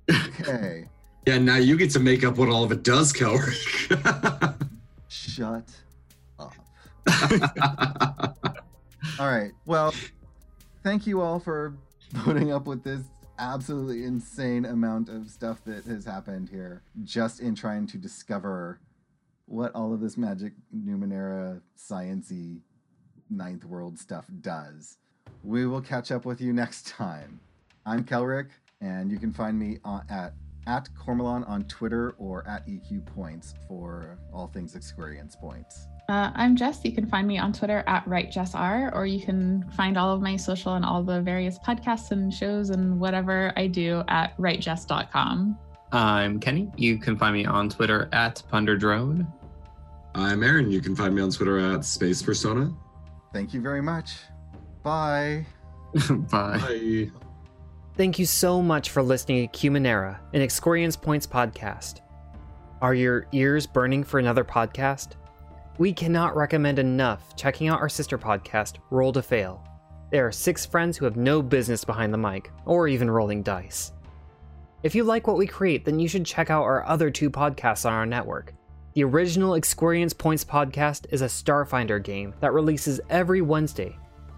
Okay, 0.10 0.86
Yeah, 1.28 1.38
now 1.38 1.56
you 1.56 1.78
get 1.78 1.90
to 1.92 2.00
make 2.00 2.24
up 2.26 2.38
what 2.38 2.50
all 2.50 2.64
of 2.64 2.72
it 2.72 2.84
does, 2.84 3.14
Kelrick. 3.14 3.56
shut 5.08 5.70
up. 6.38 6.54
All 9.20 9.28
right. 9.28 9.52
Well, 9.66 9.94
thank 10.84 11.08
you 11.08 11.22
all 11.22 11.40
for 11.40 11.76
putting 12.24 12.52
up 12.52 12.68
with 12.68 12.84
this 12.84 13.02
absolutely 13.40 14.04
insane 14.04 14.66
amount 14.66 15.10
of 15.10 15.30
stuff 15.30 15.64
that 15.66 15.86
has 15.86 16.06
happened 16.06 16.50
here 16.50 16.84
just 17.04 17.40
in 17.40 17.56
trying 17.56 17.88
to 17.88 17.98
discover 17.98 18.80
what 19.46 19.74
all 19.76 19.94
of 19.94 20.00
this 20.00 20.18
magic 20.18 20.54
Numenera 20.76 21.62
sciency 21.78 22.62
ninth 23.30 23.66
world 23.66 23.98
stuff 24.00 24.26
does. 24.42 24.98
We 25.44 25.66
will 25.66 25.82
catch 25.82 26.12
up 26.12 26.26
with 26.26 26.40
you 26.42 26.54
next 26.54 26.88
time. 26.88 27.40
I'm 27.86 28.04
Kelrick, 28.04 28.50
and 28.82 29.12
you 29.12 29.20
can 29.20 29.32
find 29.32 29.58
me 29.58 29.80
on, 29.84 30.04
at 30.10 30.34
at 30.66 30.88
Cormelon 30.96 31.48
on 31.50 31.64
Twitter 31.66 32.16
or 32.18 32.48
at 32.48 32.66
EQ 32.68 33.06
Points 33.06 33.54
for 33.68 34.18
all 34.34 34.48
things 34.48 34.76
experience 34.76 35.36
points. 35.36 35.88
Uh, 36.10 36.32
I'm 36.36 36.56
Jess. 36.56 36.82
You 36.84 36.92
can 36.94 37.06
find 37.06 37.28
me 37.28 37.38
on 37.38 37.54
Twitter 37.54 37.84
at 37.88 38.06
WriteJessR, 38.06 38.94
or 38.94 39.06
you 39.06 39.22
can 39.26 39.70
find 39.72 39.98
all 39.98 40.14
of 40.14 40.22
my 40.22 40.36
social 40.36 40.76
and 40.76 40.84
all 40.84 41.02
the 41.04 41.22
various 41.22 41.60
podcasts 41.60 42.12
and 42.12 42.34
shows 42.34 42.70
and 42.70 43.00
whatever 43.00 43.54
I 43.56 43.68
do 43.68 44.04
at 44.08 44.38
WriteJess.com. 44.38 45.58
I'm 45.92 46.40
Kenny. 46.40 46.72
You 46.76 46.98
can 46.98 47.18
find 47.18 47.34
me 47.34 47.46
on 47.46 47.70
Twitter 47.70 48.10
at 48.12 48.42
Punderdrone. 48.52 49.28
I'm 50.16 50.44
Aaron. 50.44 50.72
You 50.72 50.82
can 50.82 50.96
find 50.96 51.16
me 51.16 51.22
on 51.22 51.32
Twitter 51.32 51.60
at 51.60 51.86
Space 51.86 52.22
Persona. 52.22 52.74
Thank 53.32 53.54
you 53.54 53.62
very 53.62 53.82
much. 53.82 54.16
Bye. 54.84 55.46
Bye. 56.10 56.58
Bye. 56.58 57.12
Thank 57.96 58.18
you 58.18 58.26
so 58.26 58.60
much 58.60 58.90
for 58.90 59.04
listening 59.04 59.48
to 59.48 59.70
Numenera, 59.70 60.18
an 60.34 60.42
Experience 60.42 60.96
Points 60.96 61.28
podcast. 61.28 62.00
Are 62.82 62.96
your 62.96 63.28
ears 63.34 63.68
burning 63.68 64.04
for 64.04 64.20
another 64.20 64.44
podcast? 64.44 65.10
We 65.78 65.94
cannot 65.94 66.36
recommend 66.36 66.80
enough 66.80 67.36
checking 67.36 67.68
out 67.68 67.82
our 67.82 67.90
sister 67.90 68.18
podcast, 68.18 68.78
Roll 68.90 69.14
to 69.14 69.22
Fail. 69.22 69.64
There 70.10 70.26
are 70.26 70.32
six 70.32 70.66
friends 70.66 70.98
who 70.98 71.06
have 71.06 71.18
no 71.18 71.44
business 71.44 71.86
behind 71.86 72.12
the 72.12 72.18
mic, 72.18 72.52
or 72.66 72.88
even 72.88 73.12
rolling 73.12 73.44
dice. 73.44 73.92
If 74.82 74.96
you 74.96 75.04
like 75.04 75.28
what 75.28 75.38
we 75.38 75.46
create, 75.46 75.86
then 75.86 76.00
you 76.00 76.08
should 76.08 76.26
check 76.26 76.50
out 76.50 76.64
our 76.64 76.84
other 76.88 77.12
two 77.12 77.30
podcasts 77.30 77.86
on 77.86 77.94
our 77.94 78.08
network. 78.08 78.56
The 78.94 79.04
original 79.04 79.54
Experience 79.54 80.14
Points 80.14 80.44
podcast 80.44 81.06
is 81.12 81.22
a 81.22 81.28
Starfinder 81.28 82.04
game 82.04 82.34
that 82.40 82.54
releases 82.54 83.00
every 83.12 83.42
Wednesday 83.42 83.96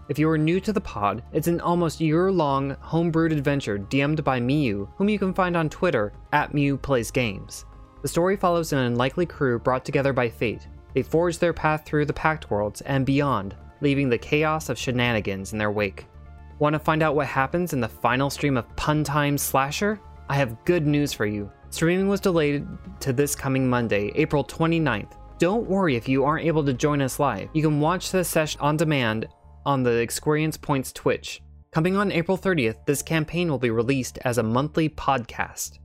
if 0.08 0.18
you 0.18 0.28
are 0.28 0.38
new 0.38 0.60
to 0.60 0.72
the 0.72 0.80
pod, 0.80 1.22
it's 1.32 1.48
an 1.48 1.60
almost 1.60 2.00
year 2.00 2.30
long 2.30 2.76
homebrewed 2.76 3.32
adventure 3.32 3.78
DM'd 3.78 4.22
by 4.22 4.38
Miu, 4.40 4.88
whom 4.96 5.08
you 5.08 5.18
can 5.18 5.34
find 5.34 5.56
on 5.56 5.68
Twitter 5.68 6.12
at 6.32 6.52
Miu 6.52 6.80
Plays 6.80 7.10
Games. 7.10 7.64
The 8.02 8.08
story 8.08 8.36
follows 8.36 8.72
an 8.72 8.78
unlikely 8.78 9.26
crew 9.26 9.58
brought 9.58 9.84
together 9.84 10.12
by 10.12 10.28
fate. 10.28 10.68
They 10.94 11.02
forge 11.02 11.38
their 11.38 11.52
path 11.52 11.84
through 11.84 12.06
the 12.06 12.12
Pact 12.12 12.50
Worlds 12.50 12.82
and 12.82 13.04
beyond, 13.04 13.56
leaving 13.80 14.08
the 14.08 14.16
chaos 14.16 14.68
of 14.68 14.78
shenanigans 14.78 15.52
in 15.52 15.58
their 15.58 15.72
wake. 15.72 16.06
Want 16.60 16.74
to 16.74 16.78
find 16.78 17.02
out 17.02 17.16
what 17.16 17.26
happens 17.26 17.72
in 17.72 17.80
the 17.80 17.88
final 17.88 18.30
stream 18.30 18.56
of 18.56 18.76
Pun 18.76 19.02
Time 19.02 19.36
Slasher? 19.36 20.00
I 20.28 20.36
have 20.36 20.64
good 20.64 20.86
news 20.86 21.12
for 21.12 21.26
you. 21.26 21.50
Streaming 21.70 22.06
was 22.06 22.20
delayed 22.20 22.66
to 23.00 23.12
this 23.12 23.34
coming 23.34 23.68
Monday, 23.68 24.12
April 24.14 24.44
29th. 24.44 25.12
Don't 25.38 25.68
worry 25.68 25.96
if 25.96 26.08
you 26.08 26.24
aren't 26.24 26.46
able 26.46 26.64
to 26.64 26.72
join 26.72 27.02
us 27.02 27.20
live. 27.20 27.50
You 27.52 27.62
can 27.62 27.78
watch 27.80 28.10
the 28.10 28.24
session 28.24 28.60
on 28.60 28.78
demand 28.78 29.28
on 29.66 29.82
the 29.82 29.96
Experience 29.98 30.56
Points 30.56 30.92
Twitch. 30.92 31.42
Coming 31.72 31.96
on 31.96 32.10
April 32.10 32.38
30th, 32.38 32.86
this 32.86 33.02
campaign 33.02 33.50
will 33.50 33.58
be 33.58 33.68
released 33.68 34.18
as 34.24 34.38
a 34.38 34.42
monthly 34.42 34.88
podcast. 34.88 35.78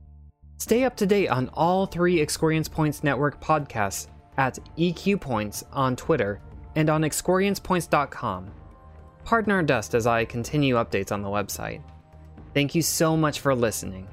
Stay 0.56 0.84
up 0.84 0.96
to 0.96 1.06
date 1.06 1.28
on 1.28 1.50
all 1.52 1.84
three 1.84 2.20
Experience 2.20 2.68
Points 2.68 3.04
Network 3.04 3.42
podcasts 3.42 4.06
at 4.38 4.58
EQ 4.78 5.20
Points 5.20 5.64
on 5.72 5.96
Twitter 5.96 6.40
and 6.76 6.88
on 6.88 7.02
experiencepoints.com. 7.02 8.50
Pardon 9.24 9.52
our 9.52 9.62
dust 9.62 9.94
as 9.94 10.06
I 10.06 10.24
continue 10.24 10.76
updates 10.76 11.12
on 11.12 11.22
the 11.22 11.28
website. 11.28 11.82
Thank 12.54 12.74
you 12.74 12.82
so 12.82 13.16
much 13.16 13.40
for 13.40 13.54
listening. 13.54 14.08